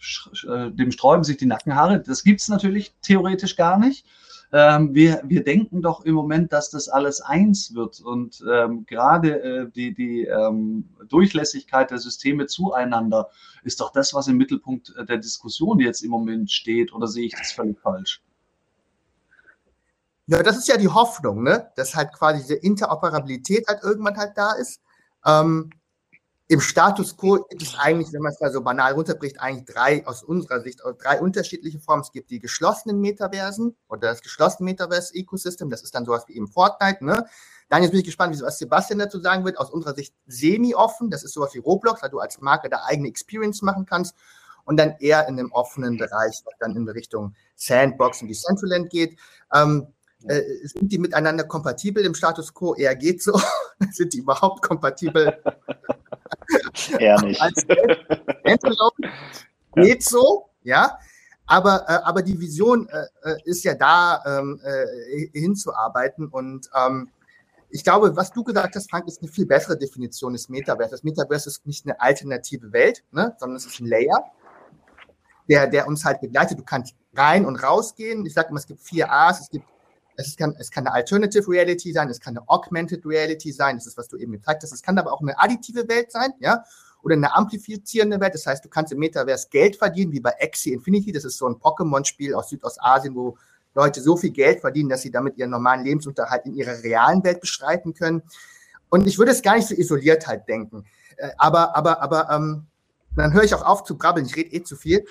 äh, 0.46 0.72
dem 0.72 0.92
sträuben 0.92 1.24
sich 1.24 1.38
die 1.38 1.46
Nackenhaare. 1.46 2.02
Das 2.02 2.24
gibt 2.24 2.42
es 2.42 2.50
natürlich 2.50 2.94
theoretisch 3.02 3.56
gar 3.56 3.80
nicht 3.80 4.06
ähm, 4.54 4.94
wir, 4.94 5.22
wir 5.26 5.44
denken 5.44 5.82
doch 5.82 6.04
im 6.04 6.14
Moment, 6.14 6.52
dass 6.52 6.70
das 6.70 6.90
alles 6.90 7.22
eins 7.22 7.74
wird. 7.74 8.02
Und 8.02 8.44
ähm, 8.52 8.86
gerade 8.86 9.42
äh, 9.42 9.72
die, 9.72 9.94
die 9.94 10.26
ähm, 10.26 10.90
Durchlässigkeit 11.08 11.92
der 11.92 12.00
Systeme 12.00 12.48
zueinander 12.48 13.30
ist 13.64 13.80
doch 13.80 13.92
das, 13.92 14.14
was 14.14 14.28
im 14.28 14.38
Mittelpunkt 14.38 14.94
äh, 14.98 15.06
der 15.06 15.18
Diskussion 15.18 15.80
jetzt 15.80 16.02
im 16.02 16.12
Moment 16.12 16.52
steht. 16.52 16.94
Oder 16.94 17.08
sehe 17.08 17.26
ich 17.26 17.36
das 17.36 17.54
völlig 17.54 17.80
falsch? 17.80 18.22
Ja, 20.28 20.44
das 20.44 20.58
ist 20.58 20.68
ja 20.68 20.78
die 20.78 20.88
Hoffnung, 20.88 21.44
ne? 21.44 21.72
dass 21.76 21.96
halt 21.96 22.14
quasi 22.14 22.42
diese 22.42 22.56
Interoperabilität 22.56 23.68
halt 23.68 23.84
irgendwann 23.84 24.18
halt 24.18 24.34
da 24.36 24.54
ist. 24.54 24.82
Ähm, 25.26 25.70
im 26.52 26.60
Status 26.60 27.16
quo 27.16 27.46
gibt 27.50 27.62
es 27.62 27.80
eigentlich, 27.80 28.12
wenn 28.12 28.22
man 28.22 28.34
es 28.34 28.42
mal 28.42 28.52
so 28.52 28.60
banal 28.60 28.92
runterbricht, 28.92 29.40
eigentlich 29.40 29.74
drei, 29.74 30.06
aus 30.06 30.22
unserer 30.22 30.60
Sicht, 30.60 30.82
drei 31.02 31.22
unterschiedliche 31.22 31.80
Formen. 31.80 32.02
Es 32.02 32.12
gibt 32.12 32.30
die 32.30 32.40
geschlossenen 32.40 33.00
Metaversen 33.00 33.78
oder 33.88 34.10
das 34.10 34.22
geschlossene 34.22 34.70
Metaverse-Ecosystem. 34.70 35.70
Das 35.70 35.82
ist 35.82 35.96
dann 35.96 36.04
sowas 36.04 36.26
wie 36.28 36.36
eben 36.36 36.50
Fortnite. 36.50 37.06
Ne? 37.06 37.26
Dann 37.70 37.84
jetzt 37.84 37.92
bin 37.92 38.02
ich 38.02 38.06
gespannt, 38.06 38.38
was 38.42 38.58
Sebastian 38.58 39.00
dazu 39.00 39.22
sagen 39.22 39.46
wird. 39.46 39.60
Aus 39.60 39.72
unserer 39.72 39.96
Sicht 39.96 40.14
semi-offen. 40.28 41.10
Das 41.10 41.24
ist 41.24 41.32
sowas 41.32 41.54
wie 41.54 41.60
Roblox, 41.60 42.02
weil 42.04 42.10
du 42.10 42.20
als 42.20 42.42
Marke 42.42 42.68
da 42.68 42.82
eigene 42.84 43.08
Experience 43.08 43.62
machen 43.62 43.86
kannst. 43.86 44.14
Und 44.66 44.76
dann 44.76 44.96
eher 45.00 45.30
in 45.30 45.38
dem 45.38 45.54
offenen 45.54 45.96
Bereich, 45.96 46.42
was 46.44 46.54
dann 46.60 46.76
in 46.76 46.88
Richtung 46.90 47.34
Sandbox 47.56 48.24
und 48.24 48.28
Decentraland 48.28 48.90
geht. 48.90 49.18
Ähm, 49.54 49.88
äh, 50.28 50.68
sind 50.68 50.92
die 50.92 50.98
miteinander 50.98 51.44
kompatibel 51.44 52.06
im 52.06 52.14
Status 52.14 52.54
quo? 52.54 52.76
Eher 52.76 52.96
geht 52.96 53.22
so. 53.22 53.40
sind 53.92 54.14
die 54.14 54.20
überhaupt 54.20 54.62
kompatibel? 54.62 55.42
Eher 57.00 57.22
nicht. 57.22 57.42
geht 59.76 60.04
so, 60.04 60.50
ja. 60.64 60.98
Aber, 61.48 61.86
äh, 61.88 62.00
aber 62.04 62.22
die 62.22 62.40
Vision 62.40 62.88
äh, 62.88 63.06
äh, 63.24 63.38
ist 63.46 63.64
ja 63.64 63.74
da, 63.74 64.24
ähm, 64.26 64.62
äh, 64.64 65.28
hinzuarbeiten. 65.38 66.28
Und 66.28 66.70
ähm, 66.76 67.10
ich 67.70 67.84
glaube, 67.84 68.16
was 68.16 68.32
du 68.32 68.44
gesagt 68.44 68.76
hast, 68.76 68.90
Frank, 68.90 69.08
ist 69.08 69.22
eine 69.22 69.32
viel 69.32 69.46
bessere 69.46 69.78
Definition 69.78 70.34
des 70.34 70.50
Metaverse. 70.50 70.92
Das 70.92 71.04
Metaverse 71.04 71.50
ist 71.50 71.66
nicht 71.66 71.86
eine 71.86 72.00
alternative 72.00 72.72
Welt, 72.72 73.04
ne, 73.12 73.36
sondern 73.38 73.58
es 73.58 73.66
ist 73.66 73.80
ein 73.80 73.88
Layer, 73.88 74.32
der, 75.50 75.68
der 75.68 75.88
uns 75.88 76.06
halt 76.06 76.22
begleitet. 76.22 76.60
Du 76.60 76.64
kannst 76.64 76.96
rein 77.16 77.46
und 77.46 77.58
rausgehen. 77.58 78.26
Ich 78.26 78.34
sage 78.34 78.50
immer, 78.50 78.60
es 78.60 78.68
gibt 78.68 78.82
vier 78.82 79.12
A's. 79.12 79.42
Es 79.42 79.50
gibt 79.50 79.66
es 80.28 80.38
kann, 80.38 80.56
es 80.58 80.72
kann 80.72 80.88
eine 80.88 80.96
Alternative 80.96 81.48
Reality 81.48 81.92
sein, 81.92 82.10
es 82.10 82.20
kann 82.20 82.38
eine 82.38 82.48
Augmented 82.48 83.06
Reality 83.06 83.52
sein, 83.52 83.78
das 83.78 83.88
ist, 83.88 83.98
was 83.98 84.08
du 84.08 84.18
eben 84.18 84.32
gezeigt 84.32 84.64
hast. 84.64 84.72
Es 84.72 84.82
kann 84.82 84.98
aber 84.98 85.14
auch 85.14 85.22
eine 85.22 85.40
additive 85.40 85.88
Welt 85.88 86.12
sein, 86.12 86.34
ja, 86.40 86.64
oder 87.04 87.16
eine 87.16 87.34
amplifizierende 87.36 88.20
Welt. 88.20 88.34
Das 88.34 88.46
heißt, 88.46 88.64
du 88.64 88.70
kannst 88.70 88.92
im 88.92 89.00
Metaverse 89.00 89.48
Geld 89.50 89.76
verdienen, 89.76 90.12
wie 90.12 90.20
bei 90.20 90.34
Axie 90.42 90.74
Infinity. 90.74 91.12
Das 91.12 91.26
ist 91.26 91.38
so 91.38 91.48
ein 91.48 91.56
Pokémon-Spiel 91.56 92.34
aus 92.36 92.50
Südostasien, 92.50 93.16
wo 93.16 93.38
Leute 93.74 94.02
so 94.02 94.18
viel 94.18 94.32
Geld 94.32 94.60
verdienen, 94.60 94.90
dass 94.90 95.02
sie 95.02 95.12
damit 95.12 95.38
ihren 95.38 95.50
normalen 95.50 95.84
Lebensunterhalt 95.84 96.46
in 96.46 96.54
ihrer 96.56 96.84
realen 96.84 97.24
Welt 97.24 97.40
bestreiten 97.42 97.94
können. 97.94 98.22
Und 98.90 99.08
ich 99.08 99.18
würde 99.18 99.32
es 99.32 99.42
gar 99.42 99.56
nicht 99.56 99.68
so 99.68 99.76
isoliert 99.76 100.28
halt 100.28 100.48
denken. 100.48 100.86
Äh, 101.18 101.30
aber, 101.38 101.76
aber, 101.76 102.02
aber, 102.02 102.30
ähm, 102.30 102.68
dann 103.16 103.34
höre 103.34 103.44
ich 103.44 103.54
auch 103.54 103.66
auf 103.66 103.84
zu 103.84 103.98
brabbeln. 103.98 104.26
Ich 104.26 104.36
rede 104.36 104.52
eh 104.52 104.64
zu 104.64 104.76
viel. 104.76 105.06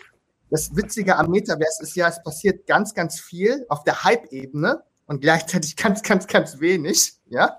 Das 0.50 0.74
Witzige 0.74 1.16
am 1.16 1.30
Metaverse 1.30 1.82
ist 1.82 1.94
ja, 1.94 2.08
es 2.08 2.22
passiert 2.22 2.66
ganz, 2.66 2.94
ganz 2.94 3.20
viel 3.20 3.64
auf 3.68 3.84
der 3.84 4.04
Hype-Ebene 4.04 4.82
und 5.10 5.20
gleichzeitig 5.20 5.76
ganz, 5.76 6.02
ganz, 6.02 6.26
ganz 6.28 6.60
wenig, 6.60 7.14
ja, 7.26 7.58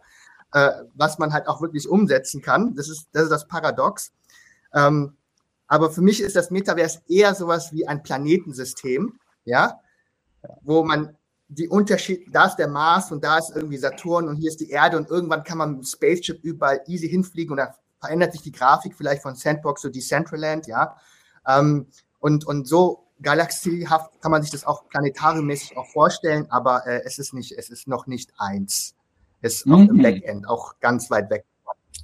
äh, 0.53 0.71
was 0.95 1.19
man 1.19 1.33
halt 1.33 1.47
auch 1.47 1.61
wirklich 1.61 1.87
umsetzen 1.87 2.41
kann. 2.41 2.75
Das 2.75 2.87
ist 2.87 3.09
das, 3.11 3.23
ist 3.23 3.29
das 3.29 3.47
Paradox. 3.47 4.13
Ähm, 4.73 5.17
aber 5.67 5.91
für 5.91 6.01
mich 6.01 6.21
ist 6.21 6.37
das 6.37 6.49
Metaverse 6.49 7.01
eher 7.07 7.35
sowas 7.35 7.73
wie 7.73 7.85
ein 7.85 8.03
Planetensystem, 8.03 9.19
ja, 9.43 9.81
wo 10.61 10.83
man 10.83 11.17
die 11.49 11.67
Unterschied, 11.67 12.25
da 12.31 12.45
ist 12.45 12.55
der 12.55 12.69
Mars 12.69 13.11
und 13.11 13.21
da 13.21 13.37
ist 13.37 13.53
irgendwie 13.53 13.77
Saturn 13.77 14.29
und 14.29 14.37
hier 14.37 14.49
ist 14.49 14.61
die 14.61 14.69
Erde 14.69 14.95
und 14.95 15.09
irgendwann 15.09 15.43
kann 15.43 15.57
man 15.57 15.71
mit 15.71 15.79
dem 15.79 15.85
Spaceship 15.85 16.41
überall 16.43 16.81
easy 16.87 17.09
hinfliegen 17.09 17.51
und 17.51 17.57
da 17.57 17.75
verändert 17.99 18.31
sich 18.31 18.41
die 18.41 18.53
Grafik 18.53 18.95
vielleicht 18.95 19.21
von 19.21 19.35
Sandbox 19.35 19.81
zu 19.81 19.89
Decentraland, 19.89 20.67
ja. 20.67 20.95
Ähm, 21.45 21.87
und, 22.19 22.45
und 22.45 22.65
so 22.65 23.10
galaxiehaft 23.21 24.21
kann 24.21 24.31
man 24.31 24.41
sich 24.41 24.51
das 24.51 24.65
auch 24.65 24.87
planetariummäßig 24.89 25.77
auch 25.77 25.87
vorstellen, 25.87 26.49
aber 26.49 26.85
äh, 26.87 27.01
es 27.05 27.19
ist 27.19 27.33
nicht, 27.33 27.51
es 27.53 27.69
ist 27.69 27.87
noch 27.87 28.07
nicht 28.07 28.31
eins. 28.37 28.95
Es 29.41 29.57
ist 29.57 29.65
mhm. 29.67 29.73
auf 29.73 29.87
dem 29.87 29.97
mhm. 29.97 30.01
Backend 30.01 30.49
auch 30.49 30.79
ganz 30.79 31.09
weit 31.09 31.29
weg. 31.29 31.45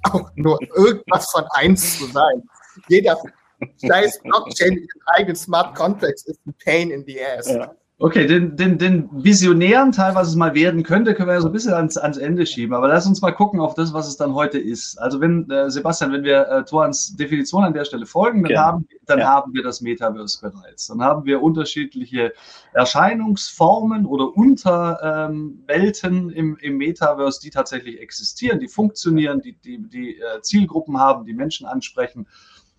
Auch 0.04 0.30
nur 0.36 0.60
irgendwas 0.76 1.30
von 1.30 1.44
eins 1.52 1.98
zu 1.98 2.06
sein. 2.06 2.42
Jeder 2.88 3.16
scheiß 3.84 4.20
Blockchain 4.22 4.74
mit 4.74 4.90
eigenen 5.06 5.36
Smart 5.36 5.76
Contracts 5.76 6.26
ist 6.26 6.40
ein 6.46 6.54
Pain 6.64 6.90
in 6.90 7.04
the 7.04 7.20
ass. 7.24 7.48
Ja. 7.48 7.74
Okay, 8.00 8.28
den, 8.28 8.54
den, 8.54 8.78
den 8.78 9.08
visionären 9.10 9.90
Teil, 9.90 10.14
was 10.14 10.28
es 10.28 10.36
mal 10.36 10.54
werden 10.54 10.84
könnte, 10.84 11.14
können 11.14 11.28
wir 11.28 11.34
ja 11.34 11.40
so 11.40 11.48
ein 11.48 11.52
bisschen 11.52 11.74
ans, 11.74 11.96
ans 11.96 12.16
Ende 12.16 12.46
schieben. 12.46 12.72
Aber 12.72 12.86
lass 12.86 13.08
uns 13.08 13.20
mal 13.20 13.32
gucken 13.32 13.58
auf 13.58 13.74
das, 13.74 13.92
was 13.92 14.06
es 14.06 14.16
dann 14.16 14.34
heute 14.34 14.56
ist. 14.56 14.96
Also 14.98 15.20
wenn, 15.20 15.50
äh, 15.50 15.68
Sebastian, 15.68 16.12
wenn 16.12 16.22
wir 16.22 16.46
äh, 16.46 16.64
Torans 16.64 17.16
Definition 17.16 17.64
an 17.64 17.72
der 17.72 17.84
Stelle 17.84 18.06
folgen, 18.06 18.44
dann, 18.44 18.56
haben, 18.56 18.88
dann 19.06 19.18
ja. 19.18 19.26
haben 19.26 19.52
wir 19.52 19.64
das 19.64 19.80
Metaverse 19.80 20.40
bereits. 20.40 20.86
Dann 20.86 21.02
haben 21.02 21.24
wir 21.24 21.42
unterschiedliche 21.42 22.32
Erscheinungsformen 22.72 24.06
oder 24.06 24.36
Unterwelten 24.36 26.12
ähm, 26.12 26.30
im, 26.30 26.56
im 26.58 26.76
Metaverse, 26.76 27.40
die 27.42 27.50
tatsächlich 27.50 28.00
existieren, 28.00 28.60
die 28.60 28.68
funktionieren, 28.68 29.40
die, 29.40 29.54
die, 29.54 29.78
die 29.88 30.20
äh, 30.20 30.40
Zielgruppen 30.40 30.98
haben, 30.98 31.26
die 31.26 31.34
Menschen 31.34 31.66
ansprechen 31.66 32.28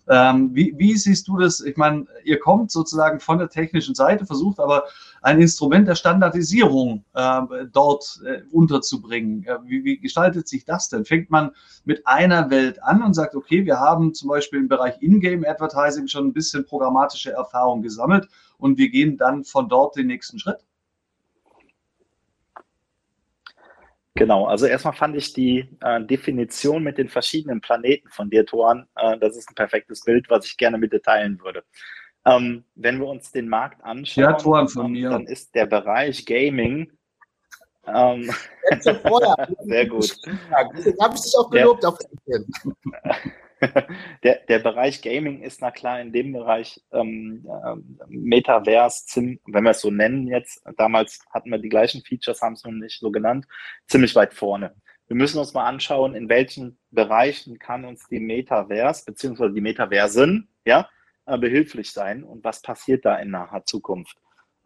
Ähm, 0.08 0.54
wie, 0.54 0.74
wie, 0.76 0.96
siehst 0.96 1.28
du 1.28 1.36
das? 1.36 1.60
Ich 1.60 1.76
meine, 1.76 2.06
ihr 2.24 2.40
kommt 2.40 2.72
sozusagen 2.72 3.20
von 3.20 3.38
der 3.38 3.48
technischen 3.48 3.94
Seite, 3.94 4.26
versucht 4.26 4.58
aber 4.58 4.84
ein 5.22 5.40
Instrument 5.40 5.86
der 5.86 5.94
Standardisierung 5.94 7.04
äh, 7.14 7.40
dort 7.72 8.20
äh, 8.24 8.42
unterzubringen. 8.50 9.44
Äh, 9.44 9.58
wie, 9.64 9.84
wie, 9.84 9.98
gestaltet 9.98 10.48
sich 10.48 10.64
das 10.64 10.88
denn? 10.88 11.04
Fängt 11.04 11.30
man 11.30 11.52
mit 11.84 12.06
einer 12.06 12.50
Welt 12.50 12.82
an 12.82 13.02
und 13.02 13.14
sagt, 13.14 13.34
okay, 13.34 13.64
wir 13.64 13.78
haben 13.78 14.14
zum 14.14 14.28
Beispiel 14.28 14.60
im 14.60 14.68
Bereich 14.68 15.00
Ingame 15.00 15.48
Advertising 15.48 16.08
schon 16.08 16.28
ein 16.28 16.32
bisschen 16.32 16.64
programmatische 16.64 17.32
Erfahrung 17.32 17.82
gesammelt 17.82 18.28
und 18.58 18.78
wir 18.78 18.90
gehen 18.90 19.16
dann 19.16 19.44
von 19.44 19.68
dort 19.68 19.96
den 19.96 20.06
nächsten 20.06 20.38
Schritt? 20.38 20.58
Genau, 24.14 24.44
also 24.46 24.66
erstmal 24.66 24.92
fand 24.92 25.16
ich 25.16 25.32
die 25.32 25.66
äh, 25.80 26.04
Definition 26.04 26.82
mit 26.82 26.98
den 26.98 27.08
verschiedenen 27.08 27.60
Planeten 27.60 28.08
von 28.10 28.28
dir, 28.28 28.44
Toran, 28.44 28.86
äh, 28.96 29.16
das 29.18 29.36
ist 29.36 29.48
ein 29.48 29.54
perfektes 29.54 30.04
Bild, 30.04 30.28
was 30.28 30.44
ich 30.44 30.56
gerne 30.56 30.78
mit 30.78 30.92
dir 30.92 31.00
teilen 31.00 31.40
würde. 31.40 31.64
Ähm, 32.26 32.64
wenn 32.74 32.98
wir 32.98 33.06
uns 33.06 33.32
den 33.32 33.48
Markt 33.48 33.82
anschauen, 33.82 34.24
ja, 34.24 34.32
Toran 34.34 34.68
von 34.68 34.92
mir. 34.92 35.10
dann 35.10 35.26
ist 35.26 35.54
der 35.54 35.66
Bereich 35.66 36.26
Gaming 36.26 36.92
ähm, 37.86 38.30
sehr 38.80 39.86
gut. 39.86 40.16
Deswegen 40.24 41.00
habe 41.00 41.14
ich 41.14 41.22
dich 41.22 41.34
auch 41.36 41.50
gelobt 41.50 41.82
der, 41.82 41.90
auf 41.90 41.98
der, 44.22 44.36
der 44.48 44.58
Bereich 44.58 45.02
Gaming 45.02 45.42
ist 45.42 45.60
na 45.60 45.70
klar 45.70 46.00
in 46.00 46.12
dem 46.12 46.32
Bereich 46.32 46.80
ähm, 46.92 47.46
äh, 47.46 47.76
Metaverse, 48.08 49.38
wenn 49.46 49.64
wir 49.64 49.70
es 49.70 49.80
so 49.80 49.90
nennen 49.90 50.26
jetzt, 50.26 50.62
damals 50.76 51.20
hatten 51.30 51.50
wir 51.50 51.58
die 51.58 51.68
gleichen 51.68 52.02
Features, 52.02 52.42
haben 52.42 52.54
es 52.54 52.64
noch 52.64 52.72
nicht 52.72 53.00
so 53.00 53.10
genannt, 53.10 53.46
ziemlich 53.86 54.14
weit 54.14 54.34
vorne. 54.34 54.74
Wir 55.08 55.16
müssen 55.16 55.38
uns 55.38 55.54
mal 55.54 55.66
anschauen, 55.66 56.14
in 56.14 56.28
welchen 56.28 56.78
Bereichen 56.90 57.58
kann 57.58 57.84
uns 57.84 58.06
die 58.08 58.20
Metaverse 58.20 59.04
beziehungsweise 59.04 59.52
die 59.52 59.60
Metaversen 59.60 60.48
ja, 60.64 60.88
äh, 61.26 61.38
behilflich 61.38 61.92
sein 61.92 62.24
und 62.24 62.44
was 62.44 62.62
passiert 62.62 63.04
da 63.04 63.16
in 63.16 63.30
naher 63.30 63.64
Zukunft. 63.64 64.16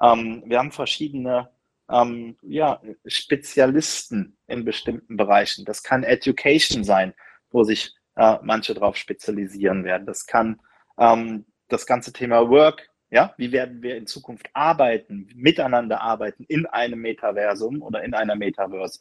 Ähm, 0.00 0.42
wir 0.46 0.58
haben 0.58 0.72
verschiedene 0.72 1.50
ähm, 1.90 2.36
ja, 2.42 2.80
Spezialisten 3.06 4.36
in 4.46 4.64
bestimmten 4.64 5.16
Bereichen. 5.16 5.64
Das 5.64 5.82
kann 5.82 6.02
Education 6.02 6.84
sein, 6.84 7.14
wo 7.50 7.64
sich 7.64 7.94
äh, 8.16 8.38
manche 8.42 8.74
darauf 8.74 8.96
spezialisieren 8.96 9.84
werden. 9.84 10.06
Das 10.06 10.26
kann 10.26 10.60
ähm, 10.98 11.46
das 11.68 11.86
ganze 11.86 12.12
Thema 12.12 12.48
Work, 12.48 12.88
ja, 13.10 13.34
wie 13.36 13.52
werden 13.52 13.82
wir 13.82 13.96
in 13.96 14.06
Zukunft 14.06 14.48
arbeiten, 14.52 15.28
miteinander 15.34 16.00
arbeiten 16.00 16.44
in 16.48 16.66
einem 16.66 17.00
Metaversum 17.00 17.82
oder 17.82 18.02
in 18.02 18.14
einer 18.14 18.34
Metaverse. 18.34 19.00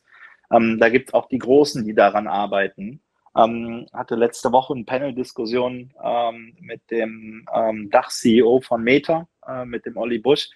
Ähm, 0.51 0.79
da 0.79 0.89
gibt 0.89 1.09
es 1.09 1.13
auch 1.13 1.27
die 1.27 1.39
Großen, 1.39 1.83
die 1.85 1.95
daran 1.95 2.27
arbeiten. 2.27 3.01
Ähm, 3.35 3.87
hatte 3.93 4.15
letzte 4.15 4.51
Woche 4.51 4.73
eine 4.73 4.83
Panel-Diskussion 4.83 5.93
ähm, 6.03 6.55
mit 6.59 6.81
dem 6.91 7.45
ähm, 7.53 7.89
Dach-CEO 7.89 8.61
von 8.61 8.83
Meta, 8.83 9.27
äh, 9.47 9.65
mit 9.65 9.85
dem 9.85 9.97
Olli 9.97 10.19
Busch, 10.19 10.49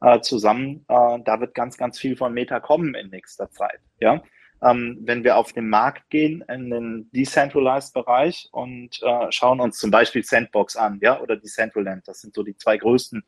äh, 0.00 0.20
zusammen. 0.20 0.84
Äh, 0.88 1.20
da 1.24 1.40
wird 1.40 1.54
ganz, 1.54 1.76
ganz 1.76 1.98
viel 1.98 2.16
von 2.16 2.34
Meta 2.34 2.58
kommen 2.60 2.94
in 2.94 3.10
nächster 3.10 3.50
Zeit. 3.50 3.80
Ja, 4.00 4.22
ähm, 4.62 4.98
wenn 5.02 5.24
wir 5.24 5.36
auf 5.36 5.52
den 5.52 5.68
Markt 5.68 6.10
gehen, 6.10 6.42
in 6.48 6.70
den 6.70 7.10
Decentralized-Bereich 7.12 8.48
und 8.50 9.00
äh, 9.02 9.30
schauen 9.30 9.60
uns 9.60 9.78
zum 9.78 9.90
Beispiel 9.90 10.24
Sandbox 10.24 10.76
an, 10.76 10.98
ja, 11.02 11.20
oder 11.20 11.36
Decentraland. 11.36 12.08
Das 12.08 12.20
sind 12.20 12.34
so 12.34 12.42
die 12.42 12.56
zwei 12.56 12.78
größten 12.78 13.22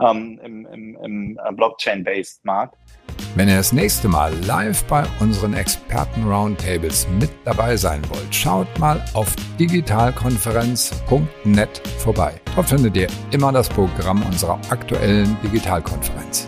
ähm, 0.00 0.40
im, 0.42 0.66
im, 0.66 0.96
im 0.96 1.38
äh, 1.44 1.52
Blockchain-based 1.52 2.44
Markt. 2.44 2.76
Wenn 3.36 3.48
ihr 3.48 3.56
das 3.56 3.72
nächste 3.72 4.08
Mal 4.08 4.34
live 4.46 4.84
bei 4.84 5.04
unseren 5.20 5.54
Experten-Roundtables 5.54 7.08
mit 7.18 7.30
dabei 7.44 7.76
sein 7.76 8.02
wollt, 8.10 8.34
schaut 8.34 8.66
mal 8.78 9.04
auf 9.14 9.34
digitalkonferenz.net 9.58 11.78
vorbei. 11.98 12.40
Dort 12.56 12.68
findet 12.68 12.96
ihr 12.96 13.06
immer 13.30 13.52
das 13.52 13.68
Programm 13.68 14.24
unserer 14.24 14.60
aktuellen 14.70 15.36
Digitalkonferenz. 15.42 16.46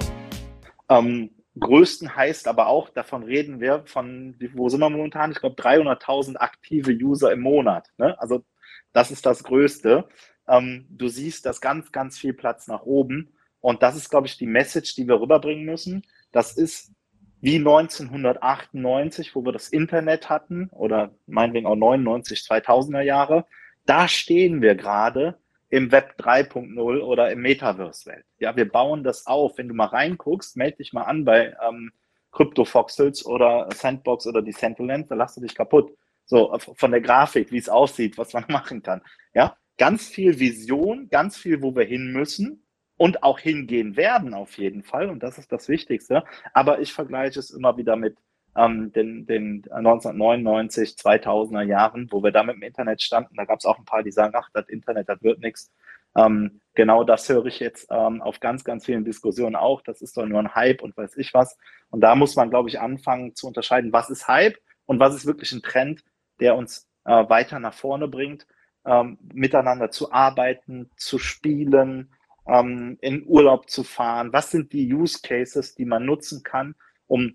Ähm, 0.89 1.31
größten 1.59 2.17
heißt 2.17 2.49
aber 2.49 2.67
auch, 2.67 2.89
davon 2.89 3.23
reden 3.23 3.61
wir 3.61 3.85
von, 3.87 4.37
wo 4.55 4.69
sind 4.69 4.81
wir 4.81 4.91
momentan? 4.91 5.31
Ich 5.31 5.41
glaube 5.41 5.63
300.000 5.63 6.37
aktive 6.37 6.93
User 6.93 7.33
im 7.33 7.41
Monat. 7.41 7.89
Ne? 7.99 8.21
Also 8.21 8.45
das 8.93 9.11
ist 9.11 9.25
das 9.25 9.45
Größte. 9.45 10.09
Ähm, 10.49 10.87
du 10.91 11.09
siehst, 11.09 11.47
dass 11.47 11.61
ganz, 11.61 11.93
ganz 11.93 12.19
viel 12.19 12.33
Platz 12.33 12.67
nach 12.67 12.83
oben. 12.83 13.33
Und 13.63 13.83
das 13.83 13.97
ist, 13.97 14.11
glaube 14.11 14.27
ich, 14.27 14.37
die 14.37 14.47
Message, 14.47 14.95
die 14.97 15.09
wir 15.09 15.21
rüberbringen 15.21 15.65
müssen. 15.65 16.03
Das 16.33 16.53
ist 16.53 16.93
wie 17.41 17.57
1998, 17.57 19.35
wo 19.35 19.45
wir 19.45 19.53
das 19.53 19.69
Internet 19.69 20.29
hatten 20.29 20.69
oder 20.71 21.15
meinetwegen 21.27 21.67
auch 21.67 21.77
99, 21.77 22.41
2000er 22.41 23.01
Jahre. 23.01 23.47
Da 23.87 24.09
stehen 24.09 24.63
wir 24.63 24.75
gerade 24.75 25.39
im 25.71 25.91
Web 25.91 26.17
3.0 26.19 27.01
oder 27.01 27.31
im 27.31 27.41
Metaverse-Welt. 27.41 28.25
Ja, 28.39 28.57
wir 28.57 28.69
bauen 28.69 29.05
das 29.05 29.27
auf. 29.27 29.57
Wenn 29.59 29.69
du 29.69 29.75
mal 29.75 29.87
reinguckst, 29.87 30.57
melde 30.57 30.79
dich 30.79 30.93
mal 30.93 31.05
an 31.05 31.25
bei 31.25 31.57
ähm, 31.67 31.93
CryptoFoxels 32.33 33.25
oder 33.25 33.69
Sandbox 33.75 34.27
oder 34.27 34.43
Decentraland, 34.43 35.11
da 35.11 35.15
lachst 35.15 35.37
du 35.37 35.41
dich 35.41 35.55
kaputt. 35.55 35.97
So, 36.25 36.57
von 36.59 36.91
der 36.91 37.01
Grafik, 37.01 37.53
wie 37.53 37.59
es 37.59 37.69
aussieht, 37.69 38.19
was 38.19 38.33
man 38.33 38.45
machen 38.49 38.83
kann. 38.83 39.03
Ja, 39.35 39.57
ganz 39.79 40.09
viel 40.09 40.39
Vision, 40.39 41.09
ganz 41.11 41.37
viel, 41.37 41.63
wo 41.63 41.75
wir 41.75 41.85
hin 41.85 42.13
müssen 42.13 42.62
und 43.03 43.25
auch 43.25 43.41
hingehen 43.41 43.97
werden 43.97 44.33
auf 44.33 44.59
jeden 44.59 44.85
Fall. 44.85 45.11
Und 45.11 45.25
das 45.25 45.37
ist 45.37 45.51
das 45.51 45.69
Wichtigste. 45.69 46.23
Aber 46.55 46.79
ich 46.79 46.93
vergleiche 46.93 47.41
es 47.41 47.51
immer 47.51 47.77
wieder 47.77 47.97
mit 47.97 48.17
ähm, 48.55 48.93
den, 48.93 49.27
den 49.27 49.65
1999, 49.73 50.91
2000er 50.91 51.63
Jahren, 51.63 52.07
wo 52.13 52.23
wir 52.23 52.31
da 52.31 52.45
mit 52.45 52.55
dem 52.55 52.63
Internet 52.63 53.03
standen. 53.03 53.35
Da 53.35 53.45
gab 53.45 53.59
es 53.59 53.65
auch 53.65 53.77
ein 53.77 53.85
paar, 53.85 54.05
die 54.05 54.13
sagen, 54.13 54.35
ach, 54.37 54.49
das 54.55 54.69
Internet, 54.69 55.09
das 55.09 55.21
wird 55.21 55.41
nichts. 55.41 55.73
Ähm, 56.15 56.61
genau 56.75 57.03
das 57.03 57.29
höre 57.29 57.47
ich 57.47 57.59
jetzt 57.59 57.89
ähm, 57.91 58.23
auf 58.23 58.39
ganz, 58.39 58.63
ganz 58.63 58.87
vielen 58.87 59.05
Diskussionen 59.05 59.57
auch. 59.57 59.83
Das 59.83 60.01
ist 60.01 60.17
doch 60.17 60.25
nur 60.25 60.39
ein 60.39 60.55
Hype 60.55 60.81
und 60.81 60.97
weiß 60.97 61.17
ich 61.17 61.35
was. 61.35 61.59
Und 61.91 62.03
da 62.03 62.15
muss 62.15 62.37
man, 62.37 62.51
glaube 62.51 62.69
ich, 62.69 62.79
anfangen 62.79 63.35
zu 63.35 63.49
unterscheiden, 63.49 63.93
was 63.93 64.11
ist 64.11 64.29
Hype 64.29 64.59
und 64.87 65.01
was 65.01 65.13
ist 65.13 65.27
wirklich 65.27 65.51
ein 65.51 65.63
Trend, 65.63 66.05
der 66.39 66.55
uns 66.55 66.89
äh, 67.05 67.29
weiter 67.29 67.59
nach 67.59 67.75
vorne 67.75 68.07
bringt, 68.07 68.47
ähm, 68.85 69.19
miteinander 69.33 69.91
zu 69.91 70.13
arbeiten, 70.13 70.89
zu 70.97 71.19
spielen, 71.19 72.13
ähm, 72.47 72.99
in 73.01 73.27
Urlaub 73.27 73.69
zu 73.71 73.85
fahren. 73.85 74.33
Was 74.33 74.51
sind 74.51 74.73
die 74.73 74.93
Use 74.93 75.21
Cases, 75.23 75.75
die 75.75 75.85
man 75.85 76.05
nutzen 76.05 76.43
kann, 76.43 76.75
um 77.07 77.35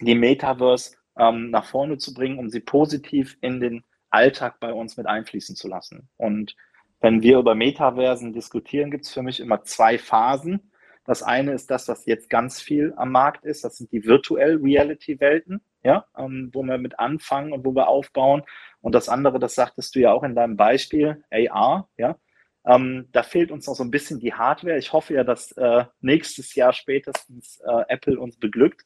die 0.00 0.14
Metaverse 0.14 0.96
ähm, 1.18 1.50
nach 1.50 1.64
vorne 1.64 1.98
zu 1.98 2.14
bringen, 2.14 2.38
um 2.38 2.48
sie 2.48 2.60
positiv 2.60 3.36
in 3.40 3.60
den 3.60 3.84
Alltag 4.10 4.58
bei 4.60 4.72
uns 4.72 4.96
mit 4.96 5.06
einfließen 5.06 5.56
zu 5.56 5.68
lassen. 5.68 6.08
Und 6.16 6.56
wenn 7.00 7.22
wir 7.22 7.38
über 7.38 7.54
Metaversen 7.54 8.32
diskutieren, 8.32 8.90
gibt 8.90 9.06
es 9.06 9.12
für 9.12 9.22
mich 9.22 9.40
immer 9.40 9.62
zwei 9.62 9.98
Phasen. 9.98 10.72
Das 11.04 11.22
eine 11.22 11.52
ist 11.52 11.70
das, 11.70 11.88
was 11.88 12.06
jetzt 12.06 12.28
ganz 12.28 12.60
viel 12.60 12.92
am 12.96 13.10
Markt 13.12 13.44
ist. 13.44 13.64
Das 13.64 13.78
sind 13.78 13.90
die 13.92 14.04
Virtual 14.04 14.58
Reality 14.62 15.18
Welten, 15.18 15.60
ja, 15.82 16.04
ähm, 16.16 16.50
wo 16.52 16.62
wir 16.62 16.78
mit 16.78 16.98
anfangen 16.98 17.52
und 17.52 17.64
wo 17.64 17.74
wir 17.74 17.88
aufbauen. 17.88 18.42
Und 18.80 18.94
das 18.94 19.08
andere, 19.08 19.38
das 19.38 19.54
sagtest 19.54 19.94
du 19.94 20.00
ja 20.00 20.12
auch 20.12 20.22
in 20.22 20.34
deinem 20.34 20.56
Beispiel, 20.56 21.24
AR, 21.30 21.88
ja. 21.96 22.16
Ähm, 22.66 23.08
da 23.12 23.22
fehlt 23.22 23.50
uns 23.50 23.66
noch 23.66 23.74
so 23.74 23.82
ein 23.82 23.90
bisschen 23.90 24.20
die 24.20 24.34
Hardware. 24.34 24.78
Ich 24.78 24.92
hoffe 24.92 25.14
ja, 25.14 25.24
dass 25.24 25.52
äh, 25.52 25.84
nächstes 26.00 26.54
Jahr 26.54 26.72
spätestens 26.72 27.60
äh, 27.66 27.84
Apple 27.88 28.18
uns 28.18 28.38
beglückt 28.38 28.84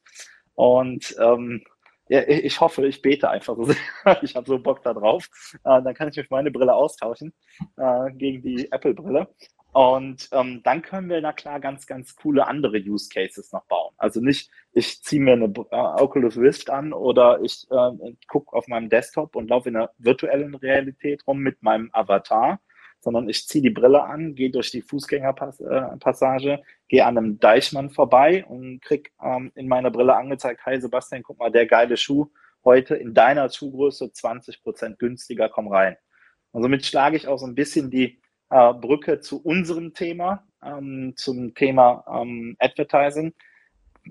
und 0.55 1.15
ähm, 1.19 1.65
ja, 2.09 2.23
ich 2.29 2.61
hoffe, 2.61 2.87
ich 2.87 3.01
bete 3.01 3.31
einfach. 3.31 3.57
ich 4.23 4.37
habe 4.37 4.47
so 4.47 4.59
Bock 4.59 4.83
da 4.83 4.93
drauf. 4.93 5.29
Äh, 5.65 5.83
dann 5.83 5.95
kann 5.95 6.09
ich 6.09 6.17
mir 6.17 6.27
meine 6.29 6.51
Brille 6.51 6.75
austauschen 6.75 7.33
äh, 7.79 8.11
gegen 8.13 8.43
die 8.43 8.71
Apple-Brille. 8.71 9.29
Und 9.73 10.29
ähm, 10.31 10.61
dann 10.63 10.83
können 10.83 11.09
wir, 11.09 11.21
na 11.21 11.33
klar, 11.33 11.59
ganz, 11.59 11.87
ganz 11.87 12.15
coole 12.15 12.47
andere 12.47 12.79
Use 12.79 13.09
Cases 13.09 13.51
noch 13.53 13.65
bauen. 13.65 13.93
Also 13.97 14.21
nicht, 14.21 14.49
ich 14.73 15.03
ziehe 15.03 15.21
mir 15.21 15.33
eine 15.33 15.47
äh, 15.47 15.77
Oculus 16.01 16.37
Rift 16.37 16.71
an 16.71 16.93
oder 16.93 17.41
ich 17.43 17.67
äh, 17.71 18.15
gucke 18.29 18.55
auf 18.55 18.69
meinem 18.69 18.89
Desktop 18.89 19.35
und 19.35 19.51
laufe 19.51 19.71
in 19.71 19.77
einer 19.77 19.91
virtuellen 19.99 20.55
Realität 20.55 21.27
rum 21.27 21.41
mit 21.41 21.61
meinem 21.65 21.91
Avatar, 21.93 22.61
sondern 23.05 23.29
ich 23.29 23.47
ziehe 23.47 23.62
die 23.62 23.71
Brille 23.71 24.03
an, 24.03 24.35
gehe 24.35 24.51
durch 24.51 24.71
die 24.71 24.83
Fußgängerpassage, 24.83 26.53
äh, 26.53 26.62
gehe 26.88 27.05
an 27.05 27.19
einem 27.19 27.38
Deichmann 27.38 27.90
vorbei 27.90 28.45
und 28.47 28.81
krieg 28.81 29.12
ähm, 29.23 29.53
in 29.55 29.69
meiner 29.69 29.90
Brille 29.90 30.17
angezeigt, 30.17 30.64
hi 30.64 30.81
Sebastian, 30.81 31.23
guck 31.23 31.38
mal, 31.38 31.51
der 31.51 31.67
geile 31.67 31.97
Schuh 31.97 32.31
heute 32.64 32.97
in 32.97 33.14
deiner 33.14 33.49
Schuhgröße 33.51 34.07
20% 34.07 34.97
günstiger, 34.97 35.49
komm 35.49 35.69
rein. 35.69 35.97
Und 36.53 36.62
somit 36.62 36.87
schlage 36.87 37.17
ich 37.17 37.29
auch 37.29 37.38
so 37.38 37.47
ein 37.47 37.55
bisschen 37.55 37.90
die 37.90 38.21
äh, 38.51 38.73
Brücke 38.73 39.21
zu 39.21 39.43
unserem 39.43 39.93
Thema, 39.93 40.47
ähm, 40.62 41.12
zum 41.17 41.55
Thema 41.55 42.05
ähm, 42.11 42.57
Advertising. 42.59 43.35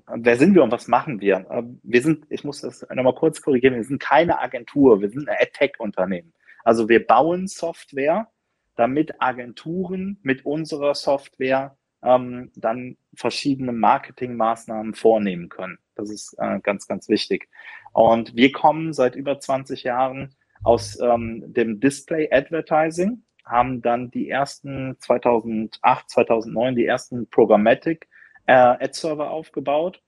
Wer 0.07 0.37
sind 0.37 0.55
wir 0.55 0.63
und 0.63 0.71
was 0.71 0.87
machen 0.87 1.19
wir? 1.19 1.45
Äh, 1.49 1.63
wir 1.81 2.01
sind, 2.01 2.25
ich 2.29 2.43
muss 2.43 2.61
das 2.61 2.85
nochmal 2.93 3.15
kurz 3.15 3.41
korrigieren, 3.41 3.75
wir 3.75 3.83
sind 3.83 3.99
keine 3.99 4.39
Agentur, 4.39 5.01
wir 5.01 5.09
sind 5.09 5.27
ein 5.27 5.37
AdTech-Unternehmen. 5.39 6.33
Also 6.63 6.87
wir 6.89 7.05
bauen 7.05 7.47
Software, 7.47 8.27
damit 8.75 9.21
Agenturen 9.21 10.19
mit 10.23 10.45
unserer 10.45 10.95
Software 10.95 11.77
ähm, 12.03 12.51
dann 12.55 12.97
verschiedene 13.15 13.71
Marketingmaßnahmen 13.71 14.93
vornehmen 14.93 15.49
können. 15.49 15.77
Das 15.95 16.09
ist 16.09 16.35
äh, 16.39 16.59
ganz, 16.61 16.87
ganz 16.87 17.07
wichtig. 17.09 17.49
Und 17.93 18.35
wir 18.35 18.51
kommen 18.51 18.93
seit 18.93 19.15
über 19.15 19.39
20 19.39 19.83
Jahren 19.83 20.35
aus 20.63 20.99
ähm, 20.99 21.43
dem 21.53 21.79
Display 21.79 22.29
Advertising 22.31 23.23
haben 23.45 23.81
dann 23.81 24.09
die 24.09 24.29
ersten 24.29 24.95
2008, 24.99 26.09
2009 26.09 26.75
die 26.75 26.85
ersten 26.85 27.29
Programmatic 27.29 28.07
äh, 28.45 28.53
Ad-Server 28.53 29.29
aufgebaut 29.29 30.01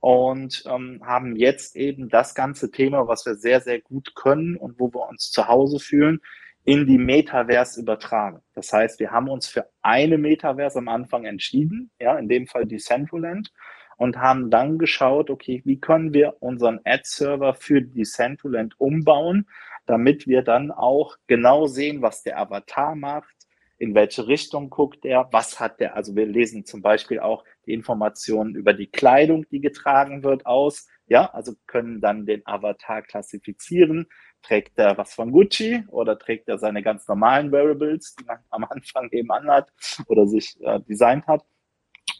und 0.00 0.62
ähm, 0.66 1.02
haben 1.04 1.34
jetzt 1.36 1.74
eben 1.74 2.08
das 2.08 2.34
ganze 2.34 2.70
Thema, 2.70 3.08
was 3.08 3.26
wir 3.26 3.34
sehr, 3.34 3.60
sehr 3.60 3.80
gut 3.80 4.14
können 4.14 4.56
und 4.56 4.78
wo 4.78 4.92
wir 4.92 5.08
uns 5.08 5.30
zu 5.30 5.48
Hause 5.48 5.80
fühlen, 5.80 6.20
in 6.66 6.84
die 6.84 6.98
Metaverse 6.98 7.80
übertragen. 7.80 8.42
Das 8.54 8.72
heißt, 8.72 8.98
wir 8.98 9.12
haben 9.12 9.28
uns 9.28 9.46
für 9.46 9.70
eine 9.82 10.18
Metaverse 10.18 10.78
am 10.78 10.88
Anfang 10.88 11.24
entschieden, 11.24 11.92
ja, 12.00 12.18
in 12.18 12.28
dem 12.28 12.48
Fall 12.48 12.66
Decentraland, 12.66 13.52
und 13.96 14.18
haben 14.18 14.50
dann 14.50 14.76
geschaut, 14.76 15.30
okay, 15.30 15.62
wie 15.64 15.78
können 15.78 16.12
wir 16.12 16.36
unseren 16.40 16.80
Ad-Server 16.84 17.54
für 17.54 17.80
Decentraland 17.80 18.74
umbauen, 18.78 19.48
damit 19.86 20.26
wir 20.26 20.42
dann 20.42 20.72
auch 20.72 21.16
genau 21.28 21.66
sehen, 21.66 22.02
was 22.02 22.24
der 22.24 22.38
Avatar 22.38 22.96
macht, 22.96 23.36
in 23.78 23.94
welche 23.94 24.26
Richtung 24.26 24.68
guckt 24.68 25.04
er, 25.04 25.28
was 25.30 25.60
hat 25.60 25.78
der, 25.78 25.94
also 25.94 26.16
wir 26.16 26.26
lesen 26.26 26.64
zum 26.64 26.82
Beispiel 26.82 27.20
auch 27.20 27.44
die 27.66 27.74
Informationen 27.74 28.56
über 28.56 28.72
die 28.72 28.88
Kleidung, 28.88 29.46
die 29.50 29.60
getragen 29.60 30.24
wird, 30.24 30.46
aus, 30.46 30.88
ja, 31.06 31.26
also 31.26 31.52
können 31.68 32.00
dann 32.00 32.26
den 32.26 32.42
Avatar 32.44 33.02
klassifizieren, 33.02 34.08
trägt 34.46 34.78
er 34.78 34.96
was 34.96 35.14
von 35.14 35.32
Gucci 35.32 35.84
oder 35.88 36.18
trägt 36.18 36.48
er 36.48 36.58
seine 36.58 36.82
ganz 36.82 37.06
normalen 37.08 37.50
Variables, 37.50 38.14
die 38.14 38.24
man 38.24 38.38
am 38.50 38.64
Anfang 38.64 39.10
eben 39.12 39.30
anhat 39.30 39.72
oder 40.06 40.26
sich 40.26 40.56
äh, 40.60 40.80
designt 40.80 41.26
hat. 41.26 41.44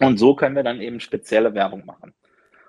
Und 0.01 0.19
so 0.19 0.35
können 0.35 0.57
wir 0.57 0.65
dann 0.65 0.81
eben 0.81 1.01
spezielle 1.01 1.55
Werbung 1.55 1.85
machen. 1.87 2.15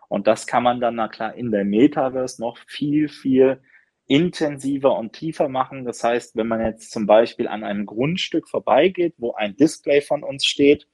Und 0.10 0.28
das 0.28 0.48
kann 0.48 0.64
man 0.64 0.80
dann, 0.80 0.96
na 0.96 1.08
klar, 1.08 1.34
in 1.36 1.52
der 1.52 1.66
Metaverse 1.66 2.42
noch 2.42 2.58
viel, 2.68 3.10
viel 3.10 3.62
intensiver 4.06 4.98
und 4.98 5.14
tiefer 5.14 5.50
machen. 5.50 5.84
Das 5.84 6.04
heißt, 6.04 6.38
wenn 6.38 6.48
man 6.48 6.62
jetzt 6.62 6.92
zum 6.92 7.06
Beispiel 7.06 7.48
an 7.48 7.64
einem 7.64 7.86
Grundstück 7.86 8.48
vorbeigeht, 8.48 9.16
wo 9.18 9.34
ein 9.34 9.58
Display 9.58 10.02
von 10.02 10.24
uns 10.24 10.46
steht 10.46 10.88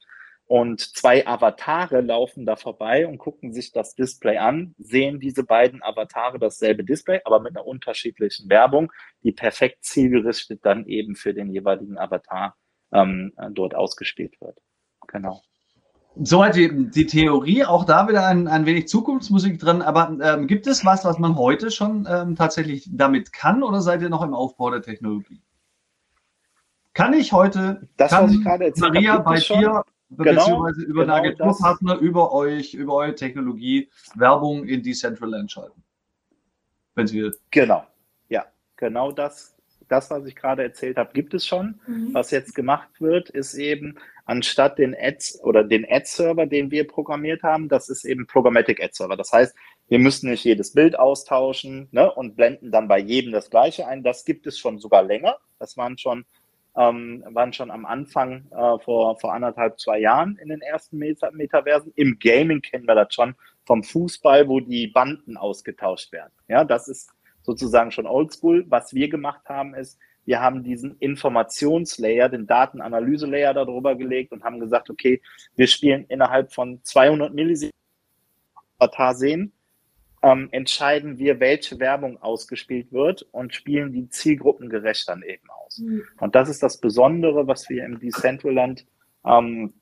und 0.54 0.78
zwei 0.78 1.26
Avatare 1.26 2.00
laufen 2.00 2.46
da 2.46 2.54
vorbei 2.54 3.08
und 3.08 3.18
gucken 3.18 3.52
sich 3.52 3.72
das 3.72 3.96
Display 3.96 4.38
an, 4.38 4.76
sehen 4.78 5.18
diese 5.18 5.42
beiden 5.42 5.82
Avatare 5.82 6.38
dasselbe 6.38 6.84
Display, 6.84 7.20
aber 7.24 7.40
mit 7.40 7.56
einer 7.56 7.66
unterschiedlichen 7.66 8.48
Werbung, 8.48 8.92
die 9.24 9.32
perfekt 9.32 9.84
zielgerichtet 9.84 10.64
dann 10.64 10.86
eben 10.86 11.16
für 11.16 11.34
den 11.34 11.50
jeweiligen 11.50 11.98
Avatar 11.98 12.54
ähm, 12.92 13.32
dort 13.50 13.74
ausgespielt 13.74 14.40
wird. 14.40 14.60
Genau. 15.08 15.42
Soweit 16.14 16.54
die, 16.54 16.88
die 16.88 17.06
Theorie, 17.06 17.64
auch 17.64 17.84
da 17.84 18.06
wieder 18.06 18.24
ein, 18.24 18.46
ein 18.46 18.64
wenig 18.64 18.86
Zukunftsmusik 18.86 19.58
drin, 19.58 19.82
aber 19.82 20.16
ähm, 20.22 20.46
gibt 20.46 20.68
es 20.68 20.84
was, 20.84 21.04
was 21.04 21.18
man 21.18 21.34
heute 21.34 21.72
schon 21.72 22.06
ähm, 22.08 22.36
tatsächlich 22.36 22.88
damit 22.92 23.32
kann 23.32 23.64
oder 23.64 23.80
seid 23.80 24.02
ihr 24.02 24.08
noch 24.08 24.22
im 24.22 24.34
Aufbau 24.34 24.70
der 24.70 24.82
Technologie? 24.82 25.42
Kann 26.92 27.12
ich 27.12 27.32
heute, 27.32 27.88
das, 27.96 28.12
kann 28.12 28.26
was 28.26 28.34
ich 28.34 28.44
gerade 28.44 28.66
erzählt 28.66 28.94
Maria 28.94 29.18
bei 29.18 29.40
dir, 29.40 29.82
Genau, 30.10 30.32
beziehungsweise 30.32 30.82
über 30.82 31.02
genau 31.02 31.14
einen 31.14 31.26
Agenturpartner, 31.26 31.98
über 31.98 32.32
euch, 32.32 32.74
über 32.74 32.94
eure 32.94 33.14
Technologie 33.14 33.90
Werbung 34.14 34.64
in 34.64 34.82
Decentraland 34.82 35.50
schalten? 35.50 35.82
Wenn 36.94 37.06
sie 37.06 37.30
Genau, 37.50 37.84
ja, 38.28 38.44
genau 38.76 39.10
das, 39.10 39.54
das, 39.88 40.10
was 40.10 40.26
ich 40.26 40.36
gerade 40.36 40.62
erzählt 40.62 40.96
habe, 40.96 41.12
gibt 41.12 41.34
es 41.34 41.46
schon. 41.46 41.80
Mhm. 41.86 42.14
Was 42.14 42.30
jetzt 42.30 42.54
gemacht 42.54 43.00
wird, 43.00 43.30
ist 43.30 43.54
eben, 43.54 43.98
anstatt 44.24 44.78
den 44.78 44.96
Ads 44.98 45.42
oder 45.42 45.64
den 45.64 45.84
Ad-Server, 45.88 46.46
den 46.46 46.70
wir 46.70 46.86
programmiert 46.86 47.42
haben, 47.42 47.68
das 47.68 47.88
ist 47.88 48.04
eben 48.04 48.26
Programmatic 48.26 48.82
Ad-Server. 48.82 49.16
Das 49.16 49.32
heißt, 49.32 49.54
wir 49.88 49.98
müssen 49.98 50.30
nicht 50.30 50.44
jedes 50.44 50.72
Bild 50.72 50.98
austauschen 50.98 51.88
ne, 51.92 52.10
und 52.10 52.36
blenden 52.36 52.70
dann 52.70 52.88
bei 52.88 52.98
jedem 52.98 53.32
das 53.32 53.50
gleiche 53.50 53.86
ein. 53.86 54.02
Das 54.02 54.24
gibt 54.24 54.46
es 54.46 54.58
schon 54.58 54.78
sogar 54.78 55.02
länger. 55.02 55.36
Das 55.58 55.76
waren 55.76 55.98
schon, 55.98 56.24
ähm, 56.76 57.24
waren 57.30 57.52
schon 57.52 57.70
am 57.70 57.86
Anfang 57.86 58.46
äh, 58.50 58.78
vor, 58.84 59.18
vor 59.18 59.32
anderthalb, 59.32 59.78
zwei 59.78 60.00
Jahren 60.00 60.36
in 60.36 60.48
den 60.48 60.60
ersten 60.60 60.98
Meta 60.98 61.30
Metaversen. 61.30 61.92
Im 61.96 62.18
Gaming 62.18 62.60
kennen 62.60 62.86
wir 62.86 62.94
das 62.94 63.14
schon 63.14 63.34
vom 63.64 63.82
Fußball, 63.82 64.48
wo 64.48 64.60
die 64.60 64.88
Banden 64.88 65.36
ausgetauscht 65.36 66.12
werden. 66.12 66.32
Ja, 66.48 66.64
das 66.64 66.88
ist 66.88 67.10
sozusagen 67.42 67.90
schon 67.90 68.06
oldschool. 68.06 68.64
Was 68.68 68.94
wir 68.94 69.08
gemacht 69.08 69.48
haben, 69.48 69.74
ist, 69.74 69.98
wir 70.24 70.40
haben 70.40 70.64
diesen 70.64 70.96
Informationslayer, 70.98 72.28
den 72.28 72.46
Datenanalyse-Layer 72.46 73.54
darüber 73.54 73.94
gelegt 73.94 74.32
und 74.32 74.42
haben 74.42 74.58
gesagt, 74.58 74.90
okay, 74.90 75.20
wir 75.54 75.66
spielen 75.66 76.06
innerhalb 76.08 76.52
von 76.52 76.80
200 76.82 77.34
Millisekunden 77.34 77.74
Avatar 78.78 79.14
sehen, 79.14 79.52
ähm, 80.24 80.48
entscheiden 80.52 81.18
wir, 81.18 81.38
welche 81.38 81.78
Werbung 81.78 82.20
ausgespielt 82.22 82.92
wird 82.92 83.22
und 83.30 83.54
spielen 83.54 83.92
die 83.92 84.08
zielgruppengerecht 84.08 85.06
dann 85.06 85.22
eben 85.22 85.50
aus. 85.50 85.78
Mhm. 85.78 86.02
Und 86.18 86.34
das 86.34 86.48
ist 86.48 86.62
das 86.62 86.78
Besondere, 86.80 87.46
was 87.46 87.68
wir 87.68 87.84
im 87.84 88.00
Decentraland 88.00 88.86
ähm, 89.26 89.74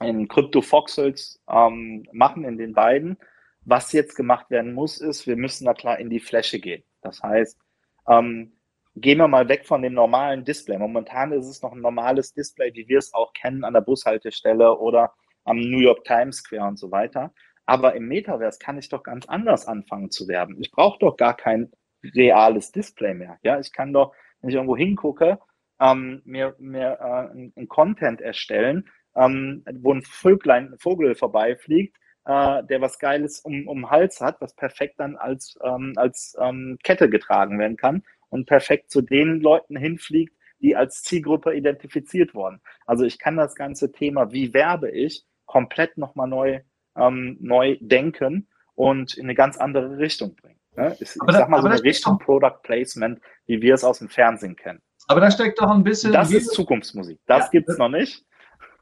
in 0.00 0.28
Crypto 0.28 0.62
Foxels 0.62 1.42
ähm, 1.50 2.06
machen, 2.12 2.44
in 2.44 2.58
den 2.58 2.74
beiden. 2.74 3.18
Was 3.64 3.92
jetzt 3.92 4.14
gemacht 4.14 4.50
werden 4.50 4.72
muss, 4.72 5.00
ist, 5.00 5.26
wir 5.26 5.36
müssen 5.36 5.64
da 5.64 5.74
klar 5.74 5.98
in 5.98 6.10
die 6.10 6.20
Fläche 6.20 6.60
gehen. 6.60 6.84
Das 7.02 7.20
heißt, 7.20 7.58
ähm, 8.06 8.52
gehen 8.94 9.18
wir 9.18 9.26
mal 9.26 9.48
weg 9.48 9.66
von 9.66 9.82
dem 9.82 9.94
normalen 9.94 10.44
Display. 10.44 10.78
Momentan 10.78 11.32
ist 11.32 11.48
es 11.48 11.60
noch 11.60 11.72
ein 11.72 11.80
normales 11.80 12.32
Display, 12.32 12.72
wie 12.74 12.86
wir 12.86 12.98
es 12.98 13.12
auch 13.14 13.32
kennen 13.32 13.64
an 13.64 13.74
der 13.74 13.80
Bushaltestelle 13.80 14.78
oder 14.78 15.12
am 15.44 15.58
New 15.58 15.80
York 15.80 16.04
Times 16.04 16.36
Square 16.36 16.68
und 16.68 16.78
so 16.78 16.92
weiter. 16.92 17.32
Aber 17.68 17.94
im 17.94 18.08
Metaverse 18.08 18.58
kann 18.58 18.78
ich 18.78 18.88
doch 18.88 19.02
ganz 19.02 19.26
anders 19.28 19.66
anfangen 19.66 20.10
zu 20.10 20.26
werben. 20.26 20.56
Ich 20.58 20.70
brauche 20.70 20.98
doch 21.00 21.18
gar 21.18 21.36
kein 21.36 21.70
reales 22.02 22.72
Display 22.72 23.12
mehr. 23.12 23.38
Ja, 23.42 23.60
ich 23.60 23.74
kann 23.74 23.92
doch, 23.92 24.14
wenn 24.40 24.48
ich 24.48 24.56
irgendwo 24.56 24.74
hingucke, 24.74 25.38
ähm, 25.78 26.22
mir, 26.24 26.56
mir 26.58 26.98
äh, 26.98 27.60
ein 27.60 27.68
Content 27.68 28.22
erstellen, 28.22 28.88
ähm, 29.14 29.66
wo 29.80 29.92
ein 29.92 30.00
Vöglein, 30.00 30.72
ein 30.72 30.78
Vogel 30.78 31.14
vorbeifliegt, 31.14 31.94
äh, 32.24 32.64
der 32.64 32.80
was 32.80 32.98
Geiles 32.98 33.40
um, 33.40 33.68
um 33.68 33.82
den 33.82 33.90
Hals 33.90 34.22
hat, 34.22 34.40
was 34.40 34.56
perfekt 34.56 34.98
dann 34.98 35.16
als, 35.16 35.58
ähm, 35.62 35.92
als 35.96 36.38
ähm, 36.40 36.78
Kette 36.82 37.10
getragen 37.10 37.58
werden 37.58 37.76
kann 37.76 38.02
und 38.30 38.46
perfekt 38.46 38.90
zu 38.90 39.02
den 39.02 39.40
Leuten 39.40 39.76
hinfliegt, 39.76 40.34
die 40.62 40.74
als 40.74 41.02
Zielgruppe 41.02 41.54
identifiziert 41.54 42.34
wurden. 42.34 42.62
Also 42.86 43.04
ich 43.04 43.18
kann 43.18 43.36
das 43.36 43.54
ganze 43.54 43.92
Thema, 43.92 44.32
wie 44.32 44.54
werbe 44.54 44.90
ich, 44.90 45.26
komplett 45.44 45.98
nochmal 45.98 46.28
neu, 46.28 46.60
ähm, 46.98 47.36
neu 47.40 47.76
denken 47.80 48.48
und 48.74 49.14
in 49.14 49.24
eine 49.24 49.34
ganz 49.34 49.56
andere 49.56 49.98
Richtung 49.98 50.36
bringen. 50.36 50.58
Ne? 50.76 50.94
Ich, 51.00 51.02
ich 51.02 51.16
sag 51.28 51.48
mal 51.48 51.60
so 51.60 51.68
eine 51.68 51.82
Richtung 51.82 52.18
Product 52.18 52.62
Placement, 52.62 53.20
wie 53.46 53.60
wir 53.60 53.74
es 53.74 53.84
aus 53.84 53.98
dem 53.98 54.08
Fernsehen 54.08 54.56
kennen. 54.56 54.80
Aber 55.08 55.20
da 55.20 55.30
steckt 55.30 55.60
doch 55.60 55.70
ein 55.70 55.82
bisschen. 55.82 56.12
Das 56.12 56.30
ist 56.30 56.52
Zukunftsmusik. 56.52 57.18
Das 57.26 57.46
Ja. 57.46 57.50
gibt's 57.50 57.78
noch 57.78 57.88
nicht. 57.88 58.24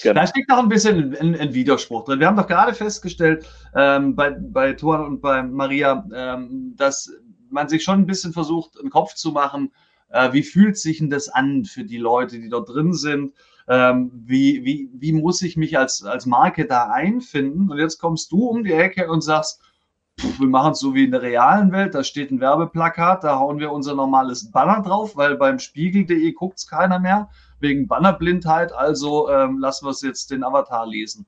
genau. 0.02 0.14
Da 0.14 0.28
steckt 0.28 0.50
doch 0.50 0.58
ein 0.58 0.70
bisschen 0.70 1.16
ein, 1.16 1.36
ein 1.36 1.54
Widerspruch 1.54 2.06
drin. 2.06 2.20
Wir 2.20 2.28
haben 2.28 2.38
doch 2.38 2.48
gerade 2.48 2.74
festgestellt 2.74 3.48
ähm, 3.76 4.16
bei, 4.16 4.32
bei 4.32 4.74
Tuan 4.74 5.06
und 5.06 5.22
bei 5.22 5.44
Maria, 5.44 6.06
ähm, 6.14 6.74
dass 6.78 7.12
man 7.50 7.70
sich 7.70 7.84
schon 7.84 8.00
ein 8.00 8.06
bisschen 8.06 8.34
versucht, 8.34 8.80
einen 8.80 8.90
Kopf 8.90 9.14
zu 9.14 9.32
machen, 9.32 9.72
äh, 10.10 10.32
wie 10.34 10.44
fühlt 10.44 10.78
sich 10.78 11.00
denn 11.00 11.10
das 11.10 11.30
an 11.30 11.66
für 11.66 11.84
die 11.84 11.98
Leute, 11.98 12.40
die 12.40 12.50
dort 12.50 12.70
drin 12.70 12.94
sind? 12.94 13.34
Ähm, 13.68 14.12
wie, 14.14 14.66
wie, 14.66 14.90
wie 14.94 15.14
muss 15.14 15.42
ich 15.42 15.56
mich 15.58 15.78
als, 15.78 16.04
als 16.04 16.26
Marke 16.26 16.66
da 16.66 16.90
einfinden? 16.90 17.72
Und 17.72 17.78
jetzt 17.78 18.00
kommst 18.00 18.32
du 18.32 18.48
um 18.48 18.64
die 18.64 18.74
Ecke 18.74 19.10
und 19.10 19.22
sagst, 19.22 19.62
pff, 20.20 20.40
wir 20.40 20.48
machen 20.48 20.74
es 20.74 20.80
so 20.80 20.94
wie 20.94 21.06
in 21.06 21.12
der 21.12 21.22
realen 21.22 21.72
Welt, 21.72 21.96
da 21.96 22.04
steht 22.04 22.32
ein 22.32 22.40
Werbeplakat, 22.40 23.24
da 23.24 23.40
hauen 23.40 23.60
wir 23.60 23.72
unser 23.72 23.96
normales 23.96 24.52
Banner 24.52 24.82
drauf, 24.82 25.16
weil 25.16 25.38
beim 25.38 25.60
Spiegel.de 25.60 26.32
guckt 26.34 26.60
es 26.60 26.68
keiner 26.68 27.00
mehr 27.00 27.30
wegen 27.60 27.88
Bannerblindheit, 27.88 28.74
also 28.74 29.30
ähm, 29.30 29.58
lassen 29.60 29.86
wir 29.86 29.92
es 29.92 30.02
jetzt 30.02 30.32
den 30.32 30.44
Avatar 30.44 30.86
lesen. 30.86 31.26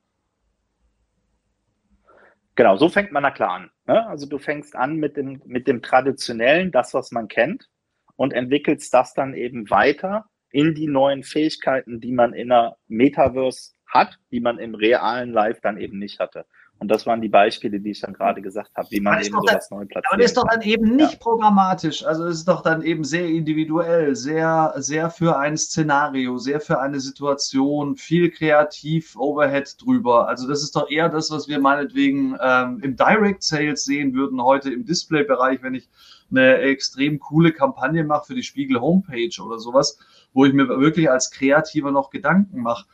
Genau, 2.56 2.78
so 2.78 2.88
fängt 2.88 3.12
man 3.12 3.24
da 3.24 3.32
klar 3.32 3.52
an. 3.52 3.72
Ne? 3.86 4.06
Also 4.08 4.28
du 4.28 4.38
fängst 4.38 4.76
an 4.76 4.96
mit 4.96 5.18
dem, 5.18 5.42
mit 5.46 5.68
dem 5.68 5.82
Traditionellen, 5.82 6.72
das, 6.72 6.94
was 6.94 7.12
man 7.12 7.28
kennt, 7.28 7.70
und 8.16 8.34
entwickelst 8.34 8.94
das 8.94 9.14
dann 9.14 9.34
eben 9.34 9.70
weiter 9.70 10.26
in 10.56 10.74
die 10.74 10.88
neuen 10.88 11.24
Fähigkeiten, 11.24 12.00
die 12.00 12.14
man 12.14 12.32
in 12.34 12.48
der 12.48 12.78
Metaverse 12.88 13.74
hat, 13.86 14.18
die 14.32 14.40
man 14.40 14.58
im 14.58 14.74
realen 14.74 15.34
Live 15.34 15.60
dann 15.60 15.78
eben 15.78 16.00
nicht 16.00 16.20
hatte. 16.20 16.46
Und 16.80 16.90
das 16.90 17.06
waren 17.06 17.22
die 17.22 17.30
Beispiele, 17.30 17.82
die 17.82 17.92
ich 17.92 18.00
dann 18.02 18.14
gerade 18.14 18.42
gesagt 18.42 18.72
habe, 18.76 18.88
wie 18.92 19.02
man 19.02 19.22
eben 19.22 19.36
sowas 19.36 19.70
neu 19.70 19.86
platziert. 19.86 20.06
Aber 20.12 20.22
das 20.22 20.32
ist 20.32 20.38
doch 20.38 20.48
dann 20.50 20.62
eben 20.62 20.96
nicht 20.96 21.20
programmatisch. 21.20 22.06
Also 22.06 22.26
es 22.26 22.40
ist 22.40 22.48
doch 22.48 22.62
dann 22.62 22.82
eben 22.84 23.04
sehr 23.04 23.28
individuell, 23.28 24.16
sehr, 24.16 24.74
sehr 24.78 25.10
für 25.10 25.38
ein 25.38 25.58
Szenario, 25.58 26.38
sehr 26.38 26.62
für 26.62 26.80
eine 26.80 27.02
Situation, 27.02 27.98
viel 27.98 28.30
kreativ 28.30 29.16
Overhead 29.18 29.76
drüber. 29.82 30.28
Also 30.30 30.48
das 30.48 30.64
ist 30.64 30.76
doch 30.76 30.90
eher 30.90 31.10
das, 31.10 31.32
was 31.32 31.50
wir 31.50 31.60
meinetwegen 31.60 32.38
ähm, 32.42 32.80
im 32.82 32.96
Direct 32.96 33.44
Sales 33.44 33.84
sehen 33.84 34.14
würden, 34.14 34.42
heute 34.42 34.72
im 34.72 34.86
Display-Bereich, 34.86 35.64
wenn 35.64 35.76
ich 35.76 35.90
eine 36.32 36.58
extrem 36.58 37.20
coole 37.20 37.52
Kampagne 37.52 38.04
mache 38.04 38.28
für 38.28 38.36
die 38.36 38.44
Spiegel 38.44 38.82
Homepage 38.82 39.42
oder 39.44 39.60
sowas, 39.60 40.00
wo 40.34 40.46
ich 40.46 40.54
mir 40.54 40.68
wirklich 40.68 41.10
als 41.10 41.32
Kreativer 41.32 41.92
noch 41.92 42.10
Gedanken 42.10 42.62
mache. 42.62 42.86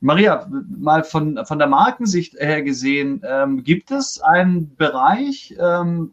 Maria, 0.00 0.46
mal 0.68 1.02
von, 1.02 1.40
von 1.46 1.58
der 1.58 1.68
Markensicht 1.68 2.34
her 2.34 2.62
gesehen, 2.62 3.22
ähm, 3.26 3.64
gibt 3.64 3.90
es 3.90 4.20
einen 4.20 4.76
Bereich 4.76 5.54
ähm, 5.58 6.12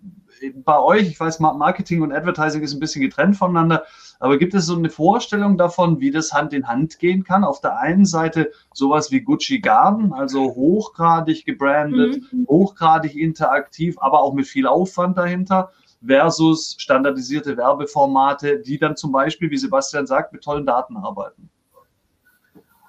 bei 0.63 0.79
euch, 0.79 1.07
ich 1.07 1.19
weiß, 1.19 1.39
Marketing 1.39 2.01
und 2.01 2.11
Advertising 2.11 2.61
ist 2.61 2.73
ein 2.73 2.79
bisschen 2.79 3.01
getrennt 3.01 3.37
voneinander, 3.37 3.83
aber 4.19 4.37
gibt 4.37 4.53
es 4.53 4.65
so 4.65 4.75
eine 4.75 4.89
Vorstellung 4.89 5.57
davon, 5.57 5.99
wie 5.99 6.11
das 6.11 6.33
Hand 6.33 6.53
in 6.53 6.67
Hand 6.67 6.99
gehen 6.99 7.23
kann? 7.23 7.43
Auf 7.43 7.61
der 7.61 7.77
einen 7.79 8.05
Seite 8.05 8.51
sowas 8.73 9.11
wie 9.11 9.21
Gucci 9.21 9.59
Garden, 9.59 10.13
also 10.13 10.55
hochgradig 10.55 11.45
gebrandet, 11.45 12.21
mhm. 12.31 12.47
hochgradig 12.47 13.15
interaktiv, 13.15 13.97
aber 13.99 14.21
auch 14.21 14.33
mit 14.33 14.47
viel 14.47 14.67
Aufwand 14.67 15.17
dahinter 15.17 15.71
versus 16.05 16.75
standardisierte 16.77 17.55
Werbeformate, 17.57 18.59
die 18.59 18.77
dann 18.77 18.97
zum 18.97 19.11
Beispiel, 19.11 19.49
wie 19.49 19.57
Sebastian 19.57 20.07
sagt, 20.07 20.33
mit 20.33 20.43
tollen 20.43 20.65
Daten 20.65 20.97
arbeiten. 20.97 21.49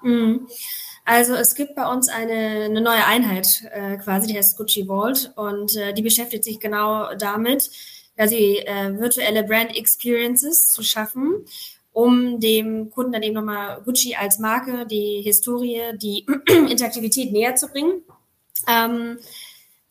Mhm. 0.01 0.47
Also 1.05 1.33
es 1.33 1.55
gibt 1.55 1.75
bei 1.75 1.91
uns 1.91 2.07
eine, 2.07 2.65
eine 2.65 2.81
neue 2.81 3.05
Einheit 3.05 3.63
äh, 3.71 3.97
quasi, 3.97 4.27
die 4.27 4.37
heißt 4.37 4.57
Gucci 4.57 4.85
Vault 4.87 5.33
und 5.35 5.75
äh, 5.75 5.93
die 5.93 6.01
beschäftigt 6.01 6.45
sich 6.45 6.59
genau 6.59 7.13
damit, 7.15 7.69
quasi 8.15 8.59
äh, 8.65 8.97
virtuelle 8.97 9.43
Brand 9.43 9.75
Experiences 9.75 10.71
zu 10.71 10.81
schaffen, 10.81 11.45
um 11.91 12.39
dem 12.39 12.89
Kunden 12.89 13.11
dann 13.11 13.23
eben 13.23 13.35
nochmal 13.35 13.81
Gucci 13.83 14.15
als 14.15 14.39
Marke, 14.39 14.85
die 14.85 15.21
Historie, 15.21 15.81
die 15.95 16.25
Interaktivität 16.47 17.33
näher 17.33 17.55
zu 17.55 17.67
bringen. 17.67 18.03
Ähm, 18.67 19.17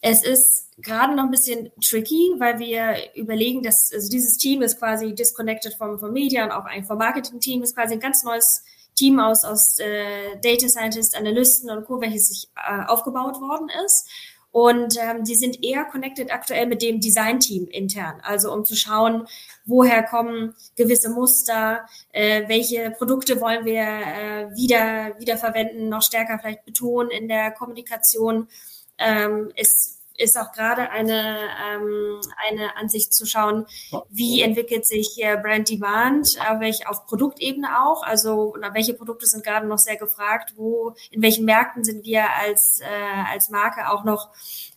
es 0.01 0.25
ist 0.25 0.72
gerade 0.83 1.15
noch 1.15 1.25
ein 1.25 1.31
bisschen 1.31 1.71
tricky, 1.81 2.35
weil 2.39 2.59
wir 2.59 2.97
überlegen, 3.15 3.63
dass 3.63 3.93
also 3.93 4.11
dieses 4.11 4.37
Team 4.37 4.63
ist 4.63 4.79
quasi 4.79 5.15
disconnected 5.15 5.75
vom, 5.75 5.99
vom 5.99 6.13
Media 6.13 6.45
und 6.45 6.51
auch 6.53 6.65
ein 6.65 6.85
vom 6.85 6.99
Marketing-Team 6.99 7.63
ist 7.63 7.75
quasi 7.75 7.95
ein 7.95 8.01
ganz 8.01 8.25
neues 8.25 8.65
Team 8.95 9.19
aus, 9.21 9.45
aus 9.45 9.79
äh, 9.79 10.37
Data 10.43 10.69
Scientists, 10.69 11.15
Analysten 11.15 11.71
und 11.71 11.85
Co., 11.87 12.01
welches 12.01 12.29
sich 12.29 12.49
äh, 12.57 12.85
aufgebaut 12.87 13.41
worden 13.41 13.69
ist. 13.85 14.09
Und 14.51 14.99
ähm, 15.01 15.25
die 15.25 15.35
sind 15.35 15.65
eher 15.65 15.87
connected 15.87 16.31
aktuell 16.31 16.67
mit 16.67 16.83
dem 16.83 17.01
Design-Team 17.01 17.69
intern, 17.69 18.21
also 18.23 18.53
um 18.53 18.67
zu 18.67 18.77
schauen, 18.77 19.27
woher 19.65 20.03
kommen 20.03 20.55
gewisse 20.77 21.09
Muster, 21.09 21.87
äh, 22.13 22.47
welche 22.49 22.91
Produkte 22.91 23.41
wollen 23.41 23.65
wir 23.65 23.81
äh, 23.81 24.55
wieder 24.55 25.19
wiederverwenden, 25.19 25.89
noch 25.89 26.03
stärker 26.03 26.39
vielleicht 26.39 26.67
betonen 26.67 27.11
in 27.11 27.29
der 27.29 27.53
Kommunikation. 27.53 28.47
Ähm, 28.99 29.51
es 29.57 30.02
ist 30.17 30.39
auch 30.39 30.53
gerade 30.53 30.91
eine, 30.91 31.39
ähm, 31.73 32.21
eine 32.49 32.77
Ansicht 32.77 33.13
zu 33.13 33.27
schauen, 33.27 33.67
wie 34.11 34.43
entwickelt 34.43 34.87
sich 34.87 35.23
äh, 35.23 35.37
Brand 35.37 35.69
Demand, 35.69 36.39
auf, 36.41 36.61
welch, 36.61 36.87
auf 36.87 37.07
Produktebene 37.07 37.83
auch, 37.83 38.03
also 38.03 38.55
welche 38.73 38.95
Produkte 38.95 39.27
sind 39.27 39.45
gerade 39.45 39.67
noch 39.67 39.79
sehr 39.79 39.97
gefragt, 39.97 40.55
wo, 40.57 40.95
in 41.11 41.23
welchen 41.23 41.45
Märkten 41.45 41.85
sind 41.85 42.05
wir 42.05 42.25
als, 42.41 42.81
äh, 42.81 43.33
als 43.33 43.51
Marke 43.51 43.91
auch 43.91 44.05
noch 44.05 44.31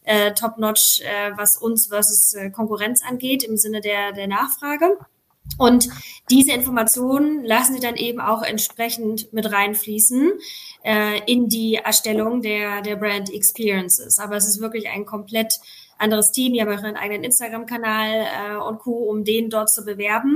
äh, 0.03 0.33
top-notch, 0.33 1.01
äh, 1.01 1.31
was 1.35 1.57
uns 1.57 1.87
versus 1.87 2.33
äh, 2.33 2.49
Konkurrenz 2.49 3.03
angeht, 3.03 3.43
im 3.43 3.57
Sinne 3.57 3.81
der, 3.81 4.11
der 4.11 4.27
Nachfrage. 4.27 4.97
Und 5.57 5.87
diese 6.29 6.51
Informationen 6.51 7.43
lassen 7.43 7.75
sie 7.75 7.79
dann 7.79 7.95
eben 7.95 8.19
auch 8.19 8.41
entsprechend 8.41 9.31
mit 9.31 9.51
reinfließen 9.51 10.31
äh, 10.83 11.21
in 11.31 11.49
die 11.49 11.75
Erstellung 11.75 12.41
der, 12.41 12.81
der 12.81 12.95
Brand 12.95 13.31
Experiences. 13.31 14.19
Aber 14.19 14.35
es 14.35 14.47
ist 14.47 14.59
wirklich 14.59 14.89
ein 14.89 15.05
komplett 15.05 15.59
anderes 15.97 16.31
Team. 16.31 16.53
Die 16.53 16.61
haben 16.61 16.71
auch 16.71 16.83
einen 16.83 16.97
eigenen 16.97 17.23
Instagram-Kanal 17.23 18.25
äh, 18.53 18.55
und 18.57 18.79
Co., 18.79 18.91
um 18.91 19.23
den 19.23 19.49
dort 19.49 19.69
zu 19.69 19.85
bewerben, 19.85 20.35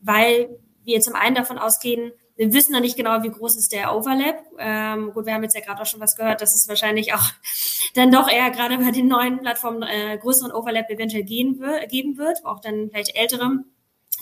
weil 0.00 0.58
wir 0.84 1.00
zum 1.00 1.14
einen 1.14 1.36
davon 1.36 1.58
ausgehen, 1.58 2.12
wir 2.36 2.54
wissen 2.54 2.72
noch 2.72 2.80
nicht 2.80 2.96
genau, 2.96 3.22
wie 3.22 3.28
groß 3.28 3.56
ist 3.56 3.70
der 3.70 3.94
Overlap. 3.94 4.42
Ähm, 4.58 5.12
gut, 5.12 5.26
wir 5.26 5.34
haben 5.34 5.42
jetzt 5.42 5.54
ja 5.54 5.60
gerade 5.60 5.82
auch 5.82 5.86
schon 5.86 6.00
was 6.00 6.16
gehört, 6.16 6.40
dass 6.40 6.54
es 6.54 6.68
wahrscheinlich 6.68 7.12
auch 7.12 7.22
dann 7.94 8.10
doch 8.10 8.30
eher 8.30 8.50
gerade 8.50 8.78
bei 8.78 8.90
den 8.90 9.08
neuen 9.08 9.40
Plattformen 9.40 9.82
äh, 9.82 10.16
größeren 10.18 10.50
Overlap 10.50 10.88
eventuell 10.88 11.24
gehen, 11.24 11.62
geben 11.90 12.16
wird, 12.16 12.44
auch 12.46 12.60
dann 12.60 12.88
vielleicht 12.90 13.14
ältere 13.14 13.62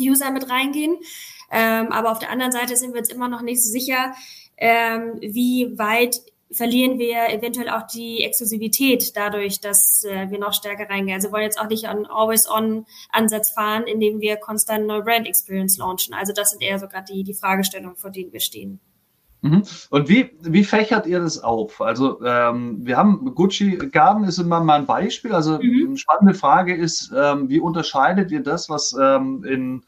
User 0.01 0.31
mit 0.31 0.51
reingehen. 0.51 0.99
Ähm, 1.51 1.93
aber 1.93 2.13
auf 2.13 2.19
der 2.19 2.31
anderen 2.31 2.53
Seite 2.53 2.77
sind 2.77 2.93
wir 2.93 2.99
jetzt 2.99 3.13
immer 3.13 3.29
noch 3.29 3.43
nicht 3.43 3.63
so 3.63 3.71
sicher, 3.71 4.15
ähm, 4.59 5.19
wie 5.21 5.79
weit 5.79 6.21
verlieren 6.51 6.99
wir 6.99 7.29
eventuell 7.29 7.69
auch 7.69 7.87
die 7.87 8.25
Exklusivität 8.25 9.17
dadurch, 9.17 9.61
dass 9.61 10.05
äh, 10.05 10.31
wir 10.31 10.39
noch 10.39 10.55
stärker 10.55 10.89
reingehen. 10.89 11.17
Also 11.17 11.29
wir 11.29 11.33
wollen 11.33 11.45
jetzt 11.45 11.61
auch 11.61 11.69
nicht 11.69 11.87
einen 11.87 12.07
Always-On-Ansatz 12.07 13.53
fahren, 13.53 13.85
indem 13.87 14.21
wir 14.21 14.37
konstant 14.37 14.87
neue 14.87 15.03
Brand-Experience 15.03 15.79
launchen. 15.79 16.15
Also 16.15 16.33
das 16.33 16.51
sind 16.51 16.63
eher 16.63 16.79
sogar 16.79 17.03
die, 17.03 17.23
die 17.23 17.35
Fragestellungen, 17.35 17.97
vor 17.97 18.11
denen 18.11 18.33
wir 18.33 18.41
stehen. 18.41 18.81
Mhm. 19.41 19.63
Und 19.91 20.09
wie, 20.09 20.31
wie 20.41 20.65
fächert 20.65 21.07
ihr 21.07 21.21
das 21.21 21.43
auf? 21.43 21.81
Also 21.81 22.21
ähm, 22.25 22.79
wir 22.85 22.97
haben 22.97 23.35
Gucci 23.35 23.77
Garden 23.77 24.25
ist 24.25 24.39
immer 24.39 24.61
mal 24.61 24.81
ein 24.81 24.87
Beispiel. 24.87 25.33
Also 25.33 25.59
mhm. 25.59 25.87
eine 25.89 25.97
spannende 25.97 26.35
Frage 26.35 26.75
ist, 26.75 27.13
ähm, 27.17 27.49
wie 27.49 27.61
unterscheidet 27.61 28.31
ihr 28.31 28.43
das, 28.43 28.69
was 28.69 28.97
ähm, 29.01 29.45
in 29.45 29.85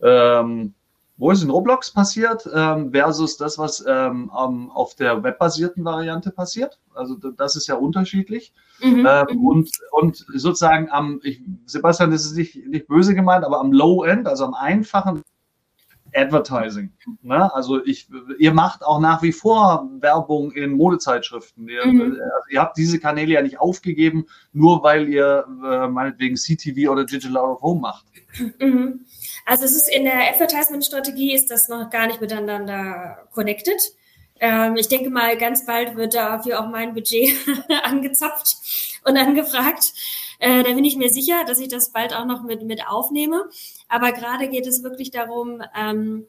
ähm, 0.00 0.74
wo 1.18 1.32
es 1.32 1.42
in 1.42 1.50
Roblox 1.50 1.90
passiert, 1.90 2.48
ähm, 2.54 2.92
versus 2.92 3.36
das, 3.36 3.58
was 3.58 3.84
ähm, 3.86 4.30
auf 4.30 4.94
der 4.94 5.24
webbasierten 5.24 5.84
Variante 5.84 6.30
passiert. 6.30 6.78
Also 6.94 7.16
das 7.16 7.56
ist 7.56 7.66
ja 7.66 7.74
unterschiedlich. 7.74 8.52
Mhm, 8.80 9.02
mhm. 9.02 9.44
und, 9.44 9.70
und 9.90 10.24
sozusagen 10.34 10.88
am, 10.90 11.20
ich, 11.24 11.42
Sebastian, 11.66 12.12
das 12.12 12.24
ist 12.24 12.36
nicht, 12.36 12.64
nicht 12.68 12.86
böse 12.86 13.16
gemeint, 13.16 13.44
aber 13.44 13.58
am 13.58 13.72
Low 13.72 14.04
End, 14.04 14.28
also 14.28 14.44
am 14.44 14.54
einfachen 14.54 15.22
Advertising. 16.14 16.90
Ne? 17.22 17.52
Also 17.54 17.84
ich, 17.84 18.08
ihr 18.38 18.52
macht 18.52 18.84
auch 18.84 19.00
nach 19.00 19.22
wie 19.22 19.32
vor 19.32 19.88
Werbung 20.00 20.52
in 20.52 20.72
Modezeitschriften. 20.72 21.68
Ihr, 21.68 21.86
mhm. 21.86 22.00
also 22.12 22.48
ihr 22.50 22.60
habt 22.60 22.76
diese 22.76 22.98
Kanäle 22.98 23.34
ja 23.34 23.42
nicht 23.42 23.60
aufgegeben, 23.60 24.26
nur 24.52 24.82
weil 24.82 25.08
ihr 25.08 25.46
äh, 25.64 25.88
meinetwegen 25.88 26.36
CTV 26.36 26.90
oder 26.90 27.04
Digital 27.04 27.36
Out 27.36 27.56
of 27.56 27.62
Home 27.62 27.80
macht. 27.80 28.06
Mhm. 28.58 29.04
Also 29.46 29.64
es 29.64 29.76
ist 29.76 29.88
in 29.88 30.04
der 30.04 30.30
Advertisement-Strategie 30.30 31.34
ist 31.34 31.50
das 31.50 31.68
noch 31.68 31.90
gar 31.90 32.06
nicht 32.06 32.20
miteinander 32.20 33.26
connected. 33.32 33.80
Ähm, 34.40 34.76
ich 34.76 34.88
denke 34.88 35.10
mal, 35.10 35.36
ganz 35.36 35.66
bald 35.66 35.96
wird 35.96 36.14
dafür 36.14 36.60
auch 36.60 36.68
mein 36.68 36.94
Budget 36.94 37.34
angezapft 37.82 38.56
und 39.04 39.16
angefragt. 39.16 39.92
Äh, 40.38 40.62
da 40.62 40.72
bin 40.72 40.84
ich 40.84 40.96
mir 40.96 41.10
sicher, 41.10 41.44
dass 41.44 41.58
ich 41.58 41.68
das 41.68 41.90
bald 41.90 42.14
auch 42.14 42.24
noch 42.24 42.42
mit, 42.44 42.62
mit 42.62 42.86
aufnehme. 42.86 43.48
Aber 43.88 44.12
gerade 44.12 44.48
geht 44.48 44.66
es 44.66 44.82
wirklich 44.82 45.10
darum, 45.10 45.62
ähm, 45.76 46.26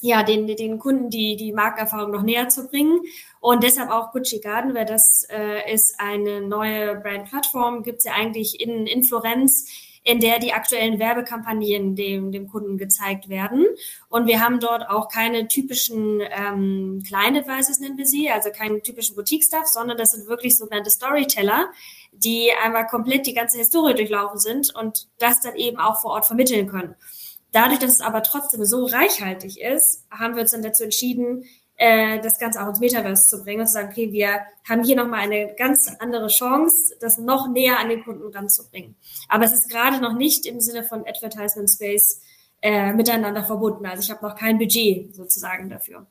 ja, 0.00 0.22
den, 0.22 0.46
den 0.46 0.78
Kunden 0.78 1.10
die, 1.10 1.36
die 1.36 1.52
Markenerfahrung 1.52 2.10
noch 2.10 2.22
näher 2.22 2.48
zu 2.48 2.68
bringen. 2.68 3.00
Und 3.40 3.62
deshalb 3.62 3.90
auch 3.90 4.12
Gucci 4.12 4.40
Garden, 4.40 4.74
weil 4.74 4.86
das 4.86 5.26
äh, 5.30 5.72
ist 5.72 6.00
eine 6.00 6.40
neue 6.40 6.96
Brand-Plattform, 6.96 7.82
gibt 7.82 7.98
es 7.98 8.04
ja 8.04 8.12
eigentlich 8.12 8.60
in, 8.60 8.86
in 8.86 9.02
Florenz 9.02 9.68
in 10.02 10.18
der 10.18 10.38
die 10.38 10.52
aktuellen 10.52 10.98
Werbekampagnen 10.98 11.94
dem, 11.94 12.32
dem 12.32 12.48
Kunden 12.48 12.78
gezeigt 12.78 13.28
werden. 13.28 13.66
Und 14.08 14.26
wir 14.26 14.40
haben 14.40 14.58
dort 14.58 14.88
auch 14.88 15.08
keine 15.08 15.46
typischen 15.46 16.22
ähm, 16.22 17.02
kleinen 17.06 17.36
Advices, 17.36 17.80
nennen 17.80 17.98
wir 17.98 18.06
sie, 18.06 18.30
also 18.30 18.50
keinen 18.50 18.82
typischen 18.82 19.14
Boutique-Stuff, 19.14 19.66
sondern 19.66 19.98
das 19.98 20.12
sind 20.12 20.26
wirklich 20.26 20.56
sogenannte 20.56 20.90
Storyteller, 20.90 21.70
die 22.12 22.50
einmal 22.62 22.86
komplett 22.86 23.26
die 23.26 23.34
ganze 23.34 23.58
Historie 23.58 23.94
durchlaufen 23.94 24.38
sind 24.38 24.74
und 24.74 25.08
das 25.18 25.40
dann 25.40 25.56
eben 25.56 25.78
auch 25.78 26.00
vor 26.00 26.12
Ort 26.12 26.26
vermitteln 26.26 26.68
können. 26.68 26.94
Dadurch, 27.52 27.80
dass 27.80 27.92
es 27.92 28.00
aber 28.00 28.22
trotzdem 28.22 28.64
so 28.64 28.86
reichhaltig 28.86 29.60
ist, 29.60 30.06
haben 30.10 30.34
wir 30.34 30.42
uns 30.42 30.52
dann 30.52 30.62
dazu 30.62 30.84
entschieden, 30.84 31.44
äh, 31.76 32.20
das 32.20 32.38
Ganze 32.38 32.62
auch 32.62 32.68
ins 32.68 32.78
Metaverse 32.78 33.28
zu 33.28 33.42
bringen 33.42 33.62
und 33.62 33.66
zu 33.66 33.72
sagen, 33.72 33.88
okay, 33.90 34.12
wir 34.12 34.40
haben 34.68 34.84
hier 34.84 34.96
nochmal 34.96 35.20
eine 35.20 35.54
ganz 35.54 35.90
andere 35.98 36.28
Chance, 36.28 36.94
das 37.00 37.18
noch 37.18 37.48
näher 37.48 37.80
an 37.80 37.88
den 37.88 38.04
Kunden 38.04 38.32
ranzubringen. 38.32 38.96
Aber 39.28 39.44
es 39.44 39.52
ist 39.52 39.70
gerade 39.70 39.98
noch 39.98 40.14
nicht 40.14 40.46
im 40.46 40.60
Sinne 40.60 40.84
von 40.84 41.06
Advertisement 41.06 41.70
Space 41.70 42.20
äh, 42.60 42.92
miteinander 42.92 43.44
verbunden. 43.44 43.86
Also 43.86 44.02
ich 44.02 44.10
habe 44.10 44.24
noch 44.24 44.36
kein 44.36 44.58
Budget 44.58 45.14
sozusagen 45.16 45.70
dafür. 45.70 46.06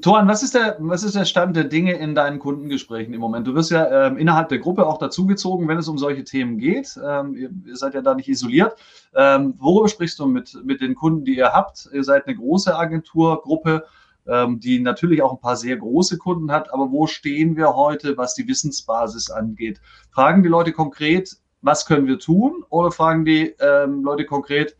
Toran, 0.00 0.28
was 0.28 0.42
ist, 0.42 0.54
der, 0.54 0.76
was 0.78 1.02
ist 1.02 1.16
der 1.16 1.24
Stand 1.24 1.56
der 1.56 1.64
Dinge 1.64 1.94
in 1.94 2.14
deinen 2.14 2.38
Kundengesprächen 2.38 3.12
im 3.12 3.20
Moment? 3.20 3.46
Du 3.46 3.54
wirst 3.54 3.72
ja 3.72 4.06
ähm, 4.06 4.16
innerhalb 4.18 4.48
der 4.48 4.58
Gruppe 4.58 4.86
auch 4.86 4.98
dazugezogen, 4.98 5.66
wenn 5.66 5.78
es 5.78 5.88
um 5.88 5.98
solche 5.98 6.22
Themen 6.22 6.58
geht. 6.58 6.96
Ähm, 7.04 7.34
ihr, 7.34 7.50
ihr, 7.66 7.76
seid 7.76 7.94
ja 7.94 8.00
da 8.00 8.14
nicht 8.14 8.28
isoliert. 8.28 8.76
Ähm, 9.16 9.54
worüber 9.58 9.88
sprichst 9.88 10.18
du 10.20 10.26
mit, 10.26 10.56
mit 10.64 10.80
den 10.80 10.94
Kunden, 10.94 11.24
die 11.24 11.36
ihr 11.36 11.52
habt? 11.52 11.88
Ihr 11.92 12.04
seid 12.04 12.26
eine 12.26 12.36
große 12.36 12.76
Agenturgruppe 12.76 13.84
ähm, 14.26 14.60
die 14.60 14.80
natürlich 14.80 15.22
auch 15.22 15.32
ein 15.32 15.40
paar 15.40 15.56
sehr 15.56 15.76
große 15.76 16.18
Kunden 16.18 16.50
hat. 16.50 16.72
Aber 16.72 16.90
wo 16.90 17.06
stehen 17.06 17.56
wir 17.56 17.74
heute, 17.74 18.16
was 18.16 18.34
die 18.34 18.46
Wissensbasis 18.48 19.30
angeht? 19.30 19.80
Fragen 20.10 20.42
die 20.42 20.48
Leute 20.48 20.72
konkret, 20.72 21.36
was 21.62 21.86
können 21.86 22.06
wir 22.06 22.18
tun? 22.18 22.64
Oder 22.70 22.90
fragen 22.90 23.24
die 23.24 23.54
ähm, 23.60 24.02
Leute 24.02 24.24
konkret, 24.24 24.76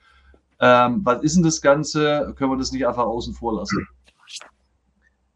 ähm, 0.61 1.01
was 1.05 1.23
ist 1.23 1.37
denn 1.37 1.43
das 1.43 1.61
Ganze? 1.61 2.35
Können 2.37 2.53
wir 2.53 2.59
das 2.59 2.73
nicht 2.73 2.87
einfach 2.87 3.05
außen 3.05 3.35
vor 3.35 3.57
lassen? 3.57 3.87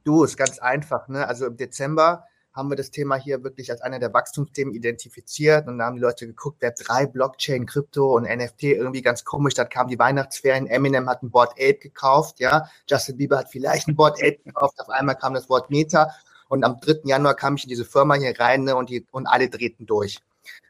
Du, 0.09 0.24
ist 0.24 0.38
ganz 0.38 0.59
einfach. 0.59 1.06
Ne? 1.09 1.28
Also 1.28 1.44
im 1.44 1.59
Dezember 1.59 2.24
haben 2.54 2.70
wir 2.70 2.76
das 2.76 2.90
Thema 2.90 3.16
hier 3.16 3.44
wirklich 3.44 3.70
als 3.70 3.82
einer 3.82 3.98
der 3.98 4.14
Wachstumsthemen 4.14 4.72
identifiziert 4.72 5.68
und 5.68 5.76
da 5.76 5.84
haben 5.84 5.96
die 5.96 6.00
Leute 6.00 6.26
geguckt, 6.26 6.62
Web 6.62 6.76
3, 6.76 7.04
Blockchain, 7.09 7.66
Krypto 7.66 8.16
und 8.16 8.22
NFT 8.22 8.62
irgendwie 8.62 9.02
ganz 9.02 9.26
komisch. 9.26 9.52
Dann 9.52 9.68
kamen 9.68 9.90
die 9.90 9.98
Weihnachtsferien, 9.98 10.66
Eminem 10.66 11.11
hat 11.11 11.22
ein 11.22 11.30
Board 11.30 11.52
8 11.61 11.82
gekauft, 11.82 12.40
ja, 12.40 12.70
Justin 12.88 13.18
Bieber 13.18 13.36
hat 13.36 13.50
vielleicht 13.50 13.86
ein 13.86 13.96
Board 13.96 14.18
8 14.24 14.44
gekauft, 14.44 14.80
auf 14.80 14.88
einmal 14.88 15.14
kam 15.14 15.34
das 15.34 15.50
Wort 15.50 15.68
Meta 15.68 16.11
und 16.48 16.64
am 16.64 16.80
3. 16.80 17.00
Januar 17.04 17.34
kam 17.34 17.56
ich 17.56 17.64
in 17.64 17.68
diese 17.68 17.84
Firma 17.84 18.14
hier 18.14 18.32
rein 18.40 18.64
ne, 18.64 18.76
und, 18.76 18.88
die, 18.88 19.06
und 19.11 19.26
alle 19.26 19.50
drehten 19.50 19.84
durch. 19.84 20.20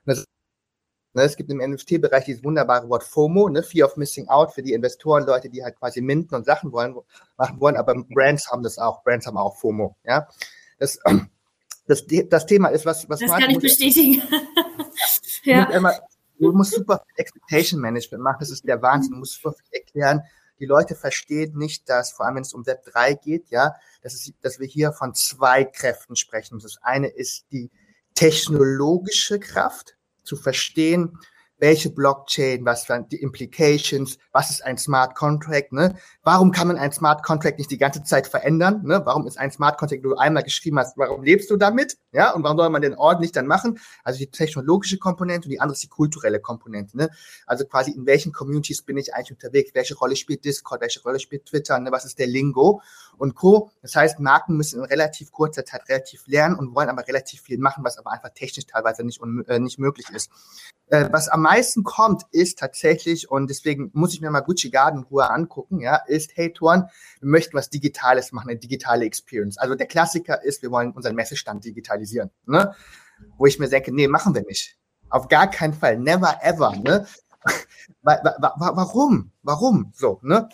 Das 0.05 0.25
Ne, 1.19 1.25
es 1.25 1.35
gibt 1.35 1.51
im 1.51 1.59
NFT-Bereich 1.59 2.27
dieses 2.27 2.45
wunderbare 2.45 2.89
Wort 2.89 3.03
FOMO, 3.03 3.49
ne, 3.49 3.65
Fear 3.65 3.89
of 3.89 3.97
Missing 3.97 4.29
Out 4.29 4.55
für 4.55 4.63
die 4.63 4.73
Investoren, 4.73 5.27
Leute, 5.27 5.51
die 5.51 5.65
halt 5.65 5.77
quasi 5.77 6.01
minten 6.01 6.37
und 6.37 6.45
Sachen 6.45 6.71
wollen, 6.71 6.95
machen 7.37 7.59
wollen, 7.59 7.77
aber 7.77 7.97
Brands 8.15 8.49
haben 8.53 8.63
das 8.63 8.79
auch. 8.79 9.03
Brands 9.03 9.27
haben 9.27 9.37
auch 9.37 9.57
FOMO. 9.57 9.97
Ja, 10.05 10.29
das, 10.79 11.01
das, 11.89 12.05
das 12.07 12.47
Thema 12.47 12.69
ist, 12.69 12.87
was, 12.87 13.09
was 13.09 13.19
das 13.19 13.33
kann 13.33 13.51
ich 13.51 13.59
bestätigen. 13.59 14.23
ja. 15.43 15.65
Immer, 15.71 15.99
du 16.39 16.53
musst 16.53 16.75
super 16.75 17.03
Expectation 17.17 17.81
Management 17.81 18.23
machen. 18.23 18.37
Das 18.39 18.51
ist 18.51 18.65
der 18.65 18.81
Wahnsinn. 18.81 19.15
Du 19.15 19.19
musst 19.19 19.43
super 19.43 19.57
viel 19.57 19.81
erklären. 19.81 20.23
Die 20.61 20.67
Leute 20.67 20.95
verstehen 20.95 21.59
nicht, 21.59 21.89
dass, 21.89 22.13
vor 22.13 22.27
allem 22.27 22.37
wenn 22.37 22.43
es 22.43 22.55
um 22.55 22.65
Web 22.65 22.85
3 22.85 23.15
geht, 23.15 23.51
ja, 23.51 23.75
dass, 24.03 24.15
es, 24.15 24.33
dass 24.41 24.61
wir 24.61 24.69
hier 24.69 24.93
von 24.93 25.15
zwei 25.15 25.65
Kräften 25.65 26.15
sprechen. 26.15 26.61
Das 26.61 26.79
eine 26.81 27.09
ist 27.09 27.47
die 27.51 27.73
technologische 28.15 29.41
Kraft, 29.41 29.98
zu 30.29 30.37
verstehen, 30.37 31.19
welche 31.59 31.91
Blockchain, 31.91 32.65
was 32.65 32.85
sind 32.85 33.13
die 33.13 33.21
Implications, 33.21 34.19
was 34.33 34.51
ist 34.51 34.65
ein 34.65 34.79
Smart 34.79 35.15
Contract, 35.15 35.73
ne? 35.73 35.97
Warum 36.23 36.53
kann 36.53 36.69
man 36.69 36.77
ein 36.77 36.93
Smart 36.93 37.23
Contract 37.23 37.59
nicht 37.59 37.71
die 37.71 37.79
ganze 37.79 38.03
Zeit 38.05 38.27
verändern, 38.27 38.83
ne? 38.85 39.03
Warum 39.05 39.27
ist 39.27 39.39
ein 39.39 39.51
Smart 39.51 39.79
Contract, 39.79 40.05
du 40.05 40.17
einmal 40.17 40.45
geschrieben 40.45 40.79
hast, 40.79 40.97
warum 40.97 41.23
lebst 41.23 41.51
du 41.51 41.57
damit, 41.57 41.99
ja? 42.13 42.33
Und 42.33 42.45
warum 42.45 42.59
soll 42.59 42.71
man 42.71 42.83
den 42.83 42.95
ordentlich 42.95 43.33
dann 43.33 43.47
machen? 43.47 43.79
Also 44.05 44.19
die 44.19 44.31
technologische 44.31 44.99
Komponente 44.99 45.47
und 45.47 45.51
die 45.51 45.61
andere 45.61 45.75
ist 45.75 45.83
die 45.83 45.89
kulturelle 45.89 46.41
Komponente, 46.41 46.97
ne? 46.97 47.11
Also 47.47 47.65
quasi 47.65 47.91
in 47.91 48.07
welchen 48.07 48.33
Communities 48.33 48.83
bin 48.83 48.97
ich 48.97 49.15
eigentlich 49.15 49.33
unterwegs, 49.33 49.71
welche 49.75 49.97
Rolle 49.97 50.17
spielt 50.17 50.45
Discord, 50.45 50.81
welche 50.81 51.03
Rolle 51.03 51.19
spielt 51.19 51.47
Twitter, 51.47 51.79
ne? 51.81 51.91
Was 51.91 52.05
ist 52.05 52.19
der 52.19 52.29
Lingo 52.29 52.83
und 53.17 53.35
Co. 53.35 53.71
Das 53.83 53.97
heißt, 53.97 54.21
Marken 54.21 54.57
müssen 54.57 54.79
in 54.79 54.85
relativ 54.85 55.33
kurzer 55.33 55.65
Zeit 55.65 55.89
relativ 55.89 56.27
lernen 56.27 56.57
und 56.57 56.75
wollen 56.75 56.89
aber 56.89 57.07
relativ 57.07 57.43
viel 57.43 57.59
machen, 57.59 57.85
was 57.85 57.99
aber 57.99 58.13
einfach 58.13 58.31
technisch 58.31 58.67
teilweise 58.67 59.05
nicht, 59.05 59.21
äh, 59.49 59.59
nicht 59.59 59.79
möglich 59.79 60.09
ist. 60.11 60.31
Äh, 60.91 61.09
was 61.13 61.29
am 61.29 61.43
meisten 61.43 61.85
kommt, 61.85 62.23
ist 62.31 62.59
tatsächlich, 62.59 63.31
und 63.31 63.51
deswegen 63.51 63.91
muss 63.93 64.15
ich 64.15 64.21
mir 64.21 64.31
mal 64.31 64.41
Gucci 64.41 64.71
Garden 64.71 65.03
Ruhe 65.05 65.31
angucken, 65.31 65.81
ja, 65.81 65.97
ist, 66.07 66.33
hey 66.35 66.53
Toren, 66.53 66.89
wir 67.21 67.29
möchten 67.29 67.57
was 67.57 67.69
Digitales 67.69 68.33
machen, 68.33 68.51
eine 68.51 68.59
digitale 68.59 69.05
Experience. 69.05 69.59
Also 69.59 69.75
der 69.75 69.87
Klassiker 69.87 70.43
ist, 70.43 70.63
wir 70.63 70.71
wollen 70.71 70.93
unseren 70.93 71.15
Messestand 71.15 71.65
digitalisieren, 71.65 72.31
ne? 72.47 72.75
Wo 73.37 73.47
ich 73.47 73.59
mir 73.59 73.69
denke, 73.69 73.93
nee, 73.93 74.09
machen 74.09 74.35
wir 74.35 74.43
nicht. 74.43 74.79
Auf 75.11 75.29
gar 75.29 75.51
keinen 75.51 75.75
Fall, 75.75 75.99
never 75.99 76.39
ever, 76.43 76.75
ne? 76.77 77.07
Warum? 78.03 79.33
Warum? 79.43 79.93
So, 79.95 80.21
ne? 80.23 80.49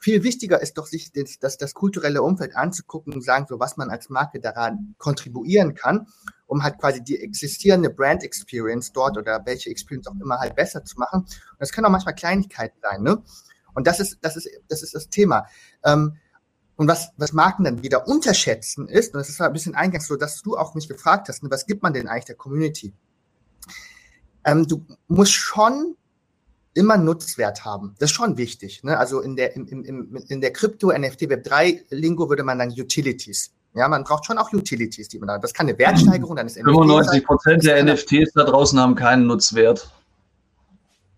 Viel 0.00 0.22
wichtiger 0.24 0.60
ist 0.60 0.78
doch, 0.78 0.86
sich 0.86 1.12
das, 1.12 1.38
das, 1.38 1.58
das 1.58 1.74
kulturelle 1.74 2.22
Umfeld 2.22 2.56
anzugucken 2.56 3.12
und 3.12 3.22
sagen, 3.22 3.46
so 3.48 3.60
was 3.60 3.76
man 3.76 3.90
als 3.90 4.08
Marke 4.08 4.40
daran 4.40 4.94
kontribuieren 4.98 5.74
kann, 5.74 6.08
um 6.46 6.62
halt 6.62 6.78
quasi 6.78 7.02
die 7.02 7.20
existierende 7.20 7.90
Brand 7.90 8.22
Experience 8.22 8.92
dort 8.92 9.18
oder 9.18 9.42
welche 9.44 9.70
Experience 9.70 10.06
auch 10.06 10.14
immer 10.20 10.38
halt 10.38 10.54
besser 10.54 10.84
zu 10.84 10.98
machen. 10.98 11.20
Und 11.22 11.58
das 11.58 11.72
können 11.72 11.86
auch 11.86 11.90
manchmal 11.90 12.14
Kleinigkeiten 12.14 12.78
sein, 12.80 13.02
ne? 13.02 13.22
Und 13.74 13.86
das 13.86 14.00
ist, 14.00 14.18
das 14.22 14.36
ist, 14.36 14.48
das 14.68 14.82
ist 14.82 14.94
das 14.94 15.10
Thema. 15.10 15.46
Ähm, 15.84 16.16
und 16.76 16.88
was, 16.88 17.12
was 17.16 17.32
Marken 17.32 17.64
dann 17.64 17.82
wieder 17.82 18.06
unterschätzen 18.06 18.88
ist, 18.88 19.14
und 19.14 19.18
das 19.18 19.28
ist 19.28 19.40
ein 19.40 19.52
bisschen 19.52 19.74
eingangs 19.74 20.06
so, 20.06 20.16
dass 20.16 20.42
du 20.42 20.56
auch 20.56 20.74
mich 20.74 20.88
gefragt 20.88 21.28
hast, 21.28 21.42
ne, 21.42 21.50
was 21.50 21.66
gibt 21.66 21.82
man 21.82 21.92
denn 21.92 22.08
eigentlich 22.08 22.26
der 22.26 22.36
Community? 22.36 22.92
Ähm, 24.44 24.66
du 24.66 24.86
musst 25.08 25.32
schon 25.32 25.96
immer 26.74 26.98
Nutzwert 26.98 27.64
haben. 27.64 27.94
Das 27.98 28.10
ist 28.10 28.16
schon 28.16 28.36
wichtig. 28.36 28.84
Ne? 28.84 28.98
Also 28.98 29.20
in 29.20 29.36
der, 29.36 29.56
im, 29.56 29.66
im, 29.66 30.16
in 30.28 30.40
der 30.42 30.52
Krypto, 30.52 30.92
NFT, 30.92 31.30
Web 31.30 31.44
3 31.44 31.86
Lingo 31.90 32.28
würde 32.28 32.44
man 32.44 32.58
dann 32.58 32.70
Utilities. 32.70 33.52
Ja, 33.76 33.88
man 33.88 34.04
braucht 34.04 34.24
schon 34.24 34.38
auch 34.38 34.50
Utilities, 34.52 35.08
die 35.08 35.18
man 35.18 35.28
da. 35.28 35.38
Das 35.38 35.52
kann 35.52 35.68
eine 35.68 35.78
Wertsteigerung, 35.78 36.34
dann 36.34 36.46
ist 36.46 36.54
95 36.54 37.24
Prozent 37.26 37.64
der 37.64 37.84
NFTs 37.84 38.32
da 38.34 38.44
draußen 38.44 38.80
haben 38.80 38.94
keinen 38.94 39.26
Nutzwert. 39.26 39.90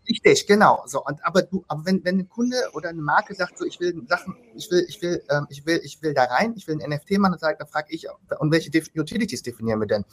Richtig, 0.09 0.47
genau. 0.47 0.83
So 0.87 1.05
und 1.05 1.25
aber 1.25 1.43
du, 1.43 1.65
aber 1.69 1.85
wenn 1.85 2.05
wenn 2.05 2.19
ein 2.19 2.29
Kunde 2.29 2.57
oder 2.73 2.89
eine 2.89 3.01
Marke 3.01 3.35
sagt 3.35 3.59
so, 3.59 3.65
ich 3.65 3.79
will 3.79 4.03
Sachen, 4.09 4.35
ich 4.57 4.69
will, 4.73 4.85
ich 4.89 5.01
will, 5.01 5.23
ähm, 5.31 5.47
ich 5.51 5.67
will, 5.67 5.81
ich 5.85 6.03
will 6.03 6.15
da 6.15 6.25
rein, 6.25 6.55
ich 6.57 6.67
will 6.67 6.81
ein 6.83 6.91
NFT 6.91 7.19
machen, 7.19 7.37
dann 7.41 7.55
dann 7.59 7.69
frage 7.69 7.89
ich, 7.91 8.09
und 8.39 8.51
welche 8.51 8.71
Utilities 8.97 9.43
definieren 9.43 9.79
wir 9.79 9.87
denn? 9.87 10.05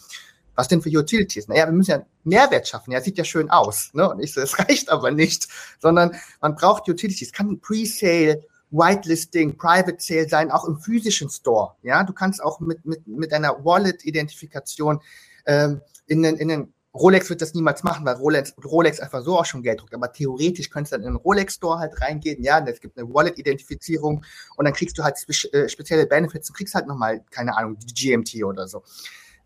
Was 0.54 0.68
denn 0.68 0.82
für 0.82 0.90
Utilities? 0.90 1.48
Naja, 1.48 1.66
wir 1.66 1.74
müssen 1.74 1.92
ja 1.92 2.06
Mehrwert 2.24 2.68
schaffen. 2.68 2.92
Ja, 2.92 3.02
sieht 3.02 3.18
ja 3.18 3.24
schön 3.24 3.50
aus. 3.50 3.90
Ne? 3.94 4.10
Und 4.10 4.20
ich 4.20 4.34
so, 4.34 4.42
es 4.42 4.60
reicht 4.70 4.90
aber 4.90 5.12
nicht, 5.12 5.48
sondern 5.80 6.16
man 6.42 6.56
braucht 6.56 6.88
Utilities. 6.88 7.32
Kann 7.32 7.50
ein 7.50 7.60
Pre-Sale, 7.60 8.44
Whitelisting, 8.76 9.58
Private 9.58 9.98
Sale 10.00 10.28
sein, 10.28 10.52
auch 10.52 10.66
im 10.66 10.78
physischen 10.78 11.30
Store. 11.30 11.76
Ja, 11.84 12.04
du 12.04 12.14
kannst 12.14 12.44
auch 12.44 12.60
mit, 12.60 12.86
mit, 12.86 13.08
mit 13.08 13.34
einer 13.34 13.64
Wallet-Identifikation 13.64 15.02
ähm, 15.46 15.82
in 16.08 16.24
den, 16.24 16.36
in 16.38 16.48
den 16.48 16.74
Rolex 16.96 17.30
wird 17.30 17.42
das 17.42 17.54
niemals 17.54 17.84
machen, 17.84 18.06
weil 18.06 18.16
Rolex, 18.16 18.56
Rolex 18.64 19.02
einfach 19.02 19.22
so 19.22 19.38
auch 19.38 19.46
schon 19.46 19.62
Geld 19.62 19.82
druckt. 19.82 19.94
Aber 19.94 20.12
theoretisch 20.12 20.70
könntest 20.70 20.94
du 20.94 20.98
dann 20.98 21.06
in 21.06 21.14
den 21.14 21.18
Rolex-Store 21.18 21.78
halt 21.78 22.00
reingehen. 22.02 22.42
Ja, 22.42 22.66
es 22.66 22.80
gibt 22.80 22.98
eine 22.98 23.14
Wallet-Identifizierung 23.14 24.24
und 24.56 24.66
dann 24.66 24.74
kriegst 24.74 24.98
du 24.98 25.04
halt 25.04 25.18
spe 25.18 25.34
äh, 25.54 25.68
spezielle 25.68 26.06
Benefits 26.06 26.50
und 26.50 26.56
kriegst 26.56 26.74
halt 26.74 26.88
nochmal, 26.88 27.24
keine 27.32 27.56
Ahnung, 27.58 27.78
die 27.80 27.94
GMT 27.94 28.44
oder 28.46 28.68
so. 28.68 28.82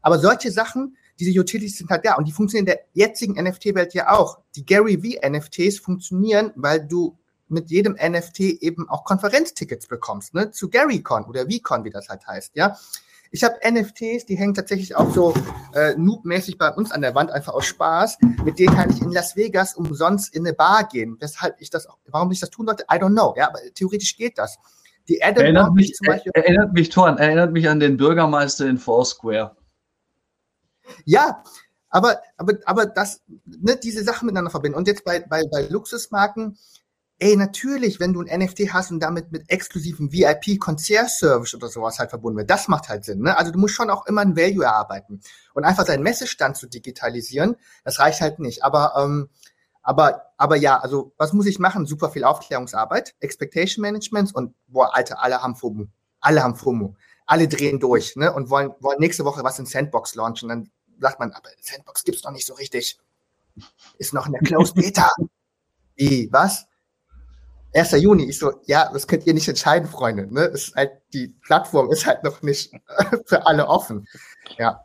Aber 0.02 0.20
solche 0.20 0.52
Sachen, 0.52 0.96
diese 1.20 1.38
Utilities 1.38 1.78
sind 1.78 1.90
halt 1.90 2.06
da 2.06 2.16
und 2.16 2.28
die 2.28 2.32
funktionieren 2.32 2.68
in 2.68 2.76
der 2.76 2.86
jetzigen 2.94 3.44
NFT-Welt 3.44 3.94
ja 3.96 4.12
auch. 4.12 4.40
Die 4.56 4.66
Gary 4.66 4.98
V-NFTs 4.98 5.80
funktionieren, 5.80 6.52
weil 6.56 6.86
du 6.86 7.18
mit 7.50 7.70
jedem 7.70 7.94
NFT 7.94 8.40
eben 8.40 8.90
auch 8.90 9.04
Konferenztickets 9.04 9.88
bekommst, 9.88 10.34
ne, 10.34 10.52
zu 10.52 10.70
GaryCon 10.70 11.26
oder 11.26 11.46
VCon, 11.46 11.84
wie 11.84 11.90
das 11.90 12.10
halt 12.10 12.26
heißt, 12.28 12.56
ja. 12.56 12.78
Ich 13.32 13.44
habe 13.44 13.60
NFTs, 13.64 14.26
die 14.26 14.38
hängen 14.38 14.56
tatsächlich 14.56 14.96
auch 14.96 15.14
so 15.14 15.36
äh, 15.76 15.94
noobmäßig 15.96 16.58
bei 16.58 16.72
uns 16.72 16.92
an 16.92 17.02
der 17.02 17.14
Wand, 17.14 17.30
einfach 17.30 17.54
aus 17.54 17.68
Spaß. 17.68 18.18
Mit 18.44 18.58
denen 18.58 18.74
kann 18.74 18.90
ich 18.90 19.02
in 19.04 19.12
Las 19.12 19.36
Vegas 19.36 19.76
umsonst 19.76 20.34
in 20.34 20.48
eine 20.48 20.56
Bar 20.56 20.88
gehen. 20.88 21.16
Weshalb 21.20 21.62
ich 21.62 21.70
das, 21.70 21.88
warum 22.08 22.32
ich 22.32 22.40
das 22.40 22.50
tun 22.50 22.66
sollte, 22.66 22.86
I 22.92 22.96
don't 22.96 23.12
know. 23.12 23.36
Ja, 23.38 23.50
aber 23.50 23.60
theoretisch 23.76 24.18
geht 24.18 24.40
das. 24.40 24.58
Die 25.08 25.24
Adam 25.24 25.44
erinnert 25.44 25.74
mich, 25.74 25.94
zum 25.94 26.08
Beispiel, 26.08 26.32
erinnert 26.34 26.74
mich, 26.74 26.90
Thorn, 26.90 27.20
erinnert 27.20 27.52
mich 27.52 27.70
an 27.70 27.80
den 27.80 27.98
Bürgermeister 27.98 28.68
in 28.68 28.80
Foursquare. 28.80 29.56
Ja, 31.06 31.44
aber, 31.90 32.22
aber, 32.38 32.54
aber 32.66 32.86
das, 32.86 33.22
ne, 33.46 33.78
diese 33.82 34.04
Sachen 34.04 34.28
miteinander 34.28 34.52
verbinden. 34.52 34.78
Und 34.78 34.88
jetzt 34.88 35.04
bei, 35.04 35.20
bei, 35.20 35.44
bei 35.52 35.68
Luxusmarken, 35.68 36.58
ey, 37.20 37.36
natürlich, 37.36 38.00
wenn 38.00 38.14
du 38.14 38.22
ein 38.22 38.40
NFT 38.40 38.74
hast 38.74 38.92
und 38.92 39.02
damit 39.02 39.32
mit 39.32 39.50
exklusiven 39.50 40.12
VIP-Concierge-Service 40.12 41.54
oder 41.54 41.68
sowas 41.68 42.00
halt 42.00 42.10
verbunden 42.10 42.40
wird, 42.40 42.50
das 42.50 42.70
macht 42.70 42.88
halt 42.88 43.04
Sinn. 43.04 43.20
Ne? 43.20 43.38
Also 43.38 43.52
du 43.52 43.60
musst 43.60 43.76
schon 43.76 43.90
auch 43.90 44.06
immer 44.06 44.22
ein 44.22 44.38
Value 44.38 44.64
erarbeiten. 44.64 45.22
Und 45.54 45.66
einfach 45.66 45.86
seinen 45.86 46.04
Messestand 46.04 46.56
zu 46.56 46.68
digitalisieren, 46.68 47.58
das 47.84 48.00
reicht 48.00 48.22
halt 48.22 48.40
nicht. 48.40 48.64
Aber, 48.64 48.94
ähm, 48.98 49.30
aber, 49.84 50.32
aber 50.38 50.56
ja, 50.56 50.78
also 50.78 51.14
was 51.18 51.34
muss 51.34 51.46
ich 51.46 51.60
machen? 51.60 51.86
Super 51.86 52.10
viel 52.10 52.24
Aufklärungsarbeit, 52.24 53.16
Expectation 53.20 53.82
Management 53.82 54.34
und 54.34 54.56
boah, 54.68 54.96
Alter, 54.96 55.22
alle 55.22 55.42
haben 55.42 55.56
FOMO. 55.56 55.88
Alle 56.22 56.42
haben 56.42 56.56
FOMO. 56.56 56.96
Alle 57.26 57.48
drehen 57.48 57.80
durch 57.80 58.16
ne? 58.16 58.32
und 58.32 58.50
wollen, 58.50 58.72
wollen 58.80 59.00
nächste 59.00 59.26
Woche 59.26 59.44
was 59.44 59.60
in 59.60 59.66
Sandbox 59.66 60.16
launchen. 60.16 60.50
Dann 60.50 60.72
sagt 61.00 61.20
man, 61.20 61.32
aber 61.32 61.50
Sandbox 61.62 62.06
gibt's 62.06 62.24
noch 62.24 62.32
nicht 62.32 62.48
so 62.48 62.54
richtig. 62.54 62.98
Ist 63.98 64.14
noch 64.14 64.26
in 64.26 64.32
der 64.32 64.42
Closed 64.42 64.76
Beta. 64.76 65.12
Wie, 65.96 66.30
was? 66.32 66.66
1. 67.74 67.92
Juni. 68.02 68.30
Ich 68.30 68.40
so, 68.40 68.52
ja, 68.66 68.90
das 68.92 69.08
könnt 69.08 69.28
ihr 69.28 69.34
nicht 69.34 69.48
entscheiden, 69.48 69.88
Freunde. 69.88 70.34
Ne? 70.34 70.46
ist 70.46 70.76
halt, 70.76 70.92
die 71.14 71.28
Plattform 71.28 71.92
ist 71.92 72.06
halt 72.06 72.24
noch 72.24 72.42
nicht 72.42 72.72
für 73.26 73.46
alle 73.46 73.68
offen. 73.68 74.08
Ja. 74.58 74.84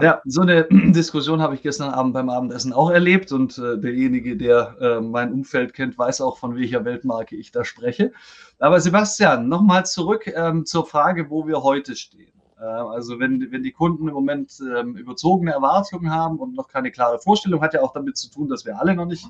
Ja, 0.00 0.20
so 0.26 0.42
eine 0.42 0.64
Diskussion 0.70 1.40
habe 1.40 1.54
ich 1.54 1.62
gestern 1.62 1.90
Abend 1.90 2.12
beim 2.12 2.28
Abendessen 2.28 2.74
auch 2.74 2.90
erlebt 2.90 3.32
und 3.32 3.56
äh, 3.56 3.78
derjenige, 3.78 4.36
der 4.36 4.76
äh, 4.78 5.00
mein 5.00 5.32
Umfeld 5.32 5.72
kennt, 5.72 5.96
weiß 5.96 6.20
auch, 6.20 6.36
von 6.36 6.54
welcher 6.54 6.84
Weltmarke 6.84 7.34
ich 7.36 7.50
da 7.50 7.64
spreche. 7.64 8.12
Aber 8.58 8.80
Sebastian, 8.80 9.48
nochmal 9.48 9.86
zurück 9.86 10.26
ähm, 10.26 10.66
zur 10.66 10.86
Frage, 10.86 11.30
wo 11.30 11.46
wir 11.46 11.62
heute 11.62 11.96
stehen. 11.96 12.32
Äh, 12.60 12.64
also 12.64 13.18
wenn, 13.18 13.50
wenn 13.50 13.62
die 13.62 13.72
Kunden 13.72 14.06
im 14.08 14.14
Moment 14.14 14.52
ähm, 14.60 14.96
überzogene 14.96 15.52
Erwartungen 15.52 16.10
haben 16.10 16.38
und 16.38 16.54
noch 16.54 16.68
keine 16.68 16.90
klare 16.90 17.18
Vorstellung, 17.18 17.62
hat 17.62 17.72
ja 17.72 17.80
auch 17.80 17.94
damit 17.94 18.18
zu 18.18 18.30
tun, 18.30 18.48
dass 18.48 18.66
wir 18.66 18.78
alle 18.78 18.94
noch 18.94 19.06
nicht 19.06 19.26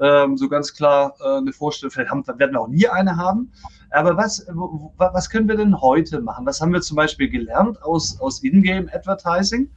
ähm, 0.00 0.36
so 0.36 0.48
ganz 0.48 0.74
klar 0.74 1.14
äh, 1.20 1.38
eine 1.38 1.52
Vorstellung, 1.52 1.92
vielleicht 1.92 2.10
haben, 2.10 2.26
werden 2.26 2.52
wir 2.52 2.60
auch 2.60 2.68
nie 2.68 2.88
eine 2.88 3.16
haben. 3.16 3.52
Aber 3.90 4.16
was, 4.16 4.46
was 4.96 5.30
können 5.30 5.48
wir 5.48 5.56
denn 5.56 5.80
heute 5.80 6.20
machen? 6.20 6.46
Was 6.46 6.60
haben 6.60 6.72
wir 6.72 6.80
zum 6.80 6.96
Beispiel 6.96 7.28
gelernt 7.28 7.82
aus, 7.82 8.20
aus 8.20 8.42
Ingame 8.42 8.92
Advertising? 8.92 9.70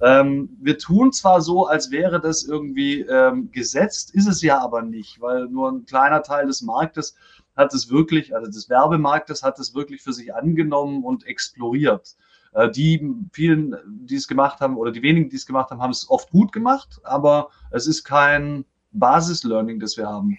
Ähm, 0.00 0.56
wir 0.60 0.78
tun 0.78 1.12
zwar 1.12 1.40
so, 1.40 1.66
als 1.66 1.90
wäre 1.90 2.20
das 2.20 2.44
irgendwie 2.44 3.00
ähm, 3.00 3.50
gesetzt, 3.52 4.14
ist 4.14 4.28
es 4.28 4.42
ja 4.42 4.60
aber 4.60 4.82
nicht, 4.82 5.20
weil 5.20 5.46
nur 5.46 5.70
ein 5.70 5.86
kleiner 5.86 6.22
Teil 6.22 6.46
des 6.46 6.62
Marktes 6.62 7.16
hat 7.56 7.72
es 7.72 7.90
wirklich, 7.90 8.34
also 8.34 8.50
des 8.50 8.68
Werbemarktes 8.68 9.42
hat 9.42 9.58
es 9.60 9.74
wirklich 9.74 10.02
für 10.02 10.12
sich 10.12 10.34
angenommen 10.34 11.04
und 11.04 11.26
exploriert. 11.26 12.16
Äh, 12.52 12.70
die 12.70 13.08
vielen, 13.32 13.76
die 13.86 14.16
es 14.16 14.28
gemacht 14.28 14.60
haben, 14.60 14.76
oder 14.76 14.92
die 14.92 15.02
wenigen, 15.02 15.30
die 15.30 15.36
es 15.36 15.46
gemacht 15.46 15.70
haben, 15.70 15.82
haben 15.82 15.90
es 15.90 16.08
oft 16.08 16.30
gut 16.30 16.52
gemacht, 16.52 17.00
aber 17.04 17.50
es 17.70 17.86
ist 17.86 18.04
kein 18.04 18.64
Basis-Learning, 18.94 19.80
das 19.80 19.96
wir 19.96 20.06
haben. 20.06 20.38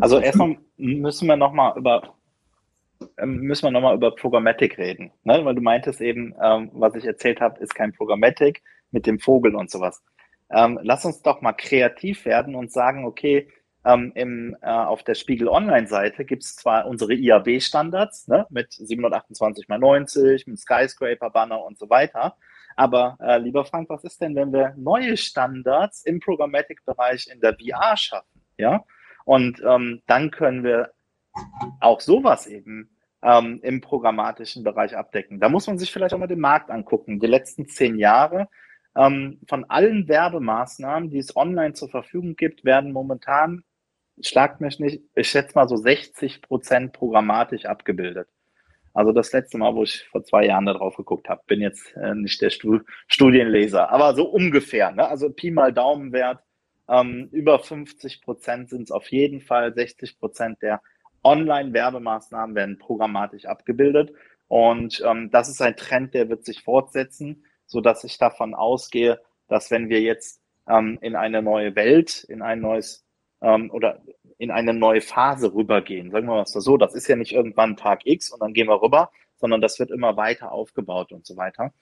Also 0.00 0.18
erstmal 0.18 0.56
müssen 0.76 1.28
wir 1.28 1.36
nochmal 1.36 1.78
über 1.78 2.14
ähm, 3.18 3.36
müssen 3.38 3.64
wir 3.64 3.70
nochmal 3.70 3.96
über 3.96 4.14
Programmatic 4.14 4.78
reden. 4.78 5.12
Ne? 5.24 5.44
Weil 5.44 5.54
du 5.54 5.60
meintest 5.60 6.00
eben, 6.00 6.34
ähm, 6.42 6.70
was 6.72 6.94
ich 6.94 7.04
erzählt 7.04 7.40
habe, 7.40 7.60
ist 7.60 7.74
kein 7.74 7.92
Programmatic. 7.92 8.62
mit 8.92 9.06
dem 9.06 9.18
Vogel 9.18 9.56
und 9.56 9.70
sowas. 9.70 10.02
Ähm, 10.50 10.78
lass 10.82 11.04
uns 11.04 11.22
doch 11.22 11.40
mal 11.40 11.54
kreativ 11.54 12.26
werden 12.26 12.54
und 12.54 12.70
sagen, 12.70 13.06
okay, 13.06 13.48
ähm, 13.84 14.12
im, 14.14 14.56
äh, 14.60 14.70
auf 14.70 15.02
der 15.02 15.14
Spiegel 15.14 15.48
Online-Seite 15.48 16.24
gibt 16.24 16.44
es 16.44 16.56
zwar 16.56 16.86
unsere 16.86 17.14
IAB-Standards 17.14 18.28
ne, 18.28 18.46
mit 18.50 18.72
728 18.72 19.64
x 19.68 19.80
90, 19.80 20.46
mit 20.46 20.60
Skyscraper-Banner 20.60 21.64
und 21.64 21.78
so 21.78 21.90
weiter. 21.90 22.36
Aber 22.76 23.16
äh, 23.20 23.38
lieber 23.38 23.64
Frank, 23.64 23.88
was 23.88 24.04
ist 24.04 24.20
denn, 24.20 24.34
wenn 24.34 24.52
wir 24.52 24.74
neue 24.76 25.16
Standards 25.16 26.04
im 26.04 26.20
Programmatic-Bereich 26.20 27.28
in 27.32 27.40
der 27.40 27.56
VR 27.56 27.96
schaffen? 27.96 28.42
Ja, 28.58 28.84
und 29.24 29.62
ähm, 29.66 30.02
dann 30.06 30.30
können 30.30 30.64
wir 30.64 30.92
auch 31.80 32.00
sowas 32.00 32.46
eben 32.46 32.96
ähm, 33.22 33.60
im 33.62 33.80
programmatischen 33.80 34.64
Bereich 34.64 34.96
abdecken. 34.96 35.40
Da 35.40 35.48
muss 35.48 35.66
man 35.66 35.78
sich 35.78 35.92
vielleicht 35.92 36.14
auch 36.14 36.18
mal 36.18 36.26
den 36.26 36.40
Markt 36.40 36.70
angucken. 36.70 37.20
Die 37.20 37.26
letzten 37.26 37.66
zehn 37.66 37.98
Jahre 37.98 38.48
ähm, 38.96 39.40
von 39.48 39.64
allen 39.70 40.08
Werbemaßnahmen, 40.08 41.10
die 41.10 41.18
es 41.18 41.36
online 41.36 41.74
zur 41.74 41.88
Verfügung 41.88 42.36
gibt, 42.36 42.64
werden 42.64 42.92
momentan 42.92 43.64
schlagt 44.20 44.60
mich 44.60 44.78
nicht, 44.78 45.02
ich 45.14 45.30
schätze 45.30 45.52
mal 45.54 45.68
so 45.68 45.76
60 45.76 46.42
Prozent 46.42 46.92
programmatisch 46.92 47.64
abgebildet. 47.64 48.28
Also 48.94 49.12
das 49.12 49.32
letzte 49.32 49.58
Mal, 49.58 49.74
wo 49.74 49.82
ich 49.84 50.06
vor 50.10 50.22
zwei 50.24 50.46
Jahren 50.46 50.66
da 50.66 50.74
drauf 50.74 50.96
geguckt 50.96 51.28
habe, 51.28 51.42
bin 51.46 51.60
jetzt 51.60 51.96
äh, 51.96 52.14
nicht 52.14 52.40
der 52.42 52.50
Stu 52.50 52.80
Studienleser, 53.06 53.90
aber 53.90 54.14
so 54.14 54.28
ungefähr. 54.28 54.92
Ne? 54.92 55.06
Also 55.06 55.30
Pi 55.30 55.50
mal 55.50 55.72
Daumenwert, 55.72 56.42
ähm, 56.88 57.28
über 57.32 57.58
50 57.58 58.22
Prozent 58.22 58.70
sind 58.70 58.82
es 58.82 58.90
auf 58.90 59.10
jeden 59.10 59.40
Fall, 59.40 59.74
60 59.74 60.18
Prozent 60.18 60.60
der 60.62 60.82
Online-Werbemaßnahmen 61.24 62.54
werden 62.56 62.78
programmatisch 62.78 63.46
abgebildet. 63.46 64.12
Und 64.48 65.02
ähm, 65.06 65.30
das 65.30 65.48
ist 65.48 65.62
ein 65.62 65.76
Trend, 65.76 66.14
der 66.14 66.28
wird 66.28 66.44
sich 66.44 66.62
fortsetzen, 66.62 67.44
so 67.66 67.80
dass 67.80 68.04
ich 68.04 68.18
davon 68.18 68.54
ausgehe, 68.54 69.20
dass 69.48 69.70
wenn 69.70 69.88
wir 69.88 70.00
jetzt 70.02 70.42
ähm, 70.68 70.98
in 71.00 71.16
eine 71.16 71.42
neue 71.42 71.74
Welt, 71.76 72.24
in 72.24 72.42
ein 72.42 72.60
neues 72.60 73.04
ähm, 73.40 73.70
oder 73.70 74.02
in 74.42 74.50
eine 74.50 74.74
neue 74.74 75.00
Phase 75.00 75.54
rübergehen. 75.54 76.10
Sagen 76.10 76.26
wir 76.26 76.34
mal 76.34 76.46
so, 76.46 76.76
das 76.76 76.94
ist 76.94 77.06
ja 77.06 77.14
nicht 77.14 77.30
irgendwann 77.30 77.76
Tag 77.76 78.00
X 78.04 78.32
und 78.32 78.40
dann 78.40 78.52
gehen 78.52 78.66
wir 78.66 78.82
rüber, 78.82 79.12
sondern 79.36 79.60
das 79.60 79.78
wird 79.78 79.92
immer 79.92 80.16
weiter 80.16 80.50
aufgebaut 80.50 81.12
und 81.12 81.24
so 81.24 81.36
weiter. 81.36 81.72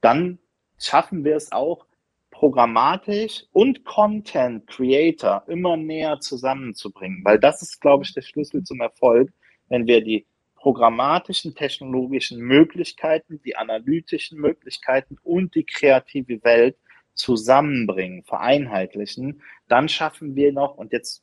Dann 0.00 0.38
schaffen 0.78 1.22
wir 1.24 1.36
es 1.36 1.52
auch, 1.52 1.84
programmatisch 2.30 3.44
und 3.52 3.84
Content 3.84 4.66
Creator 4.68 5.42
immer 5.48 5.76
näher 5.76 6.18
zusammenzubringen, 6.20 7.22
weil 7.24 7.38
das 7.38 7.60
ist, 7.60 7.78
glaube 7.80 8.04
ich, 8.04 8.14
der 8.14 8.22
Schlüssel 8.22 8.62
zum 8.62 8.80
Erfolg, 8.80 9.30
wenn 9.68 9.86
wir 9.86 10.02
die 10.02 10.26
programmatischen 10.54 11.54
technologischen 11.54 12.40
Möglichkeiten, 12.40 13.42
die 13.44 13.56
analytischen 13.56 14.38
Möglichkeiten 14.40 15.18
und 15.22 15.54
die 15.54 15.64
kreative 15.64 16.42
Welt 16.42 16.78
zusammenbringen, 17.12 18.22
vereinheitlichen, 18.24 19.42
dann 19.68 19.90
schaffen 19.90 20.36
wir 20.36 20.52
noch, 20.52 20.76
und 20.76 20.92
jetzt, 20.92 21.22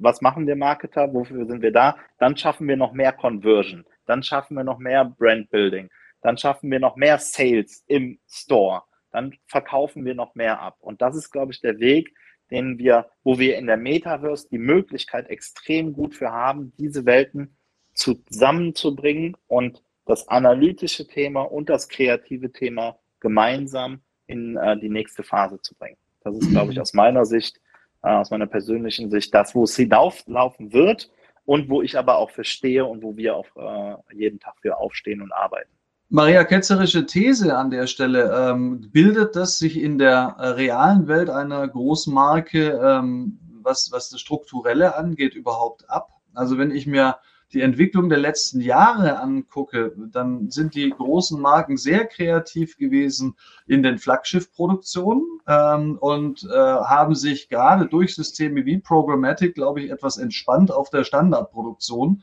was 0.00 0.20
machen 0.20 0.46
wir 0.46 0.56
Marketer, 0.56 1.12
wofür 1.12 1.46
sind 1.46 1.62
wir 1.62 1.72
da? 1.72 1.96
Dann 2.18 2.36
schaffen 2.36 2.68
wir 2.68 2.76
noch 2.76 2.92
mehr 2.92 3.12
Conversion, 3.12 3.84
dann 4.06 4.22
schaffen 4.22 4.56
wir 4.56 4.64
noch 4.64 4.78
mehr 4.78 5.04
Brand 5.04 5.50
Building, 5.50 5.90
dann 6.20 6.38
schaffen 6.38 6.70
wir 6.70 6.80
noch 6.80 6.96
mehr 6.96 7.18
Sales 7.18 7.84
im 7.86 8.18
Store, 8.28 8.82
dann 9.10 9.34
verkaufen 9.46 10.04
wir 10.04 10.14
noch 10.14 10.34
mehr 10.34 10.60
ab. 10.60 10.76
Und 10.80 11.02
das 11.02 11.16
ist, 11.16 11.30
glaube 11.30 11.52
ich, 11.52 11.60
der 11.60 11.78
Weg, 11.78 12.14
den 12.50 12.78
wir, 12.78 13.10
wo 13.24 13.38
wir 13.38 13.56
in 13.56 13.66
der 13.66 13.76
Metaverse 13.76 14.48
die 14.50 14.58
Möglichkeit 14.58 15.28
extrem 15.30 15.92
gut 15.92 16.14
für 16.14 16.30
haben, 16.30 16.72
diese 16.78 17.06
Welten 17.06 17.56
zusammenzubringen 17.94 19.36
und 19.46 19.82
das 20.06 20.28
analytische 20.28 21.06
Thema 21.06 21.42
und 21.42 21.68
das 21.68 21.88
kreative 21.88 22.52
Thema 22.52 22.98
gemeinsam 23.20 24.02
in 24.26 24.56
äh, 24.56 24.78
die 24.78 24.88
nächste 24.88 25.22
Phase 25.22 25.60
zu 25.60 25.74
bringen. 25.74 25.96
Das 26.24 26.36
ist, 26.36 26.50
glaube 26.50 26.72
ich, 26.72 26.80
aus 26.80 26.94
meiner 26.94 27.24
Sicht, 27.24 27.60
aus 28.02 28.30
meiner 28.30 28.46
persönlichen 28.46 29.10
Sicht, 29.10 29.32
das, 29.34 29.54
wo 29.54 29.64
es 29.64 29.76
hinauflaufen 29.76 30.72
wird 30.72 31.10
und 31.44 31.68
wo 31.68 31.82
ich 31.82 31.98
aber 31.98 32.18
auch 32.18 32.30
verstehe 32.30 32.84
und 32.84 33.02
wo 33.02 33.16
wir 33.16 33.36
auch 33.36 33.46
äh, 33.56 34.14
jeden 34.14 34.40
Tag 34.40 34.54
für 34.60 34.76
aufstehen 34.76 35.22
und 35.22 35.32
arbeiten. 35.32 35.70
Maria 36.08 36.44
ketzerische 36.44 37.06
These 37.06 37.56
an 37.56 37.70
der 37.70 37.86
Stelle. 37.86 38.30
Ähm, 38.36 38.90
bildet 38.92 39.34
das 39.34 39.58
sich 39.58 39.80
in 39.80 39.96
der 39.96 40.36
äh, 40.38 40.48
realen 40.48 41.08
Welt 41.08 41.30
einer 41.30 41.66
Großmarke, 41.66 42.78
ähm, 42.84 43.38
was, 43.62 43.90
was 43.92 44.10
das 44.10 44.20
Strukturelle 44.20 44.94
angeht, 44.94 45.34
überhaupt 45.34 45.88
ab? 45.88 46.10
Also 46.34 46.58
wenn 46.58 46.70
ich 46.70 46.86
mir 46.86 47.16
die 47.52 47.60
Entwicklung 47.60 48.08
der 48.08 48.18
letzten 48.18 48.60
Jahre 48.60 49.18
angucke, 49.20 49.92
dann 50.10 50.50
sind 50.50 50.74
die 50.74 50.90
großen 50.90 51.40
Marken 51.40 51.76
sehr 51.76 52.06
kreativ 52.06 52.76
gewesen 52.76 53.36
in 53.66 53.82
den 53.82 53.98
Flaggschiff-Produktionen 53.98 55.22
ähm, 55.46 55.98
und 55.98 56.44
äh, 56.44 56.56
haben 56.56 57.14
sich 57.14 57.48
gerade 57.48 57.86
durch 57.86 58.14
Systeme 58.14 58.64
wie 58.64 58.78
Programmatic, 58.78 59.54
glaube 59.54 59.82
ich, 59.82 59.90
etwas 59.90 60.18
entspannt 60.18 60.72
auf 60.72 60.90
der 60.90 61.04
Standardproduktion 61.04 62.22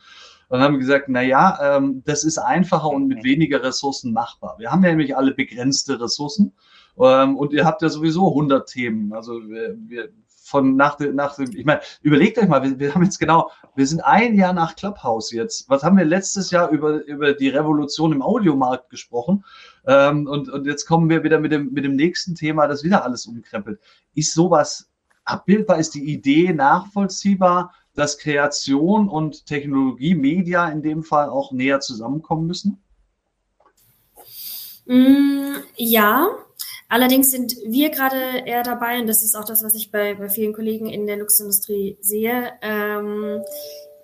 und 0.50 0.60
haben 0.60 0.80
gesagt, 0.80 1.06
na 1.10 1.22
ja, 1.22 1.78
ähm, 1.78 2.02
das 2.06 2.24
ist 2.24 2.40
einfacher 2.40 2.90
und 2.90 3.08
mit 3.08 3.24
weniger 3.24 3.64
Ressourcen 3.64 4.14
machbar. 4.14 4.56
Wir 4.58 4.72
haben 4.72 4.84
ja 4.84 4.90
nämlich 4.90 5.16
alle 5.16 5.34
begrenzte 5.34 6.02
Ressourcen 6.02 6.54
ähm, 7.00 7.38
und 7.38 7.54
ihr 7.54 7.66
habt 7.66 7.84
ja 7.84 7.90
sowieso 7.90 8.30
100 8.30 8.68
Themen. 8.68 9.14
Also 9.14 9.34
wir, 9.48 9.78
wir 9.78 10.10
von 10.50 10.76
nach, 10.76 11.00
nach 11.00 11.38
ich 11.38 11.66
meine, 11.66 11.82
überlegt 12.02 12.38
euch 12.38 12.48
mal, 12.48 12.64
wir, 12.64 12.80
wir, 12.80 12.96
haben 12.96 13.04
jetzt 13.04 13.20
genau, 13.20 13.52
wir 13.76 13.86
sind 13.86 14.02
ein 14.02 14.36
Jahr 14.36 14.54
nach 14.54 14.76
Clubhouse 14.76 15.32
jetzt. 15.32 15.70
Was 15.70 15.84
haben 15.84 15.98
wir 15.98 16.06
letztes 16.06 16.50
Jahr 16.52 16.70
über, 16.70 17.04
über 17.06 17.34
die 17.34 17.50
Revolution 17.50 18.12
im 18.12 18.22
Audiomarkt 18.22 18.90
gesprochen? 18.90 19.46
Ähm, 19.86 20.28
und, 20.28 20.50
und 20.50 20.66
jetzt 20.66 20.86
kommen 20.86 21.10
wir 21.10 21.24
wieder 21.24 21.40
mit 21.40 21.52
dem, 21.52 21.72
mit 21.72 21.86
dem 21.86 21.96
nächsten 21.96 22.36
Thema, 22.36 22.68
das 22.68 22.84
wieder 22.84 23.04
alles 23.04 23.28
umkrempelt. 23.28 23.80
Ist 24.16 24.34
sowas 24.34 24.90
abbildbar? 25.24 25.78
Ist 25.78 25.94
die 25.94 26.12
Idee 26.12 26.52
nachvollziehbar, 26.52 27.74
dass 27.94 28.18
Kreation 28.18 29.08
und 29.08 29.46
Technologie, 29.46 30.16
Media 30.16 30.68
in 30.70 30.82
dem 30.82 31.04
Fall 31.04 31.30
auch 31.30 31.52
näher 31.52 31.80
zusammenkommen 31.80 32.48
müssen? 32.48 32.82
Mm, 34.86 35.58
ja, 35.76 36.28
Allerdings 36.90 37.30
sind 37.30 37.56
wir 37.66 37.92
gerade 37.92 38.40
eher 38.46 38.64
dabei, 38.64 39.00
und 39.00 39.08
das 39.08 39.24
ist 39.24 39.36
auch 39.36 39.46
das, 39.46 39.64
was 39.64 39.76
ich 39.76 39.92
bei, 39.92 40.16
bei 40.16 40.28
vielen 40.28 40.54
Kollegen 40.54 40.90
in 40.90 41.06
der 41.06 41.18
Luxusindustrie 41.18 41.98
sehe, 42.02 42.52
ähm, 42.64 43.44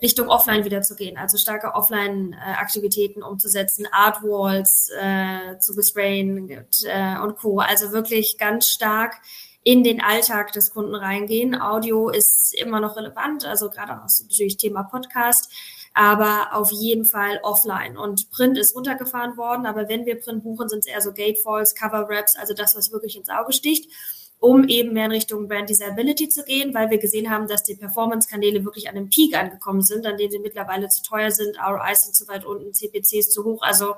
Richtung 0.03 0.27
Offline 0.29 0.65
wieder 0.65 0.83
zu 0.83 0.95
gehen, 0.95 1.17
also 1.17 1.37
starke 1.37 1.73
Offline-Aktivitäten 1.73 3.23
umzusetzen, 3.23 3.87
Artwalls 3.91 4.91
äh, 5.01 5.57
zu 5.59 5.75
besprayen 5.75 6.47
äh, 6.49 7.19
und 7.19 7.37
Co. 7.37 7.59
Also 7.59 7.91
wirklich 7.91 8.37
ganz 8.37 8.69
stark 8.69 9.15
in 9.63 9.83
den 9.83 10.01
Alltag 10.01 10.51
des 10.51 10.71
Kunden 10.71 10.93
reingehen. 10.93 11.59
Audio 11.59 12.09
ist 12.09 12.53
immer 12.53 12.79
noch 12.79 12.97
relevant, 12.97 13.45
also 13.45 13.71
gerade 13.71 13.93
auch 13.93 14.07
natürlich 14.21 14.57
Thema 14.57 14.83
Podcast 14.83 15.51
aber 15.95 16.49
auf 16.51 16.71
jeden 16.71 17.05
Fall 17.05 17.39
offline. 17.41 17.97
Und 17.97 18.29
Print 18.29 18.57
ist 18.57 18.75
runtergefahren 18.75 19.37
worden, 19.37 19.65
aber 19.65 19.89
wenn 19.89 20.05
wir 20.05 20.19
Print 20.19 20.43
buchen, 20.43 20.69
sind 20.69 20.79
es 20.79 20.87
eher 20.87 21.01
so 21.01 21.13
Gatefalls, 21.13 21.73
Cover 21.73 22.07
Wraps, 22.09 22.35
also 22.35 22.53
das, 22.53 22.75
was 22.75 22.91
wirklich 22.91 23.15
ins 23.17 23.29
Auge 23.29 23.53
sticht 23.53 23.89
um 24.37 24.67
eben 24.67 24.93
mehr 24.93 25.05
in 25.05 25.11
Richtung 25.11 25.47
Brand 25.47 25.69
Desirability 25.69 26.29
zu 26.29 26.43
gehen, 26.43 26.73
weil 26.73 26.89
wir 26.89 26.97
gesehen 26.97 27.29
haben, 27.29 27.47
dass 27.47 27.63
die 27.63 27.75
Performance-Kanäle 27.75 28.63
wirklich 28.63 28.89
an 28.89 28.95
einem 28.95 29.09
Peak 29.09 29.35
angekommen 29.35 29.81
sind, 29.81 30.05
an 30.05 30.17
denen 30.17 30.29
sie 30.29 30.39
mittlerweile 30.39 30.89
zu 30.89 31.01
teuer 31.01 31.31
sind, 31.31 31.57
ROIs 31.57 32.03
sind 32.03 32.15
zu 32.15 32.27
weit 32.27 32.45
unten, 32.45 32.73
CPCs 32.73 33.31
zu 33.31 33.43
hoch. 33.45 33.61
Also 33.63 33.95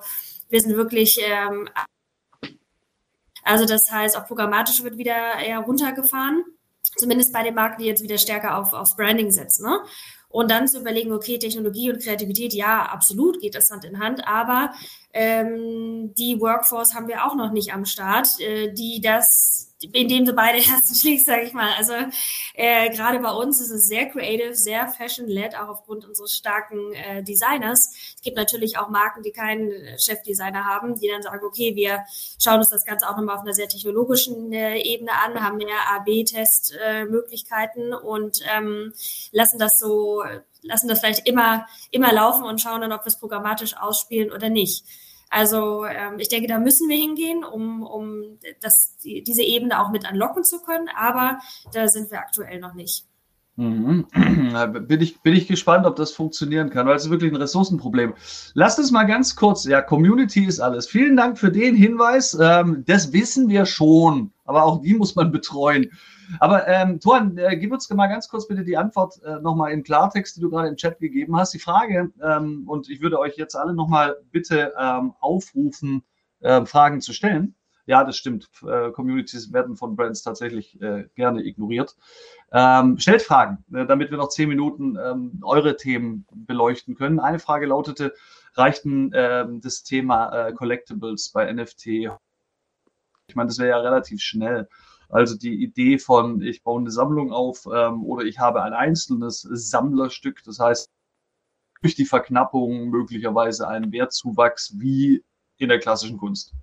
wir 0.48 0.62
sind 0.62 0.78
wirklich, 0.78 1.20
ähm, 1.22 1.68
also 3.43 3.66
das 3.66 3.91
heißt, 3.91 4.16
auch 4.16 4.28
programmatisch 4.28 4.84
wird 4.84 4.98
wieder 4.98 5.39
eher 5.39 5.60
runtergefahren 5.60 6.45
zumindest 6.95 7.34
bei 7.34 7.43
den 7.43 7.56
Marken, 7.56 7.82
die 7.82 7.88
jetzt 7.88 8.04
wieder 8.04 8.18
stärker 8.18 8.58
auf, 8.58 8.74
auf 8.74 8.95
Branding 8.95 9.32
setzen. 9.32 9.66
Ne? 9.66 9.80
Und 10.30 10.52
dann 10.52 10.68
zu 10.68 10.80
überlegen, 10.80 11.14
okay, 11.14 11.40
Technologie 11.40 11.92
und 11.92 12.02
Kreativität, 12.02 12.54
ja, 12.54 12.84
absolut 12.84 13.40
geht 13.40 13.56
das 13.56 13.72
Hand 13.72 13.86
in 13.86 14.00
Hand, 14.00 14.28
aber 14.28 14.74
ähm, 15.18 16.13
die 16.13 16.39
Workforce 16.39 16.93
haben 16.93 17.07
wir 17.07 17.26
auch 17.26 17.34
noch 17.34 17.51
nicht 17.51 17.74
am 17.74 17.86
Start, 17.86 18.39
äh, 18.39 18.72
die 18.72 19.01
das 19.01 19.68
in 19.80 20.07
dem 20.07 20.26
du 20.26 20.34
beide 20.34 20.57
Herzen 20.61 20.95
schlägst, 20.95 21.28
sage 21.28 21.43
ich 21.43 21.53
mal. 21.53 21.72
Also 21.78 21.93
äh, 22.55 22.89
gerade 22.89 23.20
bei 23.20 23.32
uns 23.32 23.61
ist 23.61 23.70
es 23.70 23.86
sehr 23.86 24.07
creative, 24.07 24.55
sehr 24.55 24.88
fashion-led, 24.88 25.55
auch 25.55 25.70
aufgrund 25.70 26.05
unseres 26.05 26.36
starken 26.36 26.93
äh, 26.93 27.24
Designers. 27.24 27.93
Es 28.15 28.22
gibt 28.22 28.38
natürlich 28.38 28.78
auch 28.78 28.89
Marken, 28.89 29.22
die 29.24 29.32
keinen 29.32 29.72
Chefdesigner 29.99 30.65
haben, 30.65 30.99
die 30.99 31.07
dann 31.07 31.22
sagen, 31.22 31.45
okay, 31.45 31.76
wir 31.76 32.03
schauen 32.41 32.59
uns 32.59 32.70
das 32.70 32.86
Ganze 32.86 33.07
auch 33.07 33.18
nochmal 33.18 33.36
auf 33.36 33.41
einer 33.43 33.53
sehr 33.53 33.68
technologischen 33.68 34.51
äh, 34.51 34.80
Ebene 34.80 35.11
an, 35.11 35.43
haben 35.43 35.57
mehr 35.57 35.68
A-B-Test-Möglichkeiten 35.95 37.93
und 37.93 38.39
ähm, 38.55 38.93
lassen 39.32 39.59
das 39.59 39.80
so, 39.80 40.24
lassen 40.63 40.88
das 40.88 40.99
vielleicht 40.99 41.28
immer, 41.28 41.68
immer 41.91 42.11
laufen 42.11 42.43
und 42.43 42.61
schauen 42.61 42.82
dann, 42.82 42.93
ob 42.93 43.01
wir 43.01 43.07
es 43.07 43.20
programmatisch 43.20 43.78
ausspielen 43.78 44.32
oder 44.32 44.49
nicht. 44.49 44.86
Also 45.30 45.86
ähm, 45.86 46.20
ich 46.20 46.30
denke, 46.30 46.48
da 46.48 46.60
müssen 46.60 46.88
wir 46.90 46.98
hingehen, 46.98 47.44
um, 47.44 47.84
um 47.84 48.40
das, 48.62 48.98
die, 48.98 49.24
diese 49.24 49.44
Ebene 49.44 49.82
auch 49.82 49.90
mit 49.90 50.06
anlocken 50.06 50.44
zu 50.44 50.62
können, 50.62 50.90
aber 50.96 51.40
da 51.74 51.88
sind 51.88 52.12
wir 52.12 52.20
aktuell 52.20 52.60
noch 52.60 52.74
nicht. 52.74 53.06
Mhm. 53.58 54.05
Bin, 54.88 55.01
ich, 55.01 55.20
bin 55.22 55.34
ich 55.34 55.47
gespannt, 55.47 55.88
ob 55.88 55.95
das 55.95 56.12
funktionieren 56.12 56.70
kann, 56.70 56.86
weil 56.86 56.95
es 56.95 57.05
ist 57.05 57.10
wirklich 57.10 57.32
ein 57.32 57.38
Ressourcenproblem. 57.38 58.14
Lasst 58.53 58.78
uns 58.78 58.91
mal 58.91 59.03
ganz 59.03 59.36
kurz, 59.36 59.66
ja, 59.66 59.82
Community 59.82 60.45
ist 60.45 60.60
alles. 60.60 60.88
Vielen 60.88 61.18
Dank 61.18 61.39
für 61.39 61.51
den 61.51 61.76
Hinweis. 61.76 62.38
Ähm, 62.39 62.84
das 62.86 63.12
wissen 63.14 63.49
wir 63.49 63.66
schon. 63.66 64.32
aber 64.45 64.64
auch 64.64 64.82
die 64.82 64.93
muss 64.93 65.16
man 65.16 65.32
betreuen. 65.32 65.89
Aber 66.39 66.68
ähm, 66.68 66.99
Toran, 66.99 67.38
äh, 67.38 67.58
gib 67.58 67.72
uns 67.72 67.89
mal 67.89 68.08
ganz 68.08 68.28
kurz 68.28 68.47
bitte 68.47 68.64
die 68.64 68.78
Antwort 68.78 69.22
äh, 69.24 69.39
nochmal 69.41 69.72
in 69.72 69.84
Klartext, 69.84 70.38
die 70.38 70.41
du 70.41 70.49
gerade 70.49 70.68
im 70.68 70.76
Chat 70.76 70.99
gegeben 70.99 71.36
hast. 71.36 71.53
Die 71.53 71.60
Frage, 71.60 72.12
ähm, 72.22 72.64
und 72.68 72.89
ich 72.89 73.01
würde 73.01 73.18
euch 73.20 73.38
jetzt 73.38 73.55
alle 73.55 73.74
nochmal 73.74 74.18
bitte 74.32 74.74
ähm, 74.80 75.14
aufrufen, 75.20 76.03
äh, 76.41 76.64
Fragen 76.66 77.01
zu 77.01 77.12
stellen. 77.12 77.55
Ja, 77.88 78.04
das 78.04 78.18
stimmt. 78.18 78.50
Äh, 78.68 78.92
Communities 78.92 79.54
werden 79.54 79.78
von 79.78 79.96
Brands 79.96 80.22
tatsächlich 80.22 80.80
äh, 80.82 81.06
gerne 81.16 81.42
ignoriert. 81.44 81.96
Ähm, 82.52 83.00
stellt 83.00 83.22
Fragen, 83.22 83.64
äh, 83.74 83.86
damit 83.86 84.12
wir 84.12 84.18
noch 84.18 84.28
zehn 84.28 84.50
Minuten 84.50 84.98
ähm, 85.02 85.40
eure 85.42 85.78
Themen 85.78 86.26
beleuchten 86.36 86.96
können. 86.96 87.22
Eine 87.22 87.40
Frage 87.40 87.66
lautete, 87.66 88.14
reichten 88.56 89.12
ähm, 89.14 89.62
das 89.62 89.84
Thema 89.84 90.48
äh, 90.48 90.54
Collectibles 90.54 91.30
bei 91.30 91.52
NFT? 91.52 91.88
Ich 93.28 93.36
meine, 93.36 93.48
das 93.48 93.58
wäre 93.58 93.70
ja 93.70 93.80
relativ 93.80 94.22
schnell. 94.22 94.68
Also 95.08 95.38
die 95.38 95.64
Idee 95.64 95.98
von, 95.98 96.42
ich 96.42 96.64
baue 96.64 96.82
eine 96.82 96.92
Sammlung 96.92 97.32
auf 97.32 97.68
ähm, 97.74 98.04
oder 98.04 98.26
ich 98.26 98.38
habe 98.38 98.64
ein 98.64 98.74
einzelnes 98.74 99.48
Sammlerstück, 99.50 100.44
das 100.44 100.60
heißt 100.60 100.92
durch 101.82 101.96
die 101.96 102.06
Verknappung 102.06 102.90
möglicherweise 102.90 103.66
einen 103.66 103.94
Wertzuwachs 103.94 104.74
wie 104.78 105.24
in 105.58 105.70
der 105.70 105.80
klassischen 105.80 106.18
Kunst. 106.18 106.54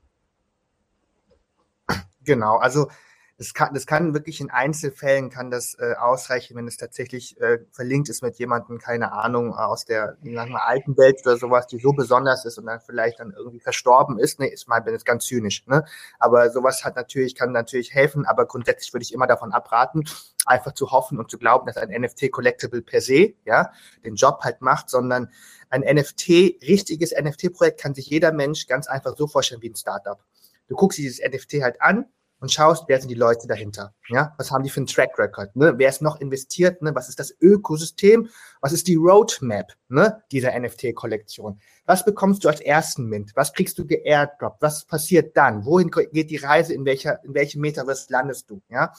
Genau, 2.25 2.57
also 2.57 2.89
das 3.37 3.53
kann, 3.53 3.75
das 3.75 3.85
kann 3.87 4.15
wirklich 4.15 4.41
in 4.41 4.51
Einzelfällen 4.51 5.29
kann 5.29 5.51
das 5.51 5.77
äh, 5.81 5.95
ausreichen, 5.99 6.55
wenn 6.57 6.69
es 6.69 6.77
tatsächlich 6.77 7.41
äh, 7.41 7.59
verlinkt 7.73 8.09
ist 8.09 8.23
mit 8.23 8.39
jemandem, 8.39 8.79
keine 8.79 9.13
Ahnung, 9.13 9.55
aus 9.55 9.85
der 9.85 10.17
mal, 10.23 10.47
alten 10.55 10.97
Welt 10.97 11.21
oder 11.25 11.37
sowas, 11.37 11.67
die 11.67 11.81
so 11.81 11.93
besonders 11.93 12.45
ist 12.45 12.59
und 12.59 12.67
dann 12.67 12.81
vielleicht 12.81 13.19
dann 13.19 13.33
irgendwie 13.37 13.59
verstorben 13.59 14.21
ist. 14.21 14.39
Nee, 14.39 14.47
ist 14.47 14.69
mal 14.69 14.81
bin 14.83 14.95
jetzt 14.95 15.05
ganz 15.05 15.27
zynisch, 15.27 15.67
ne? 15.67 15.85
Aber 16.21 16.49
sowas 16.51 16.85
hat 16.85 16.95
natürlich, 16.95 17.35
kann 17.35 17.51
natürlich 17.51 17.93
helfen, 17.93 18.25
aber 18.25 18.47
grundsätzlich 18.47 18.93
würde 18.93 19.03
ich 19.03 19.13
immer 19.13 19.27
davon 19.27 19.53
abraten, 19.53 20.05
einfach 20.47 20.73
zu 20.73 20.93
hoffen 20.93 21.19
und 21.19 21.29
zu 21.29 21.37
glauben, 21.39 21.67
dass 21.67 21.77
ein 21.77 21.91
NFT 21.91 22.31
Collectible 22.31 22.83
per 22.83 23.01
se, 23.01 23.35
ja, 23.45 23.73
den 24.05 24.15
Job 24.15 24.41
halt 24.43 24.61
macht, 24.61 24.91
sondern 24.91 25.29
ein 25.71 25.81
NFT, 25.81 26.29
richtiges 26.69 27.13
NFT-Projekt 27.13 27.81
kann 27.81 27.95
sich 27.95 28.07
jeder 28.07 28.31
Mensch 28.31 28.69
ganz 28.69 28.87
einfach 28.87 29.17
so 29.17 29.27
vorstellen 29.27 29.61
wie 29.63 29.71
ein 29.71 29.77
Startup. 29.77 30.21
Du 30.69 30.77
guckst 30.77 30.99
dieses 30.99 31.21
NFT 31.21 31.63
halt 31.63 31.81
an, 31.81 32.07
und 32.45 32.53
schaust, 32.53 32.85
wer 32.89 33.01
sind 33.01 33.09
die 33.09 33.15
Leute 33.15 33.47
dahinter? 33.47 33.95
Ja, 34.11 34.35
was 34.37 34.51
haben 34.51 34.63
die 34.63 34.69
für 34.69 34.81
einen 34.81 34.87
Track 34.87 35.19
Record? 35.19 35.57
Ne? 35.57 35.73
Wer 35.79 35.89
ist 35.89 36.03
noch 36.03 36.21
investiert? 36.21 36.83
Ne? 36.83 36.95
Was 36.95 37.09
ist 37.09 37.19
das 37.19 37.35
Ökosystem? 37.41 38.29
Was 38.61 38.73
ist 38.73 38.87
die 38.87 38.97
Roadmap 38.97 39.73
ne? 39.89 40.23
dieser 40.31 40.53
NFT-Kollektion? 40.59 41.59
Was 41.87 42.05
bekommst 42.05 42.45
du 42.45 42.49
als 42.49 42.61
ersten 42.61 43.07
Mint? 43.07 43.33
Was 43.35 43.55
kriegst 43.55 43.79
du 43.79 43.87
geairdroppt? 43.87 44.61
Was 44.61 44.85
passiert 44.85 45.35
dann? 45.39 45.65
Wohin 45.65 45.91
geht 45.91 46.31
die 46.31 46.37
Reise? 46.37 46.75
In 46.75 46.85
welcher, 46.85 47.25
in 47.25 47.33
welchem 47.33 47.63
Metaverse 47.63 48.13
landest 48.13 48.51
du? 48.51 48.61
Ja. 48.69 48.93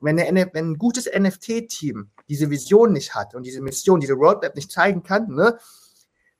Und 0.00 0.06
wenn, 0.06 0.18
eine, 0.18 0.48
wenn 0.54 0.70
ein 0.70 0.78
gutes 0.78 1.10
NFT-Team 1.14 2.10
diese 2.30 2.48
Vision 2.48 2.94
nicht 2.94 3.14
hat 3.14 3.34
und 3.34 3.44
diese 3.44 3.60
Mission, 3.60 4.00
diese 4.00 4.14
Roadmap 4.14 4.54
nicht 4.54 4.72
zeigen 4.72 5.02
kann, 5.02 5.28
ne, 5.34 5.58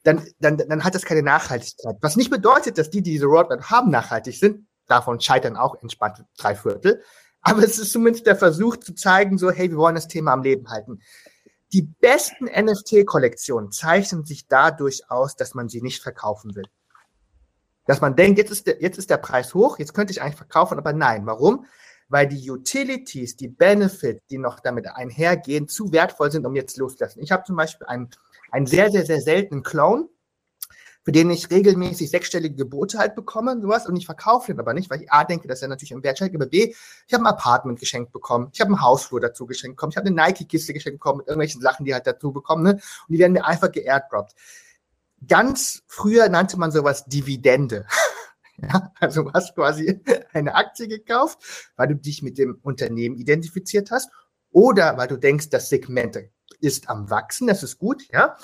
dann, 0.09 0.27
dann, 0.41 0.57
dann 0.57 0.85
hat 0.85 0.95
das 0.95 1.05
keine 1.05 1.23
Nachhaltigkeit. 1.23 1.97
Was 2.01 2.17
nicht 2.17 2.31
bedeutet, 2.31 2.79
dass 2.79 2.89
die, 2.89 3.03
die 3.03 3.13
diese 3.13 3.27
Roadmap 3.27 3.65
haben, 3.65 3.91
nachhaltig 3.91 4.37
sind. 4.37 4.67
Davon 4.87 5.21
scheitern 5.21 5.57
auch 5.57 5.81
entspannt 5.83 6.25
drei 6.39 6.55
Viertel. 6.55 7.03
Aber 7.43 7.63
es 7.63 7.79
ist 7.79 7.93
zumindest 7.93 8.27
der 8.27 8.37
Versuch 8.37 8.79
zu 8.79 8.95
zeigen, 8.95 9.37
so, 9.37 9.51
hey, 9.51 9.71
wir 9.71 9.77
wollen 9.77 9.95
das 9.95 10.09
Thema 10.09 10.33
am 10.33 10.43
Leben 10.43 10.71
halten. 10.71 11.01
Die 11.73 11.83
besten 11.83 12.47
NFT-Kollektionen 12.47 13.71
zeichnen 13.71 14.25
sich 14.25 14.49
dadurch 14.49 15.11
aus, 15.11 15.37
dass 15.37 15.55
man 15.55 15.69
sie 15.69 15.83
nicht 15.83 16.03
verkaufen 16.03 16.55
will. 16.55 16.65
Dass 17.87 18.01
man 18.01 18.17
denkt, 18.17 18.39
jetzt 18.39 18.51
ist, 18.51 18.67
der, 18.67 18.81
jetzt 18.81 18.97
ist 18.97 19.11
der 19.11 19.19
Preis 19.19 19.53
hoch, 19.53 19.79
jetzt 19.79 19.93
könnte 19.93 20.13
ich 20.13 20.23
eigentlich 20.23 20.37
verkaufen, 20.37 20.79
aber 20.79 20.95
nein. 20.95 21.27
Warum? 21.27 21.67
Weil 22.09 22.27
die 22.27 22.51
Utilities, 22.51 23.37
die 23.37 23.49
Benefits, 23.49 24.23
die 24.31 24.39
noch 24.39 24.61
damit 24.61 24.87
einhergehen, 24.87 25.69
zu 25.69 25.93
wertvoll 25.93 26.31
sind, 26.31 26.47
um 26.47 26.57
jetzt 26.57 26.79
loszulassen. 26.79 27.23
Ich 27.23 27.31
habe 27.31 27.45
zum 27.45 27.57
Beispiel 27.57 27.87
einen, 27.87 28.09
einen 28.51 28.67
sehr, 28.67 28.91
sehr, 28.91 29.05
sehr 29.05 29.21
seltenen 29.21 29.63
Clone, 29.63 30.09
für 31.09 31.13
den 31.13 31.31
ich 31.31 31.51
regelmäßig 31.51 32.11
sechsstellige 32.11 32.55
Gebote 32.55 32.99
halt 32.99 33.15
bekomme, 33.15 33.59
sowas, 33.63 33.87
und 33.87 33.97
ich 33.97 34.05
verkaufe 34.05 34.53
den 34.53 34.61
aber 34.61 34.75
nicht, 34.75 34.91
weil 34.91 35.01
ich 35.01 35.11
A 35.11 35.25
denke, 35.25 35.49
dass 35.49 35.63
er 35.63 35.69
natürlich 35.69 35.93
im 35.93 36.03
Wert 36.03 36.19
steigt, 36.19 36.35
aber 36.35 36.45
B, 36.47 36.75
ich 37.07 37.15
habe 37.15 37.25
ein 37.25 37.29
Apartment 37.29 37.81
geschenkt 37.81 38.13
bekommen, 38.13 38.51
ich 38.53 38.61
habe 38.61 38.69
einen 38.69 38.83
Hausflur 38.83 39.19
dazu 39.21 39.47
geschenkt 39.47 39.77
bekommen, 39.77 39.93
ich 39.93 39.97
habe 39.97 40.09
eine 40.09 40.17
Nike-Kiste 40.17 40.75
geschenkt 40.75 40.99
bekommen 40.99 41.19
mit 41.19 41.29
irgendwelchen 41.29 41.63
Sachen, 41.63 41.87
die 41.87 41.95
halt 41.95 42.07
dazu 42.07 42.31
bekommen, 42.31 42.63
ne? 42.63 42.73
Und 42.73 42.83
die 43.09 43.19
werden 43.19 43.33
mir 43.33 43.47
einfach 43.47 43.73
geairdroppt. 43.73 44.35
Ganz 45.27 45.83
früher 45.87 46.29
nannte 46.29 46.59
man 46.59 46.71
sowas 46.71 47.07
Dividende. 47.07 47.87
Ja, 48.61 48.93
also 48.99 49.23
du 49.23 49.33
hast 49.33 49.55
quasi 49.55 50.01
eine 50.33 50.57
Aktie 50.57 50.89
gekauft, 50.89 51.71
weil 51.77 51.87
du 51.87 51.95
dich 51.95 52.23
mit 52.23 52.39
dem 52.39 52.59
Unternehmen 52.63 53.15
identifiziert 53.15 53.93
hast 53.93 54.11
oder 54.51 54.97
weil 54.97 55.07
du 55.07 55.17
denkst, 55.17 55.49
das 55.51 55.69
Segment 55.69 56.17
ist 56.61 56.89
am 56.89 57.11
Wachsen, 57.11 57.47
das 57.47 57.63
ist 57.63 57.79
gut, 57.79 58.05
ja. 58.13 58.37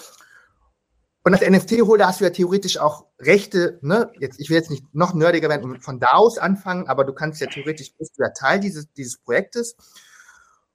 Und 1.26 1.32
als 1.32 1.48
NFT-Holder 1.48 2.06
hast 2.06 2.20
du 2.20 2.24
ja 2.24 2.30
theoretisch 2.30 2.76
auch 2.76 3.06
Rechte, 3.18 3.78
ne? 3.80 4.12
Jetzt, 4.20 4.38
ich 4.38 4.50
will 4.50 4.58
jetzt 4.58 4.70
nicht 4.70 4.84
noch 4.94 5.14
nerdiger 5.14 5.48
werden 5.48 5.70
und 5.70 5.82
von 5.82 5.98
da 5.98 6.08
aus 6.08 6.36
anfangen, 6.36 6.86
aber 6.86 7.04
du 7.04 7.14
kannst 7.14 7.40
ja 7.40 7.46
theoretisch, 7.46 7.94
bist 7.96 8.18
du 8.18 8.22
ja 8.22 8.28
Teil 8.28 8.60
dieses, 8.60 8.92
dieses 8.92 9.16
Projektes. 9.16 9.74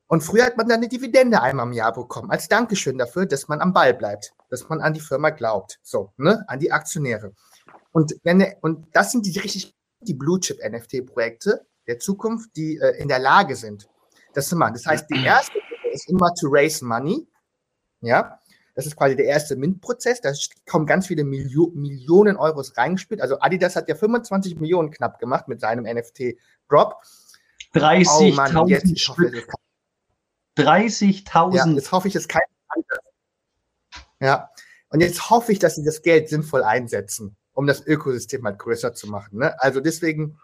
Und 0.07 0.21
früher 0.21 0.45
hat 0.45 0.57
man 0.57 0.67
dann 0.67 0.79
eine 0.79 0.87
Dividende 0.87 1.39
einmal 1.39 1.67
im 1.67 1.73
Jahr 1.73 1.93
bekommen, 1.93 2.31
als 2.31 2.47
Dankeschön 2.47 2.97
dafür, 2.97 3.27
dass 3.27 3.47
man 3.47 3.61
am 3.61 3.73
Ball 3.73 3.93
bleibt, 3.93 4.33
dass 4.49 4.67
man 4.67 4.81
an 4.81 4.95
die 4.95 4.99
Firma 4.99 5.29
glaubt. 5.29 5.79
So, 5.83 6.13
ne? 6.17 6.43
An 6.47 6.59
die 6.59 6.71
Aktionäre. 6.71 7.33
Und 7.91 8.15
wenn, 8.23 8.43
und 8.61 8.87
das 8.91 9.11
sind 9.11 9.27
die 9.27 9.37
richtig, 9.37 9.75
die 10.01 10.15
Blue 10.15 10.39
Chip 10.39 10.57
NFT-Projekte 10.67 11.63
der 11.85 11.99
Zukunft, 11.99 12.55
die 12.55 12.77
äh, 12.77 12.99
in 12.99 13.07
der 13.07 13.19
Lage 13.19 13.55
sind, 13.55 13.87
das 14.34 14.49
zu 14.49 14.55
machen. 14.55 14.73
Das 14.73 14.86
heißt, 14.86 15.09
die 15.09 15.23
erste 15.23 15.59
ist 15.91 16.09
immer 16.09 16.34
to 16.36 16.47
raise 16.49 16.84
money. 16.84 17.27
Ja. 18.01 18.39
Das 18.75 18.86
ist 18.86 18.95
quasi 18.95 19.15
der 19.15 19.25
erste 19.25 19.57
Mint-Prozess. 19.57 20.21
Da 20.21 20.32
kommen 20.65 20.86
ganz 20.86 21.07
viele 21.07 21.25
Milio 21.25 21.71
Millionen 21.75 22.38
Euros 22.38 22.77
reingespielt. 22.77 23.19
Also 23.19 23.39
Adidas 23.41 23.75
hat 23.75 23.89
ja 23.89 23.95
25 23.95 24.57
Millionen 24.57 24.89
knapp 24.89 25.19
gemacht 25.19 25.49
mit 25.49 25.59
seinem 25.59 25.84
NFT-Drop. 25.84 26.95
30.000 27.73 28.55
oh 28.57 28.65
30.000. 30.57 31.55
Ja, 31.55 31.67
jetzt 31.67 31.91
hoffe 31.91 32.07
ich, 32.07 32.15
es 32.15 32.27
kein 32.27 32.41
Ja. 34.21 34.49
Und 34.89 35.01
jetzt 35.01 35.30
hoffe 35.30 35.51
ich, 35.51 35.59
dass 35.59 35.75
sie 35.75 35.84
das 35.84 36.01
Geld 36.01 36.30
sinnvoll 36.30 36.63
einsetzen, 36.63 37.36
um 37.53 37.67
das 37.67 37.86
Ökosystem 37.86 38.43
halt 38.45 38.59
größer 38.59 38.93
zu 38.93 39.07
machen. 39.07 39.39
Ne? 39.39 39.61
Also 39.61 39.82
deswegen 39.82 40.39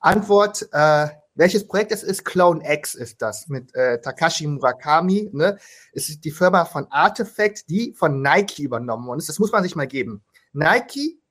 Antwort, 0.00 0.68
äh, 0.72 1.08
welches 1.38 1.68
Projekt 1.68 1.92
das 1.92 2.02
ist? 2.02 2.24
Clone 2.24 2.60
X 2.68 2.96
ist 2.96 3.22
das 3.22 3.46
mit 3.46 3.72
äh, 3.74 4.00
Takashi 4.00 4.46
Murakami. 4.46 5.30
Ne? 5.32 5.56
Es 5.92 6.08
ist 6.08 6.24
die 6.24 6.32
Firma 6.32 6.64
von 6.64 6.88
Artifact, 6.90 7.70
die 7.70 7.94
von 7.94 8.20
Nike 8.20 8.64
übernommen 8.64 9.06
worden 9.06 9.20
ist. 9.20 9.28
Das 9.28 9.38
muss 9.38 9.52
man 9.52 9.62
sich 9.62 9.76
mal 9.76 9.86
geben. 9.86 10.24
Nike 10.52 11.22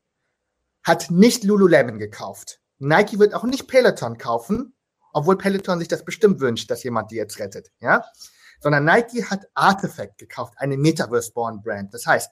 hat 0.84 1.12
nicht 1.12 1.44
Lululemon 1.44 2.00
gekauft. 2.00 2.62
Nike 2.80 3.20
wird 3.20 3.34
auch 3.34 3.44
nicht 3.44 3.68
Peloton 3.68 4.18
kaufen, 4.18 4.74
obwohl 5.12 5.38
Peloton 5.38 5.80
sich 5.80 5.90
das 5.90 6.06
bestimmt 6.06 6.40
wünscht, 6.40 6.72
dass 6.72 6.84
jemand 6.84 7.12
die 7.12 7.16
jetzt 7.16 7.38
rettet. 7.40 7.72
Ja? 7.82 8.06
Sondern 8.62 8.86
Nike 8.86 9.26
hat 9.26 9.50
Artifact 9.56 10.18
gekauft, 10.20 10.54
eine 10.56 10.78
Metaverse-Born-Brand. 10.78 11.94
Das 11.94 12.06
heißt, 12.06 12.32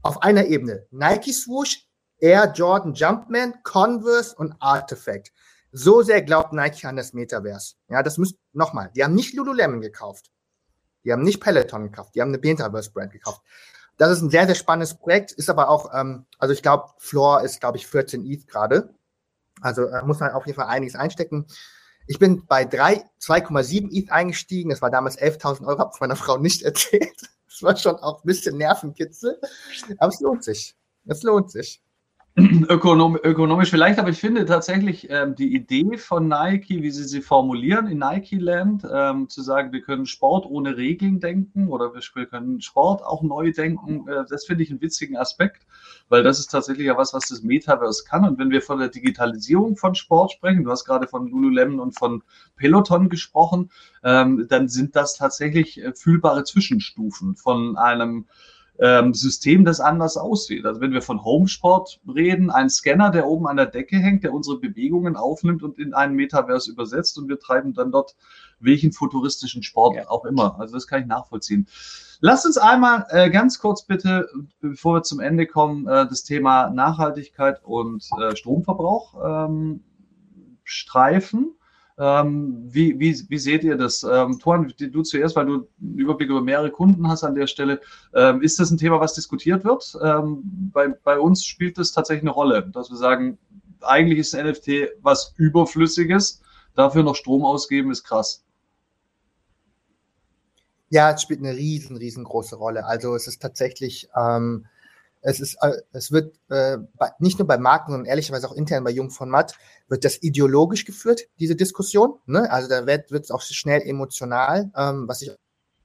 auf 0.00 0.22
einer 0.22 0.46
Ebene 0.46 0.86
Nike 0.90 1.34
Swoosh, 1.34 1.86
Air 2.16 2.50
Jordan 2.54 2.94
Jumpman, 2.94 3.62
Converse 3.62 4.34
und 4.34 4.54
Artifact. 4.58 5.32
So 5.72 6.02
sehr 6.02 6.22
glaubt 6.22 6.52
Nike 6.52 6.86
an 6.86 6.96
das 6.96 7.12
Metaverse. 7.12 7.76
Ja, 7.88 8.02
das 8.02 8.18
müsst, 8.18 8.36
nochmal, 8.52 8.90
die 8.94 9.04
haben 9.04 9.14
nicht 9.14 9.34
Lululemon 9.34 9.80
gekauft. 9.80 10.30
Die 11.04 11.12
haben 11.12 11.22
nicht 11.22 11.40
Peloton 11.40 11.84
gekauft. 11.84 12.14
Die 12.14 12.20
haben 12.20 12.28
eine 12.28 12.38
Metaverse-Brand 12.38 13.12
gekauft. 13.12 13.42
Das 13.96 14.10
ist 14.10 14.22
ein 14.22 14.30
sehr, 14.30 14.46
sehr 14.46 14.54
spannendes 14.54 14.94
Projekt, 14.94 15.32
ist 15.32 15.50
aber 15.50 15.68
auch, 15.68 15.92
ähm, 15.94 16.26
also 16.38 16.52
ich 16.54 16.62
glaube, 16.62 16.88
Floor 16.98 17.42
ist, 17.42 17.60
glaube 17.60 17.78
ich, 17.78 17.86
14 17.86 18.24
ETH 18.24 18.46
gerade. 18.46 18.94
Also 19.60 19.84
äh, 19.86 20.02
muss 20.04 20.20
man 20.20 20.30
auf 20.32 20.46
jeden 20.46 20.56
Fall 20.56 20.68
einiges 20.68 20.94
einstecken. 20.94 21.46
Ich 22.06 22.18
bin 22.18 22.46
bei 22.46 22.64
2,7 22.64 23.90
ETH 23.92 24.10
eingestiegen. 24.10 24.70
Das 24.70 24.82
war 24.82 24.90
damals 24.90 25.18
11.000 25.18 25.66
Euro, 25.66 25.78
habe 25.78 25.92
ich 25.94 26.00
meiner 26.00 26.16
Frau 26.16 26.38
nicht 26.38 26.62
erzählt. 26.64 27.20
Das 27.46 27.62
war 27.62 27.76
schon 27.76 27.96
auch 27.96 28.24
ein 28.24 28.26
bisschen 28.26 28.56
Nervenkitzel. 28.56 29.38
Aber 29.98 30.12
es 30.12 30.20
lohnt 30.20 30.44
sich. 30.44 30.76
Es 31.06 31.22
lohnt 31.22 31.50
sich. 31.50 31.82
Ökonom 32.68 33.18
ökonomisch 33.22 33.70
vielleicht, 33.70 33.98
aber 33.98 34.10
ich 34.10 34.18
finde 34.18 34.46
tatsächlich 34.46 35.08
ähm, 35.10 35.34
die 35.34 35.54
Idee 35.54 35.98
von 35.98 36.28
Nike, 36.28 36.82
wie 36.82 36.90
sie 36.90 37.04
sie 37.04 37.20
formulieren 37.20 37.86
in 37.86 37.98
Nike 37.98 38.38
Land, 38.38 38.86
ähm, 38.90 39.28
zu 39.28 39.42
sagen, 39.42 39.72
wir 39.72 39.82
können 39.82 40.06
Sport 40.06 40.46
ohne 40.46 40.76
Regeln 40.76 41.20
denken 41.20 41.68
oder 41.68 41.92
wir 41.94 42.26
können 42.26 42.60
Sport 42.60 43.02
auch 43.02 43.22
neu 43.22 43.52
denken, 43.52 44.08
äh, 44.08 44.24
das 44.28 44.46
finde 44.46 44.62
ich 44.62 44.70
einen 44.70 44.80
witzigen 44.80 45.16
Aspekt, 45.16 45.66
weil 46.08 46.22
das 46.22 46.38
ist 46.38 46.48
tatsächlich 46.48 46.86
ja 46.86 46.96
was, 46.96 47.12
was 47.12 47.28
das 47.28 47.42
Metaverse 47.42 48.04
kann. 48.04 48.24
Und 48.24 48.38
wenn 48.38 48.50
wir 48.50 48.62
von 48.62 48.78
der 48.78 48.88
Digitalisierung 48.88 49.76
von 49.76 49.94
Sport 49.94 50.32
sprechen, 50.32 50.64
du 50.64 50.70
hast 50.70 50.84
gerade 50.84 51.08
von 51.08 51.28
Lululemon 51.28 51.80
und 51.80 51.98
von 51.98 52.22
Peloton 52.56 53.08
gesprochen, 53.08 53.70
ähm, 54.02 54.46
dann 54.48 54.68
sind 54.68 54.96
das 54.96 55.16
tatsächlich 55.16 55.82
äh, 55.82 55.92
fühlbare 55.94 56.44
Zwischenstufen 56.44 57.36
von 57.36 57.76
einem 57.76 58.26
ähm, 58.80 59.12
System, 59.12 59.64
das 59.64 59.80
anders 59.80 60.16
aussieht. 60.16 60.64
Also 60.64 60.80
wenn 60.80 60.92
wir 60.92 61.02
von 61.02 61.22
Homesport 61.22 62.00
reden, 62.08 62.50
ein 62.50 62.70
Scanner, 62.70 63.10
der 63.10 63.26
oben 63.26 63.46
an 63.46 63.56
der 63.56 63.66
Decke 63.66 63.96
hängt, 63.96 64.24
der 64.24 64.32
unsere 64.32 64.58
Bewegungen 64.58 65.16
aufnimmt 65.16 65.62
und 65.62 65.78
in 65.78 65.92
einen 65.92 66.14
Metaverse 66.14 66.70
übersetzt 66.70 67.18
und 67.18 67.28
wir 67.28 67.38
treiben 67.38 67.74
dann 67.74 67.92
dort 67.92 68.16
welchen 68.58 68.92
futuristischen 68.92 69.62
Sport 69.62 69.96
ja. 69.96 70.08
auch 70.08 70.24
immer. 70.24 70.58
Also 70.58 70.74
das 70.74 70.86
kann 70.86 71.02
ich 71.02 71.06
nachvollziehen. 71.06 71.66
Lasst 72.20 72.46
uns 72.46 72.58
einmal 72.58 73.06
äh, 73.10 73.30
ganz 73.30 73.58
kurz 73.58 73.82
bitte, 73.82 74.28
bevor 74.60 74.96
wir 74.96 75.02
zum 75.02 75.20
Ende 75.20 75.46
kommen, 75.46 75.86
äh, 75.86 76.06
das 76.06 76.22
Thema 76.22 76.70
Nachhaltigkeit 76.70 77.62
und 77.64 78.06
äh, 78.20 78.34
Stromverbrauch 78.34 79.48
ähm, 79.48 79.84
streifen. 80.64 81.54
Ähm, 82.02 82.66
wie, 82.72 82.98
wie, 82.98 83.14
wie 83.28 83.38
seht 83.38 83.62
ihr 83.62 83.76
das? 83.76 84.02
Ähm, 84.02 84.38
Toran, 84.38 84.72
du 84.78 85.02
zuerst, 85.02 85.36
weil 85.36 85.44
du 85.44 85.68
einen 85.80 85.98
Überblick 85.98 86.30
über 86.30 86.40
mehrere 86.40 86.70
Kunden 86.70 87.06
hast 87.06 87.24
an 87.24 87.34
der 87.34 87.46
Stelle. 87.46 87.78
Ähm, 88.14 88.40
ist 88.40 88.58
das 88.58 88.70
ein 88.70 88.78
Thema, 88.78 89.00
was 89.00 89.12
diskutiert 89.12 89.64
wird? 89.64 89.98
Ähm, 90.02 90.40
bei, 90.72 90.88
bei 90.88 91.20
uns 91.20 91.44
spielt 91.44 91.76
das 91.76 91.92
tatsächlich 91.92 92.22
eine 92.22 92.30
Rolle, 92.30 92.66
dass 92.72 92.88
wir 92.90 92.96
sagen, 92.96 93.36
eigentlich 93.82 94.18
ist 94.18 94.34
ein 94.34 94.46
NFT 94.46 94.92
was 95.02 95.34
Überflüssiges, 95.36 96.40
dafür 96.74 97.02
noch 97.02 97.16
Strom 97.16 97.44
ausgeben 97.44 97.90
ist 97.90 98.04
krass. 98.04 98.44
Ja, 100.88 101.10
es 101.10 101.20
spielt 101.20 101.40
eine 101.40 101.54
riesen, 101.54 101.98
riesengroße 101.98 102.56
Rolle. 102.56 102.86
Also 102.86 103.14
es 103.14 103.26
ist 103.26 103.42
tatsächlich, 103.42 104.08
ähm, 104.16 104.64
es 105.22 105.40
ist, 105.40 105.56
äh, 105.60 105.72
es 105.92 106.12
wird 106.12 106.38
äh, 106.48 106.78
nicht 107.18 107.38
nur 107.38 107.46
bei 107.46 107.58
Marken, 107.58 107.92
sondern 107.92 108.06
ehrlicherweise 108.06 108.48
auch 108.48 108.54
intern 108.54 108.84
bei 108.84 108.90
Jung 108.90 109.10
von 109.10 109.28
Matt, 109.28 109.54
wird 109.88 110.04
das 110.04 110.22
ideologisch 110.22 110.84
geführt, 110.84 111.22
diese 111.38 111.56
Diskussion. 111.56 112.18
Ne? 112.26 112.50
Also 112.50 112.68
da 112.68 112.86
wird 112.86 113.10
es 113.12 113.30
auch 113.30 113.42
schnell 113.42 113.82
emotional, 113.82 114.70
ähm, 114.76 115.06
was 115.08 115.22
ich 115.22 115.30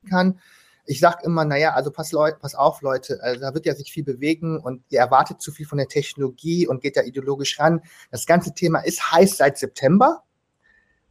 kann. 0.09 0.39
Ich 0.87 0.99
sage 0.99 1.25
immer, 1.25 1.45
naja, 1.45 1.73
also 1.73 1.89
pass, 1.91 2.11
Leute, 2.11 2.37
pass 2.39 2.53
auf, 2.53 2.81
Leute, 2.81 3.19
also 3.23 3.41
da 3.41 3.53
wird 3.55 3.65
ja 3.65 3.73
sich 3.73 3.91
viel 3.91 4.03
bewegen 4.03 4.59
und 4.59 4.83
ihr 4.89 4.99
erwartet 4.99 5.41
zu 5.41 5.51
viel 5.51 5.65
von 5.65 5.79
der 5.79 5.87
Technologie 5.87 6.67
und 6.67 6.81
geht 6.81 6.95
da 6.95 7.01
ideologisch 7.01 7.59
ran. 7.59 7.81
Das 8.11 8.27
ganze 8.27 8.53
Thema 8.53 8.79
ist 8.79 9.11
heiß 9.11 9.37
seit 9.37 9.57
September, 9.57 10.21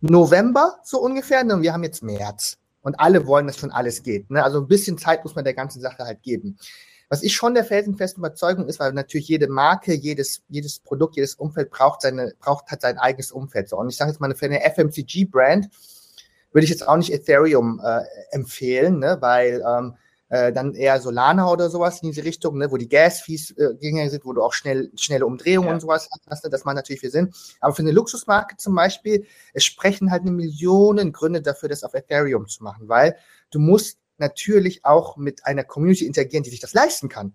November 0.01 0.79
so 0.85 1.01
ungefähr, 1.01 1.41
und 1.41 1.63
wir 1.63 1.73
haben 1.73 1.83
jetzt 1.83 2.03
März. 2.03 2.59
Und 2.83 3.01
alle 3.01 3.27
wollen, 3.27 3.47
dass 3.47 3.57
schon 3.57 3.73
alles 3.73 4.03
geht. 4.03 4.31
Ne? 4.31 4.45
Also 4.45 4.61
ein 4.61 4.69
bisschen 4.69 4.99
Zeit 4.99 5.25
muss 5.25 5.35
man 5.35 5.43
der 5.43 5.55
ganzen 5.55 5.81
Sache 5.81 6.05
halt 6.05 6.23
geben. 6.23 6.59
Was 7.09 7.23
ich 7.23 7.35
schon 7.35 7.55
der 7.55 7.65
felsenfesten 7.65 8.21
Überzeugung 8.21 8.67
ist, 8.67 8.81
weil 8.81 8.93
natürlich 8.93 9.29
jede 9.29 9.49
Marke, 9.49 9.93
jedes, 9.95 10.43
jedes 10.49 10.81
Produkt, 10.81 11.17
jedes 11.17 11.35
Umfeld 11.35 11.71
braucht 11.71 12.03
seine, 12.03 12.35
braucht 12.39 12.71
hat 12.71 12.81
sein 12.81 12.99
eigenes 12.99 13.31
Umfeld. 13.31 13.69
So. 13.69 13.77
Und 13.77 13.89
ich 13.89 13.97
sage 13.97 14.11
jetzt 14.11 14.21
mal, 14.21 14.35
für 14.35 14.47
eine 14.47 14.61
FMCG-Brand 14.61 15.69
würde 16.53 16.65
ich 16.65 16.71
jetzt 16.71 16.87
auch 16.87 16.97
nicht 16.97 17.13
Ethereum 17.13 17.81
äh, 17.85 18.03
empfehlen, 18.31 19.01
ne? 19.01 19.19
weil 19.21 19.63
ähm, 19.67 19.97
äh, 20.29 20.53
dann 20.53 20.75
eher 20.75 21.01
Solana 21.01 21.51
oder 21.51 21.69
sowas 21.69 22.01
in 22.03 22.11
diese 22.11 22.25
Richtung, 22.25 22.59
ne? 22.59 22.71
wo 22.71 22.77
die 22.77 22.89
Gas-Fees 22.89 23.51
äh, 23.53 23.75
geringer 23.75 24.09
sind, 24.09 24.25
wo 24.25 24.33
du 24.33 24.43
auch 24.43 24.53
schnell, 24.53 24.91
schnelle 24.97 25.27
Umdrehungen 25.27 25.69
ja. 25.69 25.75
und 25.75 25.81
sowas 25.81 26.09
hast, 26.29 26.45
ne? 26.45 26.51
das 26.51 26.65
macht 26.65 26.77
natürlich 26.77 27.01
viel 27.01 27.11
Sinn. 27.11 27.33
Aber 27.61 27.75
für 27.75 27.83
eine 27.83 27.91
Luxusmarke 27.91 28.57
zum 28.57 28.75
Beispiel, 28.75 29.27
es 29.53 29.65
sprechen 29.65 30.11
halt 30.11 30.23
eine 30.23 30.31
Millionen 30.31 31.13
Gründe 31.13 31.43
dafür, 31.43 31.69
das 31.69 31.85
auf 31.85 31.95
Ethereum 31.95 32.49
zu 32.49 32.63
machen, 32.63 32.89
weil 32.89 33.17
du 33.51 33.59
musst 33.59 33.99
natürlich 34.19 34.85
auch 34.85 35.17
mit 35.17 35.45
einer 35.47 35.65
Community 35.65 36.07
interagieren, 36.07 36.45
die 36.45 36.51
sich 36.51 36.61
das 36.61 36.75
leisten 36.75 37.09
kann. 37.09 37.35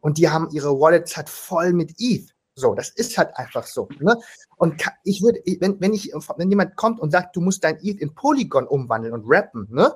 Und 0.00 0.18
die 0.18 0.28
haben 0.28 0.50
ihre 0.50 0.78
Wallets 0.78 1.16
halt 1.16 1.28
voll 1.28 1.72
mit 1.72 1.94
ETH. 1.98 2.34
So, 2.56 2.74
das 2.74 2.90
ist 2.90 3.18
halt 3.18 3.36
einfach 3.36 3.66
so. 3.66 3.88
Ne? 3.98 4.16
Und 4.56 4.82
ich 5.02 5.22
würde, 5.22 5.40
wenn, 5.58 5.80
wenn 5.80 5.92
ich, 5.92 6.12
wenn 6.36 6.50
jemand 6.50 6.76
kommt 6.76 7.00
und 7.00 7.10
sagt, 7.10 7.34
du 7.34 7.40
musst 7.40 7.64
dein 7.64 7.76
ETH 7.82 8.00
in 8.00 8.14
Polygon 8.14 8.66
umwandeln 8.66 9.12
und 9.12 9.24
rappen, 9.26 9.66
ne? 9.70 9.92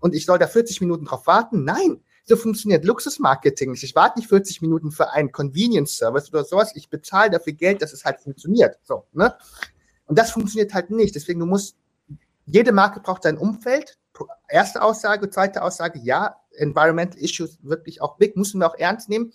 Und 0.00 0.14
ich 0.14 0.24
soll 0.24 0.38
da 0.38 0.46
40 0.46 0.80
Minuten 0.80 1.04
drauf 1.04 1.26
warten? 1.26 1.64
Nein. 1.64 2.00
So 2.24 2.36
funktioniert 2.36 2.84
Luxusmarketing 2.84 3.74
Ich 3.74 3.94
warte 3.94 4.18
nicht 4.18 4.28
40 4.28 4.62
Minuten 4.62 4.90
für 4.90 5.10
einen 5.10 5.30
Convenience-Service 5.30 6.30
oder 6.30 6.44
sowas. 6.44 6.72
Ich 6.74 6.88
bezahle 6.88 7.30
dafür 7.30 7.52
Geld, 7.52 7.82
dass 7.82 7.92
es 7.92 8.04
halt 8.04 8.20
funktioniert. 8.20 8.78
So, 8.84 9.04
ne? 9.12 9.34
Und 10.06 10.18
das 10.18 10.30
funktioniert 10.30 10.72
halt 10.74 10.90
nicht. 10.90 11.14
Deswegen, 11.14 11.40
du 11.40 11.46
musst, 11.46 11.76
jede 12.46 12.72
Marke 12.72 13.00
braucht 13.00 13.24
sein 13.24 13.36
Umfeld, 13.36 13.98
erste 14.48 14.82
Aussage, 14.82 15.30
zweite 15.30 15.62
Aussage, 15.62 15.98
ja, 15.98 16.36
Environmental 16.52 17.20
Issues 17.20 17.58
wirklich 17.62 18.00
auch 18.02 18.16
big, 18.16 18.36
müssen 18.36 18.60
wir 18.60 18.70
auch 18.70 18.78
ernst 18.78 19.08
nehmen. 19.08 19.32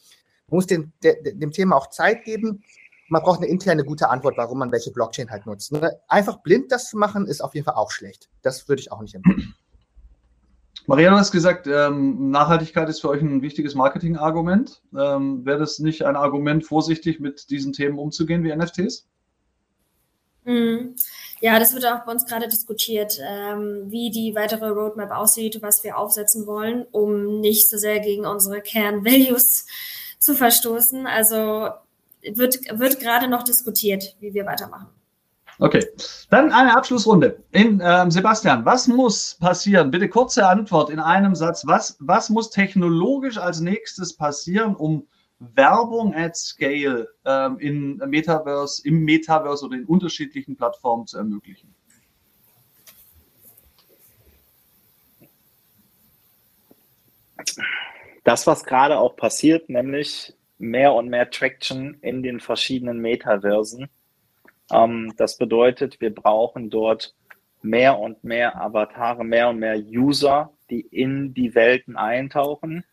Man 0.47 0.57
muss 0.57 0.67
dem, 0.67 0.91
dem 1.01 1.51
Thema 1.51 1.75
auch 1.75 1.87
Zeit 1.89 2.23
geben. 2.23 2.63
Man 3.09 3.21
braucht 3.21 3.39
eine 3.39 3.47
interne 3.47 3.83
gute 3.83 4.09
Antwort, 4.09 4.37
warum 4.37 4.59
man 4.59 4.71
welche 4.71 4.91
Blockchain 4.91 5.29
halt 5.29 5.45
nutzt. 5.45 5.71
Ne? 5.71 5.99
Einfach 6.07 6.41
blind 6.41 6.71
das 6.71 6.89
zu 6.89 6.97
machen, 6.97 7.27
ist 7.27 7.41
auf 7.41 7.53
jeden 7.55 7.65
Fall 7.65 7.75
auch 7.75 7.91
schlecht. 7.91 8.29
Das 8.41 8.67
würde 8.69 8.81
ich 8.81 8.91
auch 8.91 9.01
nicht 9.01 9.15
empfehlen. 9.15 9.53
Maria, 10.87 11.11
du 11.11 11.15
hast 11.15 11.31
gesagt, 11.31 11.67
ähm, 11.67 12.31
Nachhaltigkeit 12.31 12.89
ist 12.89 13.01
für 13.01 13.09
euch 13.09 13.21
ein 13.21 13.41
wichtiges 13.41 13.75
Marketingargument. 13.75 14.81
Ähm, 14.97 15.45
Wäre 15.45 15.59
das 15.59 15.79
nicht 15.79 16.05
ein 16.05 16.15
Argument, 16.15 16.65
vorsichtig 16.65 17.19
mit 17.19 17.49
diesen 17.49 17.71
Themen 17.71 17.99
umzugehen 17.99 18.43
wie 18.43 18.55
NFTs? 18.55 19.07
Mhm. 20.43 20.95
Ja, 21.39 21.59
das 21.59 21.73
wird 21.73 21.85
auch 21.85 22.05
bei 22.05 22.11
uns 22.11 22.25
gerade 22.25 22.47
diskutiert, 22.47 23.19
ähm, 23.21 23.85
wie 23.87 24.09
die 24.09 24.35
weitere 24.35 24.69
Roadmap 24.69 25.11
aussieht, 25.11 25.61
was 25.61 25.83
wir 25.83 25.97
aufsetzen 25.97 26.45
wollen, 26.45 26.85
um 26.91 27.39
nicht 27.39 27.69
so 27.69 27.77
sehr 27.77 27.99
gegen 27.99 28.25
unsere 28.25 28.61
Kernvalues 28.61 29.65
zu 30.19 30.35
verstoßen. 30.35 31.07
Also 31.07 31.69
wird, 32.21 32.59
wird 32.79 32.99
gerade 32.99 33.27
noch 33.27 33.43
diskutiert, 33.43 34.15
wie 34.19 34.33
wir 34.33 34.45
weitermachen. 34.45 34.87
Okay, 35.59 35.85
dann 36.31 36.51
eine 36.51 36.75
Abschlussrunde. 36.75 37.43
In, 37.51 37.81
ähm, 37.83 38.09
Sebastian, 38.09 38.65
was 38.65 38.87
muss 38.87 39.37
passieren? 39.39 39.91
Bitte 39.91 40.09
kurze 40.09 40.47
Antwort 40.47 40.89
in 40.89 40.99
einem 40.99 41.35
Satz. 41.35 41.67
Was, 41.67 41.97
was 41.99 42.29
muss 42.29 42.49
technologisch 42.49 43.37
als 43.37 43.59
nächstes 43.59 44.15
passieren, 44.15 44.75
um 44.75 45.05
Werbung 45.41 46.13
at 46.13 46.37
Scale 46.37 47.09
ähm, 47.25 47.57
in 47.57 47.97
Metaverse, 47.97 48.87
im 48.87 49.03
Metaverse 49.03 49.65
oder 49.65 49.75
in 49.75 49.85
unterschiedlichen 49.85 50.55
Plattformen 50.55 51.07
zu 51.07 51.17
ermöglichen? 51.17 51.73
Das, 58.23 58.45
was 58.45 58.63
gerade 58.63 58.99
auch 58.99 59.15
passiert, 59.15 59.67
nämlich 59.67 60.35
mehr 60.59 60.93
und 60.93 61.09
mehr 61.09 61.31
Traction 61.31 61.97
in 62.01 62.21
den 62.21 62.39
verschiedenen 62.39 62.99
Metaversen. 62.99 63.89
Ähm, 64.71 65.11
das 65.17 65.39
bedeutet, 65.39 65.99
wir 65.99 66.13
brauchen 66.13 66.69
dort 66.69 67.15
mehr 67.63 67.97
und 67.97 68.23
mehr 68.23 68.61
Avatare, 68.61 69.23
mehr 69.23 69.49
und 69.49 69.57
mehr 69.57 69.77
User, 69.77 70.53
die 70.69 70.81
in 70.81 71.33
die 71.33 71.55
Welten 71.55 71.97
eintauchen. 71.97 72.83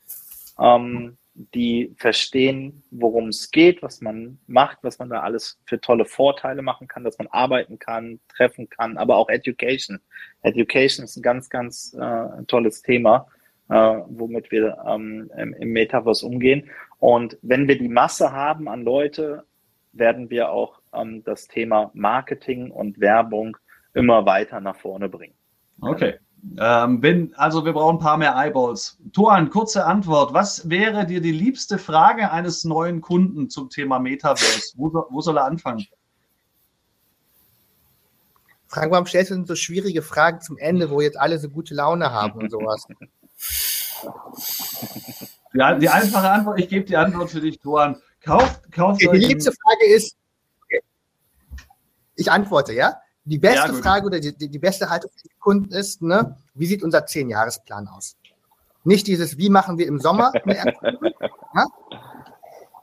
Ähm, 0.58 1.18
die 1.54 1.94
verstehen, 1.96 2.82
worum 2.90 3.28
es 3.28 3.50
geht, 3.50 3.82
was 3.82 4.00
man 4.00 4.38
macht, 4.46 4.78
was 4.82 4.98
man 4.98 5.08
da 5.08 5.20
alles 5.20 5.60
für 5.66 5.80
tolle 5.80 6.04
Vorteile 6.04 6.62
machen 6.62 6.88
kann, 6.88 7.04
dass 7.04 7.18
man 7.18 7.28
arbeiten 7.28 7.78
kann, 7.78 8.18
treffen 8.28 8.68
kann, 8.68 8.96
aber 8.96 9.16
auch 9.16 9.28
Education. 9.28 10.00
Education 10.42 11.04
ist 11.04 11.16
ein 11.16 11.22
ganz, 11.22 11.48
ganz 11.48 11.94
äh, 11.94 12.44
tolles 12.48 12.82
Thema, 12.82 13.28
äh, 13.68 13.74
womit 13.74 14.50
wir 14.50 14.78
ähm, 14.86 15.30
im, 15.36 15.54
im 15.54 15.72
Metaverse 15.72 16.26
umgehen. 16.26 16.68
Und 16.98 17.38
wenn 17.42 17.68
wir 17.68 17.78
die 17.78 17.88
Masse 17.88 18.32
haben 18.32 18.68
an 18.68 18.82
Leute, 18.82 19.44
werden 19.92 20.30
wir 20.30 20.50
auch 20.50 20.80
ähm, 20.92 21.22
das 21.24 21.46
Thema 21.46 21.92
Marketing 21.94 22.70
und 22.72 22.98
Werbung 22.98 23.56
immer 23.94 24.26
weiter 24.26 24.60
nach 24.60 24.76
vorne 24.76 25.08
bringen. 25.08 25.34
Okay. 25.80 26.14
Ähm, 26.58 27.02
wenn, 27.02 27.34
also 27.34 27.64
wir 27.64 27.72
brauchen 27.72 27.96
ein 27.96 28.00
paar 28.00 28.16
mehr 28.16 28.36
Eyeballs. 28.36 28.98
Tuan, 29.12 29.50
kurze 29.50 29.84
Antwort. 29.84 30.32
Was 30.32 30.68
wäre 30.68 31.06
dir 31.06 31.20
die 31.20 31.32
liebste 31.32 31.78
Frage 31.78 32.30
eines 32.30 32.64
neuen 32.64 33.00
Kunden 33.00 33.50
zum 33.50 33.70
Thema 33.70 33.98
Metaverse? 33.98 34.74
Wo, 34.76 34.90
wo 35.10 35.20
soll 35.20 35.36
er 35.36 35.44
anfangen? 35.44 35.86
Frank, 38.68 38.92
warum 38.92 39.06
stellst 39.06 39.30
du 39.30 39.34
denn 39.34 39.46
so 39.46 39.54
schwierige 39.54 40.02
Fragen 40.02 40.40
zum 40.40 40.58
Ende, 40.58 40.90
wo 40.90 41.00
jetzt 41.00 41.18
alle 41.18 41.38
so 41.38 41.48
gute 41.48 41.74
Laune 41.74 42.12
haben 42.12 42.40
und 42.40 42.50
sowas? 42.50 42.86
Ja, 45.54 45.74
die 45.74 45.88
einfache 45.88 46.28
Antwort, 46.28 46.60
ich 46.60 46.68
gebe 46.68 46.84
die 46.84 46.96
Antwort 46.96 47.30
für 47.30 47.40
dich, 47.40 47.58
Tuan. 47.58 48.00
Kauft, 48.20 48.70
kauft 48.70 49.04
okay, 49.04 49.18
die 49.18 49.26
liebste 49.26 49.50
Frage 49.50 49.94
ist, 49.94 50.14
okay. 50.62 50.82
ich 52.16 52.30
antworte, 52.30 52.74
ja? 52.74 53.00
Die 53.28 53.38
beste 53.38 53.72
ja, 53.72 53.74
Frage 53.74 54.06
oder 54.06 54.20
die, 54.20 54.32
die, 54.34 54.58
beste 54.58 54.88
Haltung 54.88 55.10
für 55.14 55.28
die 55.28 55.34
Kunden 55.38 55.70
ist, 55.70 56.00
ne, 56.00 56.34
wie 56.54 56.64
sieht 56.64 56.82
unser 56.82 57.04
Zehn-Jahres-Plan 57.04 57.86
aus? 57.88 58.16
Nicht 58.84 59.06
dieses, 59.06 59.36
wie 59.36 59.50
machen 59.50 59.76
wir 59.76 59.86
im 59.86 60.00
Sommer, 60.00 60.32
ja? 60.46 61.66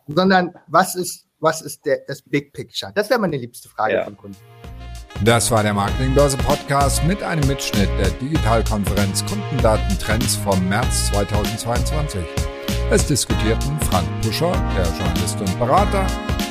sondern 0.07 0.53
was 0.67 0.93
ist, 0.93 1.25
was 1.39 1.63
ist 1.63 1.83
der, 1.87 2.01
das 2.07 2.21
Big 2.21 2.53
Picture? 2.53 2.91
Das 2.93 3.09
wäre 3.09 3.19
meine 3.19 3.37
liebste 3.37 3.69
Frage 3.69 3.95
ja. 3.95 4.03
von 4.03 4.15
Kunden. 4.15 4.37
Das 5.23 5.49
war 5.49 5.63
der 5.63 5.73
Marketingbörse 5.73 6.37
Podcast 6.37 7.03
mit 7.05 7.23
einem 7.23 7.47
Mitschnitt 7.47 7.89
der 7.97 8.11
Digitalkonferenz 8.21 9.25
Kundendatentrends 9.25 10.35
vom 10.35 10.69
März 10.69 11.07
2022. 11.07 12.23
Es 12.91 13.07
diskutierten 13.07 13.79
Frank 13.79 14.07
Puscher, 14.21 14.51
der 14.77 14.85
Journalist 14.85 15.39
und 15.39 15.57
Berater, 15.57 16.05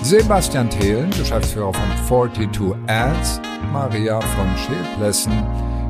Sebastian 0.04 0.68
Thelen, 0.68 1.10
Geschäftsführer 1.12 1.72
von 1.72 2.06
42 2.06 2.76
Ads, 2.88 3.40
Maria 3.72 4.20
von 4.20 4.46
Schildlessen, 4.58 5.32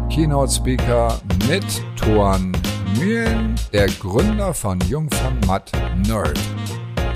Keynote 0.09 0.53
Speaker 0.53 1.19
mit 1.49 1.65
Toan 1.97 2.53
Nguyen, 2.95 3.57
der 3.73 3.89
Gründer 3.89 4.55
von 4.55 4.79
Jung 4.83 5.11
von 5.11 5.41
Matt 5.49 5.73
Nerd. 6.07 6.39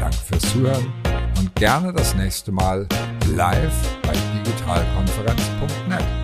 Danke 0.00 0.16
fürs 0.16 0.42
Zuhören 0.52 0.92
und 1.38 1.54
gerne 1.54 1.92
das 1.92 2.16
nächste 2.16 2.50
Mal 2.50 2.88
live 3.32 3.98
bei 4.02 4.14
digitalkonferenz.net. 4.34 6.17